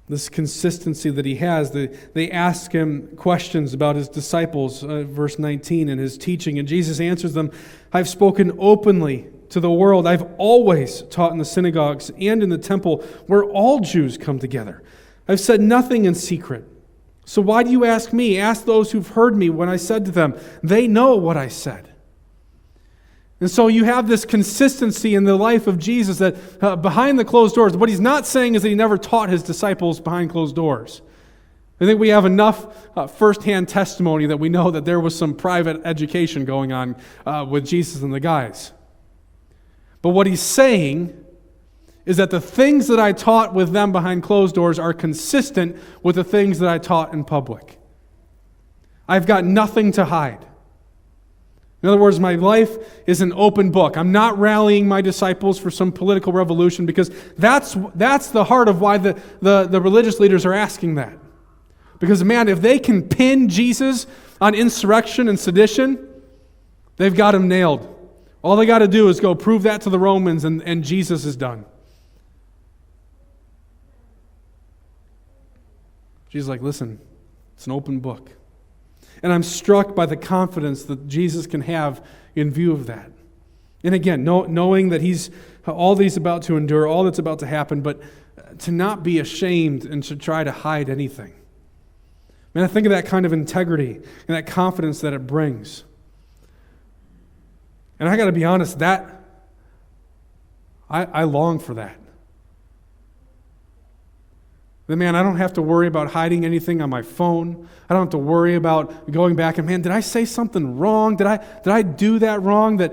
this 0.10 0.28
consistency 0.28 1.12
that 1.12 1.25
he 1.25 1.36
has. 1.36 1.71
They, 1.71 1.88
they 2.13 2.32
ask 2.32 2.71
him 2.71 3.15
questions 3.15 3.73
about 3.73 3.95
his 3.95 4.10
disciples, 4.10 4.84
uh, 4.84 5.04
verse 5.04 5.38
19, 5.38 5.88
and 5.88 6.02
his 6.02 6.17
teaching. 6.17 6.58
And 6.58 6.67
Jesus 6.67 6.99
answers 6.99 7.34
them 7.34 7.52
I've 7.93 8.10
spoken 8.10 8.52
openly 8.60 9.28
to 9.49 9.60
the 9.60 9.71
world. 9.71 10.08
I've 10.08 10.28
always 10.38 11.04
taught 11.04 11.32
in 11.32 11.38
the 11.38 11.45
synagogues 11.45 12.12
and 12.19 12.43
in 12.43 12.49
the 12.49 12.58
temple 12.58 13.04
where 13.28 13.43
all 13.43 13.80
Jews 13.80 14.17
come 14.17 14.39
together. 14.39 14.84
I've 15.28 15.39
said 15.39 15.62
nothing 15.62 16.06
in 16.06 16.15
secret. 16.15 16.65
So 17.25 17.41
why 17.43 17.62
do 17.62 17.69
you 17.69 17.86
ask 17.86 18.12
me? 18.12 18.39
Ask 18.39 18.65
those 18.65 18.91
who've 18.91 19.08
heard 19.08 19.36
me 19.36 19.52
when 19.52 19.69
I 19.69 19.75
said 19.75 20.06
to 20.06 20.12
them. 20.12 20.36
They 20.63 20.88
know 20.88 21.15
what 21.15 21.38
I 21.38 21.47
said. 21.47 21.88
And 23.39 23.49
so 23.49 23.67
you 23.67 23.86
have 23.86 24.08
this 24.08 24.25
consistency 24.25 25.15
in 25.15 25.23
the 25.23 25.36
life 25.36 25.67
of 25.67 25.80
Jesus 25.80 26.17
that 26.17 26.36
uh, 26.62 26.75
behind 26.75 27.17
the 27.17 27.25
closed 27.25 27.56
doors, 27.56 27.75
what 27.78 27.88
he's 27.88 27.99
not 27.99 28.28
saying 28.28 28.56
is 28.56 28.63
that 28.63 28.69
he 28.69 28.75
never 28.75 28.97
taught 28.97 29.30
his 29.30 29.43
disciples 29.43 30.02
behind 30.02 30.30
closed 30.30 30.56
doors. 30.56 31.02
I 31.80 31.86
think 31.86 31.99
we 31.99 32.10
have 32.10 32.25
enough 32.25 32.89
uh, 32.97 33.08
firsthand 33.08 33.69
testimony 33.69 34.25
that 34.25 34.38
we 34.38 34.49
know 34.49 34.69
that 34.71 34.84
there 34.84 34.99
was 34.99 35.17
some 35.17 35.34
private 35.34 35.82
education 35.86 36.43
going 36.43 36.73
on 36.73 36.97
uh, 37.25 37.45
with 37.49 37.65
Jesus 37.65 38.02
and 38.02 38.13
the 38.13 38.19
guys. 38.19 38.73
But 40.02 40.10
what 40.10 40.28
he's 40.28 40.41
saying 40.41 41.25
is 42.06 42.17
that 42.17 42.32
the 42.32 42.41
things 42.41 42.88
that 42.88 42.99
I 42.99 43.13
taught 43.13 43.54
with 43.54 43.71
them 43.71 43.93
behind 43.93 44.23
closed 44.23 44.56
doors 44.56 44.80
are 44.80 44.93
consistent 44.93 45.78
with 46.04 46.15
the 46.15 46.23
things 46.25 46.60
that 46.60 46.67
I 46.67 46.78
taught 46.78 47.13
in 47.13 47.23
public. 47.23 47.80
I've 49.08 49.25
got 49.25 49.45
nothing 49.45 49.93
to 49.93 50.06
hide. 50.06 50.45
In 51.82 51.88
other 51.88 51.98
words, 51.98 52.20
my 52.20 52.36
life 52.36 52.78
is 53.08 53.22
an 53.22 53.32
open 53.34 53.72
book. 53.72 53.96
I'm 53.96 54.12
not 54.12 54.38
rallying 54.38 54.88
my 54.88 55.00
disciples 55.02 55.58
for 55.58 55.72
some 55.72 55.92
political 55.92 56.34
revolution 56.34 56.86
because 56.86 57.10
that's, 57.38 57.78
that's 57.96 58.30
the 58.32 58.44
heart 58.44 58.68
of 58.68 58.82
why 58.82 58.98
the, 58.98 59.20
the, 59.42 59.65
the 59.65 59.80
religious 59.80 60.20
leaders 60.20 60.46
are 60.46 60.54
asking 60.54 60.96
that. 60.96 61.18
Because, 62.00 62.24
man, 62.24 62.50
if 62.50 62.62
they 62.62 62.80
can 62.80 63.08
pin 63.08 63.48
Jesus 63.48 64.08
on 64.42 64.56
insurrection 64.56 65.30
and 65.30 65.39
sedition, 65.39 66.06
they've 66.98 67.15
got 67.15 67.34
him 67.34 67.48
nailed. 67.48 67.96
All 68.42 68.56
they 68.56 68.65
got 68.65 68.80
to 68.80 68.88
do 68.88 69.08
is 69.08 69.20
go 69.20 69.34
prove 69.36 69.63
that 69.63 69.82
to 69.82 69.89
the 69.89 70.00
Romans, 70.00 70.44
and, 70.46 70.62
and 70.63 70.84
Jesus 70.84 71.26
is 71.26 71.36
done. 71.36 71.65
Jesus 76.30 76.48
like, 76.48 76.62
listen, 76.62 77.00
it's 77.56 77.65
an 77.65 77.72
open 77.72 78.00
book. 78.00 78.32
And 79.21 79.34
I'm 79.34 79.43
struck 79.43 79.95
by 79.95 80.05
the 80.05 80.17
confidence 80.17 80.84
that 80.84 81.08
Jesus 81.08 81.45
can 81.47 81.62
have 81.62 82.05
in 82.36 82.51
view 82.51 82.71
of 82.71 82.86
that. 82.88 83.12
And 83.84 83.95
again, 83.95 84.23
know, 84.23 84.43
knowing 84.43 84.89
that 84.89 85.01
he's 85.01 85.29
all 85.65 85.95
these 85.95 86.17
about 86.17 86.41
to 86.43 86.58
endure, 86.58 86.88
all 86.88 87.03
that's 87.03 87.19
about 87.19 87.39
to 87.39 87.47
happen, 87.47 87.82
but 87.82 88.01
uh, 88.38 88.53
to 88.60 88.71
not 88.71 89.03
be 89.03 89.19
ashamed 89.19 89.86
and 89.86 90.03
to 90.03 90.15
try 90.15 90.43
to 90.43 90.51
hide 90.51 90.89
anything. 90.89 91.34
Man, 92.53 92.63
I 92.63 92.67
think 92.67 92.88
of 92.88 92.91
that 92.91 93.05
kind 93.05 93.25
of 93.25 93.34
integrity 93.34 93.95
and 93.95 94.36
that 94.36 94.47
confidence 94.47 95.01
that 95.01 95.13
it 95.13 95.28
brings. 95.28 95.84
And 97.99 98.09
I 98.09 98.17
got 98.17 98.26
to 98.26 98.32
be 98.32 98.45
honest, 98.45 98.80
that 98.80 99.24
I, 100.89 101.03
I 101.05 101.24
long 101.24 101.59
for 101.59 101.76
that. 101.76 101.97
Then, 104.90 104.98
man, 104.98 105.16
I 105.16 105.22
don't 105.22 105.36
have 105.36 105.54
to 105.54 105.62
worry 105.62 105.86
about 105.86 106.10
hiding 106.14 106.44
anything 106.44 106.82
on 106.82 106.90
my 106.90 107.04
phone. 107.04 107.70
I 107.88 107.94
don't 107.94 108.06
have 108.06 108.10
to 108.10 108.18
worry 108.18 108.56
about 108.56 109.12
going 109.12 109.36
back 109.36 109.60
and, 109.60 109.68
man, 109.68 109.84
did 109.84 109.92
I 109.92 110.00
say 110.00 110.26
something 110.26 110.80
wrong? 110.80 111.16
Did 111.16 111.28
I, 111.28 111.38
did 111.38 111.72
I 111.72 111.84
do 111.84 112.18
that 112.18 112.42
wrong? 112.42 112.78
That 112.78 112.92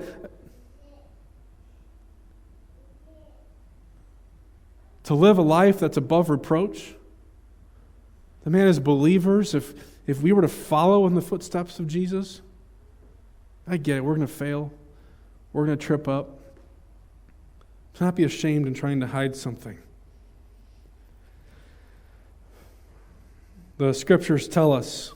to 5.05 5.15
live 5.15 5.39
a 5.39 5.41
life 5.41 5.79
that's 5.79 5.97
above 5.97 6.29
reproach. 6.29 6.93
The 8.43 8.51
man, 8.51 8.67
as 8.67 8.77
believers, 8.79 9.55
if, 9.55 9.73
if 10.05 10.21
we 10.21 10.31
were 10.31 10.43
to 10.43 10.47
follow 10.47 11.07
in 11.07 11.15
the 11.15 11.21
footsteps 11.23 11.79
of 11.79 11.87
Jesus, 11.87 12.41
I 13.67 13.77
get 13.77 13.97
it, 13.97 14.01
we're 14.01 14.13
going 14.13 14.27
to 14.27 14.31
fail. 14.31 14.71
we're 15.51 15.65
going 15.65 15.79
to 15.79 15.83
trip 15.83 16.07
up. 16.07 16.41
To 17.95 18.03
not 18.03 18.13
be 18.13 18.23
ashamed 18.23 18.67
in 18.67 18.75
trying 18.75 18.99
to 18.99 19.07
hide 19.07 19.35
something. 19.35 19.79
The 23.77 23.93
scriptures 23.93 24.47
tell 24.47 24.71
us 24.73 25.13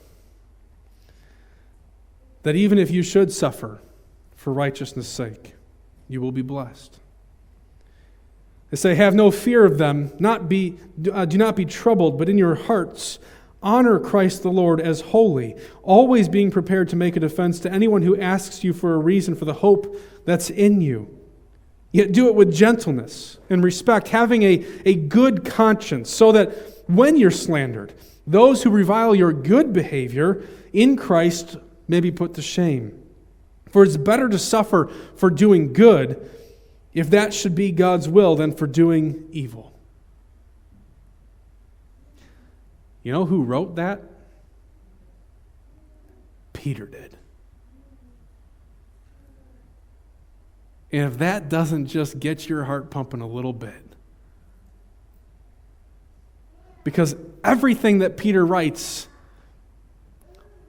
that 2.43 2.55
even 2.55 2.77
if 2.77 2.91
you 2.91 3.03
should 3.03 3.31
suffer 3.31 3.81
for 4.35 4.53
righteousness' 4.53 5.07
sake, 5.07 5.53
you 6.07 6.21
will 6.21 6.31
be 6.31 6.41
blessed. 6.41 6.99
They 8.69 8.77
say, 8.77 8.95
Have 8.95 9.13
no 9.13 9.31
fear 9.31 9.65
of 9.65 9.77
them, 9.77 10.13
not 10.19 10.47
be, 10.47 10.77
uh, 11.11 11.25
do 11.25 11.37
not 11.37 11.55
be 11.55 11.65
troubled, 11.65 12.17
but 12.17 12.29
in 12.29 12.37
your 12.37 12.55
hearts 12.55 13.19
honor 13.63 13.99
Christ 13.99 14.43
the 14.43 14.51
Lord 14.51 14.81
as 14.81 15.01
holy, 15.01 15.55
always 15.83 16.27
being 16.27 16.49
prepared 16.49 16.89
to 16.89 16.95
make 16.95 17.15
a 17.15 17.19
defense 17.19 17.59
to 17.59 17.71
anyone 17.71 18.01
who 18.01 18.19
asks 18.19 18.63
you 18.63 18.73
for 18.73 18.93
a 18.93 18.97
reason 18.97 19.35
for 19.35 19.45
the 19.45 19.53
hope 19.53 19.95
that's 20.25 20.49
in 20.49 20.81
you. 20.81 21.19
Yet 21.91 22.11
do 22.11 22.27
it 22.27 22.35
with 22.35 22.53
gentleness 22.53 23.37
and 23.49 23.63
respect, 23.63 24.07
having 24.07 24.43
a, 24.43 24.65
a 24.85 24.95
good 24.95 25.45
conscience, 25.45 26.09
so 26.09 26.31
that 26.31 26.53
when 26.87 27.17
you're 27.17 27.29
slandered, 27.29 27.93
those 28.25 28.63
who 28.63 28.69
revile 28.69 29.15
your 29.15 29.33
good 29.33 29.73
behavior 29.73 30.43
in 30.73 30.95
Christ 30.95 31.57
may 31.87 31.99
be 31.99 32.11
put 32.11 32.35
to 32.35 32.41
shame. 32.41 32.97
For 33.71 33.83
it's 33.83 33.97
better 33.97 34.29
to 34.29 34.37
suffer 34.37 34.91
for 35.15 35.29
doing 35.29 35.73
good, 35.73 36.29
if 36.93 37.09
that 37.09 37.33
should 37.33 37.55
be 37.55 37.71
God's 37.71 38.07
will, 38.07 38.35
than 38.35 38.53
for 38.53 38.67
doing 38.67 39.27
evil. 39.31 39.71
You 43.03 43.11
know 43.11 43.25
who 43.25 43.43
wrote 43.43 43.75
that? 43.77 44.01
Peter 46.53 46.85
did. 46.85 47.17
And 50.91 51.11
if 51.11 51.17
that 51.19 51.49
doesn't 51.49 51.87
just 51.87 52.19
get 52.19 52.49
your 52.49 52.65
heart 52.65 52.91
pumping 52.91 53.21
a 53.21 53.27
little 53.27 53.53
bit, 53.53 53.90
because 56.83 57.15
everything 57.43 57.99
that 57.99 58.17
Peter 58.17 58.45
writes, 58.45 59.07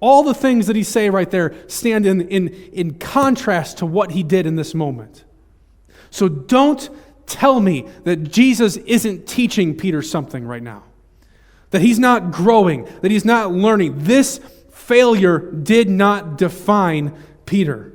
all 0.01 0.25
the 0.25 0.35
things 0.35 0.67
that 0.67 0.77
he 0.77 0.83
say 0.83 1.11
right 1.11 1.31
there 1.31 1.55
stand 1.69 2.07
in, 2.07 2.23
in, 2.23 2.49
in 2.49 2.95
contrast 2.95 3.79
to 3.79 3.87
what 3.87 4.11
he 4.11 4.23
did 4.23 4.47
in 4.47 4.57
this 4.57 4.75
moment. 4.75 5.25
So 6.11 6.29
don't 6.29 6.91
tell 7.27 7.61
me 7.61 7.87
that 8.05 8.31
Jesus 8.31 8.77
isn't 8.79 9.27
teaching 9.27 9.77
Peter 9.77 10.03
something 10.03 10.45
right 10.45 10.63
now. 10.63 10.83
That 11.71 11.83
he's 11.83 11.99
not 11.99 12.33
growing, 12.33 12.87
that 13.01 13.11
he's 13.11 13.25
not 13.25 13.53
learning. 13.53 14.05
This 14.05 14.41
failure 14.71 15.39
did 15.39 15.89
not 15.89 16.37
define 16.37 17.17
Peter. 17.47 17.95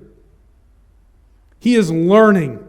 He 1.59 1.75
is 1.75 1.91
learning. 1.91 2.66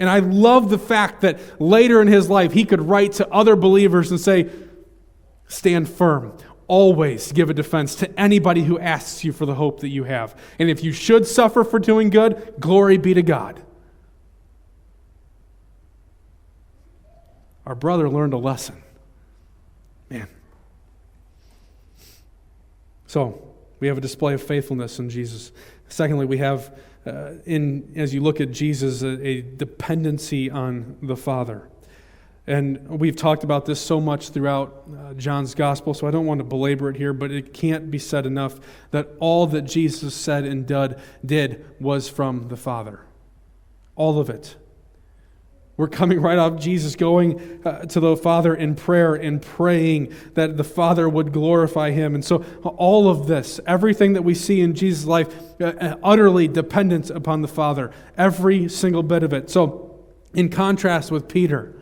And 0.00 0.08
I 0.08 0.20
love 0.20 0.70
the 0.70 0.78
fact 0.78 1.20
that 1.20 1.60
later 1.60 2.00
in 2.00 2.08
his 2.08 2.30
life, 2.30 2.52
he 2.52 2.64
could 2.64 2.80
write 2.80 3.12
to 3.12 3.28
other 3.28 3.54
believers 3.54 4.10
and 4.10 4.18
say, 4.18 4.50
Stand 5.46 5.88
firm. 5.88 6.32
Always 6.68 7.32
give 7.32 7.50
a 7.50 7.54
defense 7.54 7.96
to 7.96 8.18
anybody 8.18 8.62
who 8.62 8.78
asks 8.78 9.24
you 9.24 9.32
for 9.32 9.44
the 9.44 9.56
hope 9.56 9.80
that 9.80 9.88
you 9.88 10.04
have. 10.04 10.40
And 10.58 10.70
if 10.70 10.82
you 10.82 10.92
should 10.92 11.26
suffer 11.26 11.64
for 11.64 11.78
doing 11.78 12.08
good, 12.08 12.54
glory 12.58 12.96
be 12.96 13.12
to 13.14 13.22
God. 13.22 13.60
Our 17.66 17.74
brother 17.74 18.08
learned 18.08 18.32
a 18.32 18.38
lesson. 18.38 18.82
Man. 20.08 20.28
So, 23.06 23.42
we 23.80 23.88
have 23.88 23.98
a 23.98 24.00
display 24.00 24.34
of 24.34 24.42
faithfulness 24.42 24.98
in 24.98 25.10
Jesus. 25.10 25.52
Secondly, 25.88 26.24
we 26.24 26.38
have 26.38 26.72
uh, 27.06 27.32
in 27.46 27.92
as 27.96 28.12
you 28.12 28.20
look 28.20 28.40
at 28.40 28.50
Jesus, 28.50 29.02
a, 29.02 29.26
a, 29.26 29.40
dependency 29.40 30.50
on 30.50 30.96
the 31.02 31.16
Father. 31.16 31.68
And 32.46 32.88
we've 32.88 33.16
talked 33.16 33.44
about 33.44 33.64
this 33.64 33.80
so 33.80 34.00
much 34.00 34.30
throughout 34.30 34.84
uh, 34.98 35.14
John's 35.14 35.54
gospel, 35.54 35.94
so 35.94 36.06
I 36.06 36.10
don't 36.10 36.26
want 36.26 36.38
to 36.38 36.44
belabor 36.44 36.90
it 36.90 36.96
here, 36.96 37.12
but 37.12 37.30
it 37.30 37.54
can't 37.54 37.90
be 37.90 37.98
said 37.98 38.26
enough 38.26 38.58
that 38.90 39.08
all 39.20 39.46
that 39.48 39.62
Jesus 39.62 40.14
said 40.14 40.44
and 40.44 40.66
did, 40.66 40.98
did 41.24 41.64
was 41.80 42.08
from 42.08 42.48
the 42.48 42.56
Father. 42.56 43.00
All 43.94 44.18
of 44.18 44.28
it. 44.28 44.56
We're 45.80 45.88
coming 45.88 46.20
right 46.20 46.36
off 46.36 46.58
Jesus 46.58 46.94
going 46.94 47.62
uh, 47.64 47.86
to 47.86 48.00
the 48.00 48.14
Father 48.14 48.54
in 48.54 48.74
prayer 48.74 49.14
and 49.14 49.40
praying 49.40 50.12
that 50.34 50.58
the 50.58 50.62
Father 50.62 51.08
would 51.08 51.32
glorify 51.32 51.90
him. 51.90 52.14
And 52.14 52.22
so, 52.22 52.44
all 52.62 53.08
of 53.08 53.26
this, 53.26 53.60
everything 53.66 54.12
that 54.12 54.20
we 54.20 54.34
see 54.34 54.60
in 54.60 54.74
Jesus' 54.74 55.06
life, 55.06 55.34
uh, 55.58 55.72
uh, 55.80 55.96
utterly 56.02 56.48
dependent 56.48 57.08
upon 57.08 57.40
the 57.40 57.48
Father, 57.48 57.92
every 58.18 58.68
single 58.68 59.02
bit 59.02 59.22
of 59.22 59.32
it. 59.32 59.48
So, 59.48 60.04
in 60.34 60.50
contrast 60.50 61.10
with 61.10 61.28
Peter, 61.28 61.74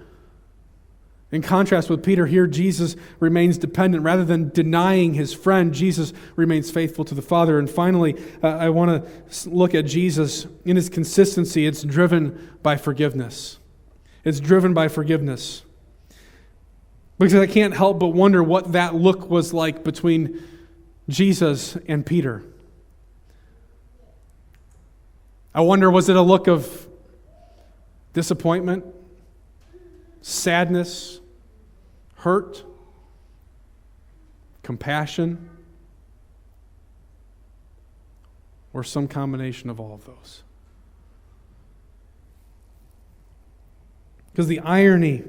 in 1.33 1.43
contrast 1.43 1.91
with 1.91 2.05
Peter, 2.05 2.27
here 2.27 2.47
Jesus 2.47 2.95
remains 3.19 3.59
dependent. 3.59 4.05
Rather 4.05 4.25
than 4.25 4.51
denying 4.51 5.15
his 5.15 5.35
friend, 5.35 5.75
Jesus 5.75 6.13
remains 6.37 6.71
faithful 6.71 7.05
to 7.05 7.17
the 7.17 7.21
Father. 7.21 7.59
And 7.59 7.69
finally, 7.69 8.15
uh, 8.45 8.47
I 8.47 8.69
want 8.69 9.05
to 9.05 9.51
look 9.51 9.75
at 9.75 9.87
Jesus 9.87 10.47
in 10.65 10.77
his 10.77 10.89
consistency. 10.89 11.67
It's 11.67 11.83
driven 11.83 12.57
by 12.63 12.77
forgiveness. 12.77 13.58
It's 14.29 14.41
driven 14.41 14.75
by 14.75 14.89
forgiveness. 14.89 15.63
Because 17.19 17.37
I 17.37 17.47
can't 17.47 17.73
help 17.73 17.99
but 17.99 18.09
wonder 18.09 18.43
what 18.43 18.73
that 18.73 18.95
look 18.95 19.31
was 19.31 19.55
like 19.55 19.83
between 19.83 20.43
Jesus 21.09 21.79
and 21.89 22.05
Peter. 22.05 22.43
I 25.55 25.63
wonder 25.63 25.91
was 25.91 26.11
it 26.11 26.17
a 26.17 26.21
look 26.21 26.47
of 26.47 26.87
disappointment, 28.13 28.85
sadness, 30.21 31.21
hurt, 32.17 32.63
compassion, 34.63 35.49
or 38.75 38.85
some 38.85 39.09
combination 39.09 39.71
of 39.71 39.81
all 39.81 39.95
of 39.95 40.05
those? 40.05 40.43
Because 44.39 44.47
the 44.47 44.61
irony 44.61 45.25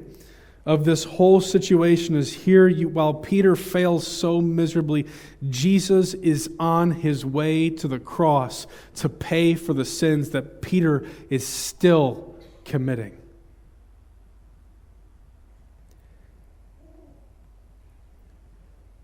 of 0.64 0.84
this 0.84 1.02
whole 1.02 1.40
situation 1.40 2.14
is 2.14 2.32
here, 2.32 2.68
you, 2.68 2.88
while 2.88 3.12
Peter 3.12 3.56
fails 3.56 4.06
so 4.06 4.40
miserably, 4.40 5.04
Jesus 5.48 6.14
is 6.14 6.48
on 6.60 6.92
his 6.92 7.26
way 7.26 7.70
to 7.70 7.88
the 7.88 7.98
cross 7.98 8.68
to 8.94 9.08
pay 9.08 9.56
for 9.56 9.74
the 9.74 9.84
sins 9.84 10.30
that 10.30 10.62
Peter 10.62 11.04
is 11.28 11.44
still 11.44 12.36
committing. 12.64 13.18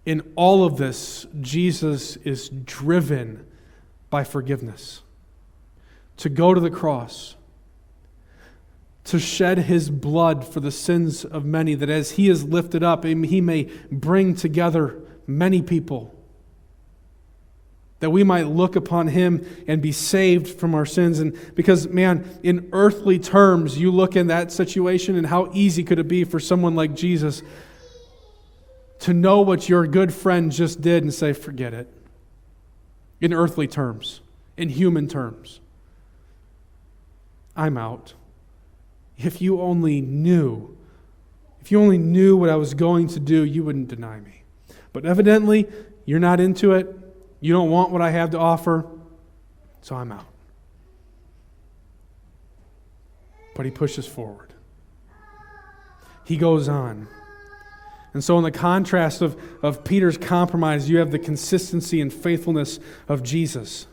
In 0.04 0.22
all 0.36 0.62
of 0.62 0.76
this, 0.76 1.26
Jesus 1.40 2.14
is 2.18 2.48
driven 2.48 3.44
by 4.08 4.22
forgiveness 4.22 5.02
to 6.18 6.28
go 6.28 6.54
to 6.54 6.60
the 6.60 6.70
cross 6.70 7.34
to 9.06 9.18
shed 9.20 9.58
his 9.58 9.88
blood 9.88 10.44
for 10.44 10.60
the 10.60 10.70
sins 10.70 11.24
of 11.24 11.44
many, 11.44 11.74
that 11.74 11.88
as 11.88 12.12
he 12.12 12.28
is 12.28 12.44
lifted 12.44 12.82
up, 12.82 13.04
he 13.04 13.40
may 13.40 13.64
bring 13.90 14.34
together 14.34 15.00
many 15.26 15.62
people. 15.62 16.12
That 18.00 18.10
we 18.10 18.24
might 18.24 18.48
look 18.48 18.76
upon 18.76 19.08
him 19.08 19.46
and 19.66 19.80
be 19.80 19.92
saved 19.92 20.48
from 20.48 20.74
our 20.74 20.84
sins. 20.84 21.18
And 21.18 21.38
because, 21.54 21.88
man, 21.88 22.38
in 22.42 22.68
earthly 22.72 23.18
terms, 23.18 23.78
you 23.78 23.90
look 23.90 24.16
in 24.16 24.26
that 24.26 24.52
situation 24.52 25.16
and 25.16 25.26
how 25.26 25.50
easy 25.52 25.82
could 25.82 25.98
it 25.98 26.08
be 26.08 26.24
for 26.24 26.38
someone 26.38 26.74
like 26.74 26.94
Jesus 26.94 27.42
to 28.98 29.14
know 29.14 29.40
what 29.40 29.68
your 29.68 29.86
good 29.86 30.12
friend 30.12 30.50
just 30.50 30.80
did 30.80 31.04
and 31.04 31.14
say, 31.14 31.32
forget 31.32 31.72
it. 31.72 31.88
In 33.20 33.32
earthly 33.32 33.66
terms, 33.66 34.20
in 34.56 34.68
human 34.68 35.08
terms, 35.08 35.60
I'm 37.56 37.78
out. 37.78 38.12
If 39.18 39.40
you 39.40 39.60
only 39.60 40.00
knew, 40.00 40.76
if 41.60 41.72
you 41.72 41.80
only 41.80 41.98
knew 41.98 42.36
what 42.36 42.50
I 42.50 42.56
was 42.56 42.74
going 42.74 43.08
to 43.08 43.20
do, 43.20 43.44
you 43.44 43.64
wouldn't 43.64 43.88
deny 43.88 44.20
me. 44.20 44.42
But 44.92 45.04
evidently, 45.04 45.66
you're 46.04 46.20
not 46.20 46.40
into 46.40 46.72
it. 46.72 46.94
You 47.40 47.52
don't 47.52 47.70
want 47.70 47.90
what 47.90 48.02
I 48.02 48.10
have 48.10 48.30
to 48.30 48.38
offer, 48.38 48.86
so 49.80 49.96
I'm 49.96 50.12
out. 50.12 50.26
But 53.54 53.64
he 53.64 53.70
pushes 53.70 54.06
forward. 54.06 54.54
He 56.24 56.36
goes 56.36 56.68
on. 56.68 57.08
And 58.12 58.24
so, 58.24 58.38
in 58.38 58.44
the 58.44 58.50
contrast 58.50 59.20
of, 59.20 59.38
of 59.62 59.84
Peter's 59.84 60.16
compromise, 60.16 60.88
you 60.88 60.98
have 60.98 61.10
the 61.10 61.18
consistency 61.18 62.00
and 62.00 62.12
faithfulness 62.12 62.80
of 63.08 63.22
Jesus. 63.22 63.86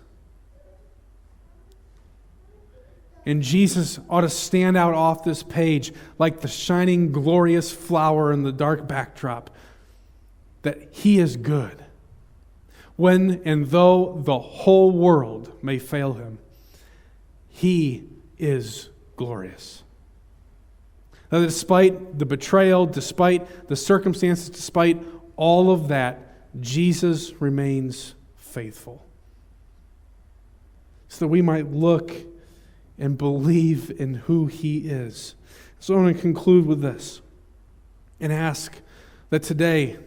And 3.26 3.42
Jesus 3.42 4.00
ought 4.10 4.22
to 4.22 4.30
stand 4.30 4.76
out 4.76 4.94
off 4.94 5.24
this 5.24 5.44
page 5.44 5.94
like 6.20 6.42
the 6.42 6.48
shining, 6.48 7.12
glorious 7.12 7.72
flower 7.72 8.34
in 8.34 8.44
the 8.44 8.52
dark 8.52 8.88
backdrop. 8.88 9.50
That 10.64 10.90
he 10.92 11.20
is 11.20 11.38
good. 11.38 11.84
When 12.96 13.42
and 13.44 13.68
though 13.68 14.22
the 14.24 14.40
whole 14.40 14.92
world 14.92 15.52
may 15.64 15.80
fail 15.80 16.14
him, 16.14 16.40
He 17.48 18.08
is 18.38 18.90
glorious. 19.16 19.84
Now, 21.32 21.42
despite 21.42 22.20
the 22.20 22.26
betrayal, 22.26 22.86
despite 22.86 23.68
the 23.68 23.76
circumstances, 23.76 24.50
despite 24.50 25.04
all 25.36 25.72
of 25.72 25.88
that, 25.88 26.62
Jesus 26.62 27.34
remains 27.42 28.14
faithful. 28.38 29.04
So 31.08 31.26
that 31.26 31.30
we 31.30 31.42
might 31.42 31.72
look 31.72 32.12
and 32.98 33.18
believe 33.18 33.92
in 34.00 34.16
who 34.16 34.48
He 34.48 34.90
is. 34.90 35.36
So 35.80 35.96
I'm 35.96 36.04
going 36.04 36.16
to 36.16 36.22
conclude 36.22 36.66
with 36.66 36.82
this 36.82 37.22
and 38.20 38.32
ask 38.32 38.74
that 39.30 39.44
today, 39.44 39.98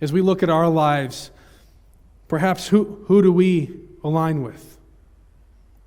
as 0.00 0.12
we 0.12 0.20
look 0.20 0.42
at 0.42 0.50
our 0.50 0.68
lives, 0.68 1.30
perhaps 2.28 2.68
who, 2.68 3.04
who 3.06 3.22
do 3.22 3.32
we 3.32 3.70
align 4.02 4.42
with? 4.42 4.78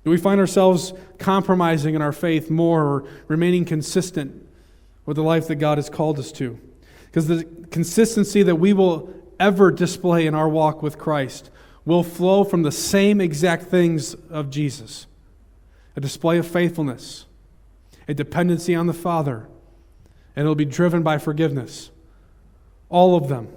Do 0.04 0.10
we 0.10 0.16
find 0.16 0.40
ourselves 0.40 0.94
compromising 1.18 1.94
in 1.94 2.00
our 2.00 2.12
faith 2.12 2.50
more 2.50 2.82
or 2.82 3.08
remaining 3.26 3.64
consistent 3.64 4.46
with 5.04 5.16
the 5.16 5.22
life 5.22 5.48
that 5.48 5.56
God 5.56 5.76
has 5.76 5.90
called 5.90 6.18
us 6.18 6.32
to? 6.32 6.58
Because 7.06 7.26
the 7.26 7.44
consistency 7.70 8.42
that 8.42 8.56
we 8.56 8.72
will 8.72 9.12
ever 9.38 9.70
display 9.70 10.26
in 10.26 10.34
our 10.34 10.48
walk 10.48 10.82
with 10.82 10.98
Christ 10.98 11.50
will 11.84 12.02
flow 12.02 12.44
from 12.44 12.62
the 12.62 12.72
same 12.72 13.20
exact 13.20 13.64
things 13.64 14.14
of 14.30 14.50
Jesus 14.50 15.06
a 15.98 16.00
display 16.00 16.38
of 16.38 16.46
faithfulness, 16.46 17.26
a 18.06 18.14
dependency 18.14 18.72
on 18.72 18.86
the 18.86 18.92
Father, 18.92 19.48
and 20.36 20.44
it'll 20.44 20.54
be 20.54 20.64
driven 20.64 21.02
by 21.02 21.18
forgiveness. 21.18 21.90
All 22.88 23.16
of 23.16 23.26
them. 23.26 23.48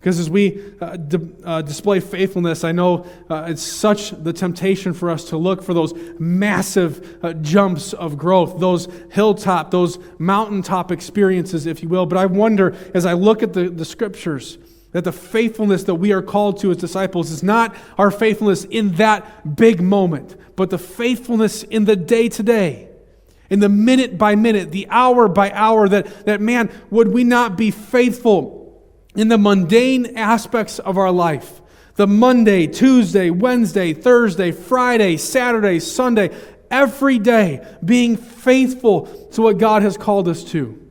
Because 0.00 0.18
as 0.18 0.30
we 0.30 0.62
uh, 0.80 0.96
di- 0.96 1.28
uh, 1.44 1.60
display 1.60 2.00
faithfulness, 2.00 2.64
I 2.64 2.72
know 2.72 3.04
uh, 3.28 3.48
it's 3.48 3.62
such 3.62 4.12
the 4.12 4.32
temptation 4.32 4.94
for 4.94 5.10
us 5.10 5.24
to 5.24 5.36
look 5.36 5.62
for 5.62 5.74
those 5.74 5.92
massive 6.18 7.22
uh, 7.22 7.34
jumps 7.34 7.92
of 7.92 8.16
growth, 8.16 8.58
those 8.58 8.88
hilltop, 9.10 9.70
those 9.70 9.98
mountaintop 10.18 10.90
experiences, 10.90 11.66
if 11.66 11.82
you 11.82 11.90
will. 11.90 12.06
But 12.06 12.16
I 12.16 12.24
wonder, 12.24 12.74
as 12.94 13.04
I 13.04 13.12
look 13.12 13.42
at 13.42 13.52
the, 13.52 13.68
the 13.68 13.84
scriptures, 13.84 14.56
that 14.92 15.04
the 15.04 15.12
faithfulness 15.12 15.84
that 15.84 15.96
we 15.96 16.12
are 16.12 16.22
called 16.22 16.60
to 16.60 16.70
as 16.70 16.76
disciples 16.76 17.30
is 17.30 17.42
not 17.42 17.74
our 17.98 18.10
faithfulness 18.10 18.64
in 18.64 18.92
that 18.94 19.56
big 19.56 19.82
moment, 19.82 20.36
but 20.56 20.70
the 20.70 20.78
faithfulness 20.78 21.62
in 21.62 21.84
the 21.84 21.96
day 21.96 22.28
to 22.28 22.42
day, 22.42 22.88
in 23.50 23.60
the 23.60 23.68
minute 23.68 24.16
by 24.16 24.34
minute, 24.34 24.70
the 24.70 24.86
hour 24.88 25.28
by 25.28 25.50
hour, 25.52 25.88
that, 25.88 26.26
that 26.26 26.40
man, 26.40 26.70
would 26.90 27.08
we 27.08 27.24
not 27.24 27.56
be 27.56 27.70
faithful 27.70 28.82
in 29.14 29.28
the 29.28 29.38
mundane 29.38 30.16
aspects 30.16 30.78
of 30.78 30.96
our 30.96 31.10
life? 31.10 31.60
The 31.96 32.06
Monday, 32.06 32.66
Tuesday, 32.66 33.28
Wednesday, 33.28 33.92
Thursday, 33.92 34.52
Friday, 34.52 35.16
Saturday, 35.16 35.80
Sunday, 35.80 36.30
every 36.70 37.18
day 37.18 37.66
being 37.84 38.16
faithful 38.16 39.06
to 39.32 39.42
what 39.42 39.58
God 39.58 39.82
has 39.82 39.96
called 39.96 40.28
us 40.28 40.44
to. 40.44 40.87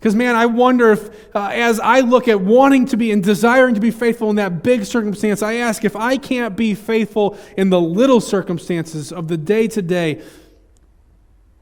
Because, 0.00 0.16
man, 0.16 0.34
I 0.34 0.46
wonder 0.46 0.92
if, 0.92 1.10
uh, 1.36 1.50
as 1.52 1.78
I 1.78 2.00
look 2.00 2.26
at 2.26 2.40
wanting 2.40 2.86
to 2.86 2.96
be 2.96 3.12
and 3.12 3.22
desiring 3.22 3.74
to 3.74 3.82
be 3.82 3.90
faithful 3.90 4.30
in 4.30 4.36
that 4.36 4.62
big 4.62 4.86
circumstance, 4.86 5.42
I 5.42 5.56
ask 5.56 5.84
if 5.84 5.94
I 5.94 6.16
can't 6.16 6.56
be 6.56 6.74
faithful 6.74 7.36
in 7.54 7.68
the 7.68 7.78
little 7.78 8.18
circumstances 8.20 9.12
of 9.12 9.28
the 9.28 9.36
day 9.36 9.68
to 9.68 9.82
day, 9.82 10.22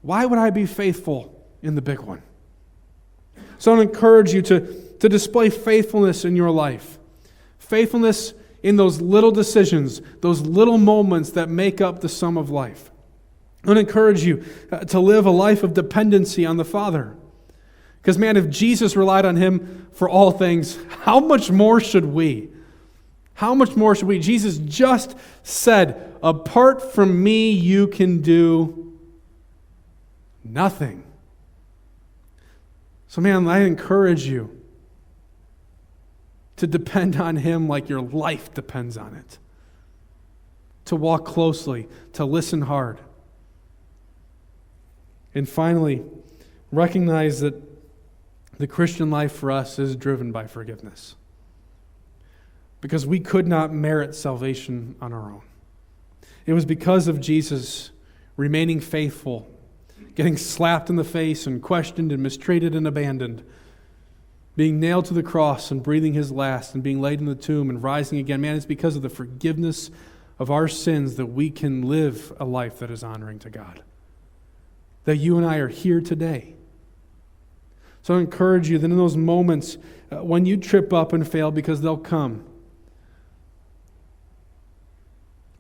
why 0.03 0.25
would 0.25 0.39
I 0.39 0.51
be 0.51 0.67
faithful 0.67 1.45
in 1.63 1.75
the 1.75 1.83
big 1.83 1.99
one? 1.99 2.23
So 3.59 3.75
I 3.75 3.83
encourage 3.83 4.33
you 4.33 4.41
to, 4.43 4.61
to 5.01 5.09
display 5.09 5.51
faithfulness 5.51 6.25
in 6.25 6.37
your 6.37 6.53
life. 6.53 6.97
Faithfulness 7.59 8.35
in 8.63 8.77
those 8.77 9.01
little 9.01 9.33
decisions, 9.33 10.01
those 10.21 10.43
little 10.43 10.79
moments 10.79 11.31
that 11.31 11.49
make 11.49 11.81
up 11.81 12.01
the 12.01 12.09
sum 12.09 12.37
of 12.37 12.51
life. 12.51 12.93
I 13.65 13.75
to 13.75 13.81
encourage 13.81 14.23
you 14.23 14.45
uh, 14.71 14.79
to 14.85 15.01
live 15.01 15.27
a 15.27 15.31
life 15.31 15.65
of 15.65 15.75
dependency 15.75 16.47
on 16.47 16.57
the 16.57 16.65
Father. 16.65 17.17
Because, 18.09 18.17
man, 18.17 18.39
if 18.39 18.49
Jesus 18.49 18.97
relied 18.97 19.27
on 19.27 19.37
him 19.37 19.87
for 19.93 20.09
all 20.09 20.31
things, 20.31 20.79
how 21.01 21.21
much 21.21 21.51
more 21.51 21.79
should 21.79 22.07
we? 22.07 22.49
How 23.35 23.55
much 23.55 23.77
more 23.77 23.95
should 23.95 24.09
we? 24.09 24.19
Jesus 24.19 24.57
just 24.57 25.15
said, 25.43 26.17
Apart 26.23 26.81
from 26.81 27.23
me, 27.23 27.51
you 27.51 27.87
can 27.87 28.23
do 28.23 28.99
nothing. 30.43 31.05
So, 33.09 33.21
man, 33.21 33.47
I 33.47 33.65
encourage 33.65 34.25
you 34.25 34.59
to 36.57 36.67
depend 36.67 37.17
on 37.17 37.37
him 37.37 37.69
like 37.69 37.91
your 37.91 38.01
life 38.01 38.55
depends 38.55 38.97
on 38.97 39.17
it, 39.17 39.37
to 40.87 40.97
walk 40.97 41.27
closely, 41.27 41.89
to 42.15 42.25
listen 42.25 42.63
hard. 42.63 43.01
And 45.35 45.47
finally, 45.47 46.07
recognize 46.73 47.41
that 47.41 47.68
the 48.59 48.67
Christian 48.67 49.11
life 49.11 49.33
for 49.33 49.51
us 49.51 49.79
is 49.79 49.97
driven 49.97 50.33
by 50.33 50.47
forgiveness. 50.47 51.15
Because 52.81 53.07
we 53.07 53.21
could 53.21 53.47
not 53.47 53.73
merit 53.73 54.15
salvation 54.15 54.97
on 55.01 55.13
our 55.13 55.31
own. 55.31 55.43
It 56.45 56.53
was 56.53 56.65
because 56.65 57.09
of 57.09 57.21
Jesus 57.21 57.91
remaining 58.37 58.81
faithful, 58.81 59.49
getting 60.15 60.37
slapped 60.37 60.91
in 60.91 60.97
the 60.97 61.05
face 61.05 61.47
and 61.47 61.63
questioned 61.63 62.13
and 62.13 62.23
mistreated 62.23 62.75
and 62.75 62.87
abandoned, 62.87 63.45
being 64.57 64.81
nailed 64.81 65.05
to 65.07 65.15
the 65.15 65.23
cross 65.23 65.71
and 65.71 65.83
breathing 65.83 66.15
his 66.15 66.33
last 66.33 66.75
and 66.75 66.83
being 66.83 67.01
laid 67.01 67.21
in 67.21 67.27
the 67.27 67.35
tomb 67.35 67.71
and 67.71 67.83
rising 67.83 68.19
again. 68.19 68.41
Man, 68.41 68.57
it's 68.57 68.67
because 68.67 68.97
of 68.97 69.03
the 69.03 69.09
forgiveness 69.09 69.91
of 70.39 70.51
our 70.51 70.69
sins 70.69 71.17
that 71.17 71.27
we 71.27 71.51
can 71.51 71.83
live 71.83 72.33
a 72.41 72.45
life 72.45 72.79
that 72.79 72.91
is 72.91 73.05
honoring 73.05 73.39
to 73.41 73.51
God. 73.51 73.83
That 75.05 75.17
you 75.17 75.37
and 75.37 75.47
I 75.47 75.59
are 75.59 75.69
here 75.69 76.01
today. 76.01 76.55
So 78.09 78.17
I 78.17 78.21
encourage 78.21 78.71
you 78.71 78.79
that 78.79 78.91
in 78.91 78.97
those 78.97 79.19
moments 79.19 79.77
uh, 80.11 80.25
when 80.25 80.47
you 80.47 80.57
trip 80.57 80.95
up 80.95 81.13
and 81.13 81.31
fail, 81.31 81.51
because 81.51 81.83
they'll 81.83 81.99
come, 81.99 82.43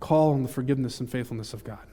call 0.01 0.33
on 0.33 0.45
the 0.45 0.49
forgiveness 0.49 0.99
and 0.99 1.11
faithfulness 1.11 1.53
of 1.53 1.63
God. 1.63 1.87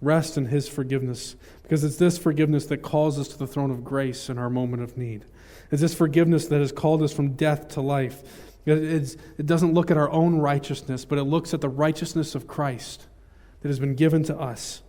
Rest 0.00 0.38
in 0.38 0.46
His 0.46 0.68
forgiveness, 0.68 1.34
because 1.64 1.82
it's 1.82 1.96
this 1.96 2.16
forgiveness 2.16 2.66
that 2.66 2.76
calls 2.76 3.18
us 3.18 3.26
to 3.26 3.38
the 3.38 3.48
throne 3.48 3.72
of 3.72 3.82
grace 3.82 4.28
in 4.28 4.38
our 4.38 4.48
moment 4.48 4.84
of 4.84 4.96
need. 4.96 5.24
It's 5.72 5.82
this 5.82 5.92
forgiveness 5.92 6.46
that 6.46 6.60
has 6.60 6.70
called 6.70 7.02
us 7.02 7.12
from 7.12 7.32
death 7.32 7.66
to 7.70 7.80
life. 7.80 8.22
It's, 8.66 9.16
it 9.36 9.46
doesn't 9.46 9.74
look 9.74 9.90
at 9.90 9.96
our 9.96 10.12
own 10.12 10.36
righteousness, 10.36 11.04
but 11.04 11.18
it 11.18 11.24
looks 11.24 11.54
at 11.54 11.60
the 11.60 11.68
righteousness 11.68 12.36
of 12.36 12.46
Christ 12.46 13.08
that 13.62 13.68
has 13.68 13.80
been 13.80 13.96
given 13.96 14.22
to 14.22 14.38
us. 14.38 14.83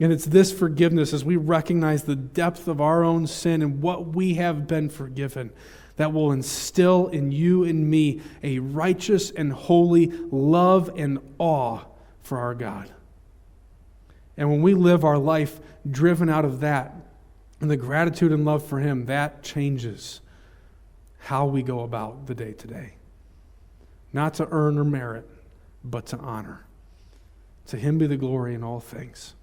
And 0.00 0.12
it's 0.12 0.24
this 0.24 0.52
forgiveness 0.52 1.12
as 1.12 1.24
we 1.24 1.36
recognize 1.36 2.02
the 2.02 2.16
depth 2.16 2.66
of 2.66 2.80
our 2.80 3.04
own 3.04 3.26
sin 3.26 3.62
and 3.62 3.80
what 3.80 4.08
we 4.14 4.34
have 4.34 4.66
been 4.66 4.88
forgiven 4.88 5.52
that 5.96 6.12
will 6.12 6.32
instill 6.32 7.06
in 7.08 7.30
you 7.30 7.64
and 7.64 7.88
me 7.88 8.20
a 8.42 8.58
righteous 8.58 9.30
and 9.30 9.52
holy 9.52 10.08
love 10.30 10.90
and 10.96 11.18
awe 11.38 11.84
for 12.22 12.38
our 12.38 12.54
God. 12.54 12.92
And 14.36 14.50
when 14.50 14.62
we 14.62 14.74
live 14.74 15.04
our 15.04 15.18
life 15.18 15.60
driven 15.88 16.28
out 16.28 16.44
of 16.44 16.60
that 16.60 16.94
and 17.60 17.70
the 17.70 17.76
gratitude 17.76 18.32
and 18.32 18.44
love 18.44 18.66
for 18.66 18.80
Him, 18.80 19.06
that 19.06 19.42
changes 19.42 20.20
how 21.18 21.46
we 21.46 21.62
go 21.62 21.80
about 21.80 22.26
the 22.26 22.34
day 22.34 22.52
to 22.52 22.66
day. 22.66 22.94
Not 24.12 24.34
to 24.34 24.48
earn 24.50 24.78
or 24.78 24.84
merit, 24.84 25.28
but 25.84 26.06
to 26.06 26.18
honor. 26.18 26.66
To 27.66 27.76
Him 27.76 27.98
be 27.98 28.08
the 28.08 28.16
glory 28.16 28.54
in 28.54 28.64
all 28.64 28.80
things. 28.80 29.34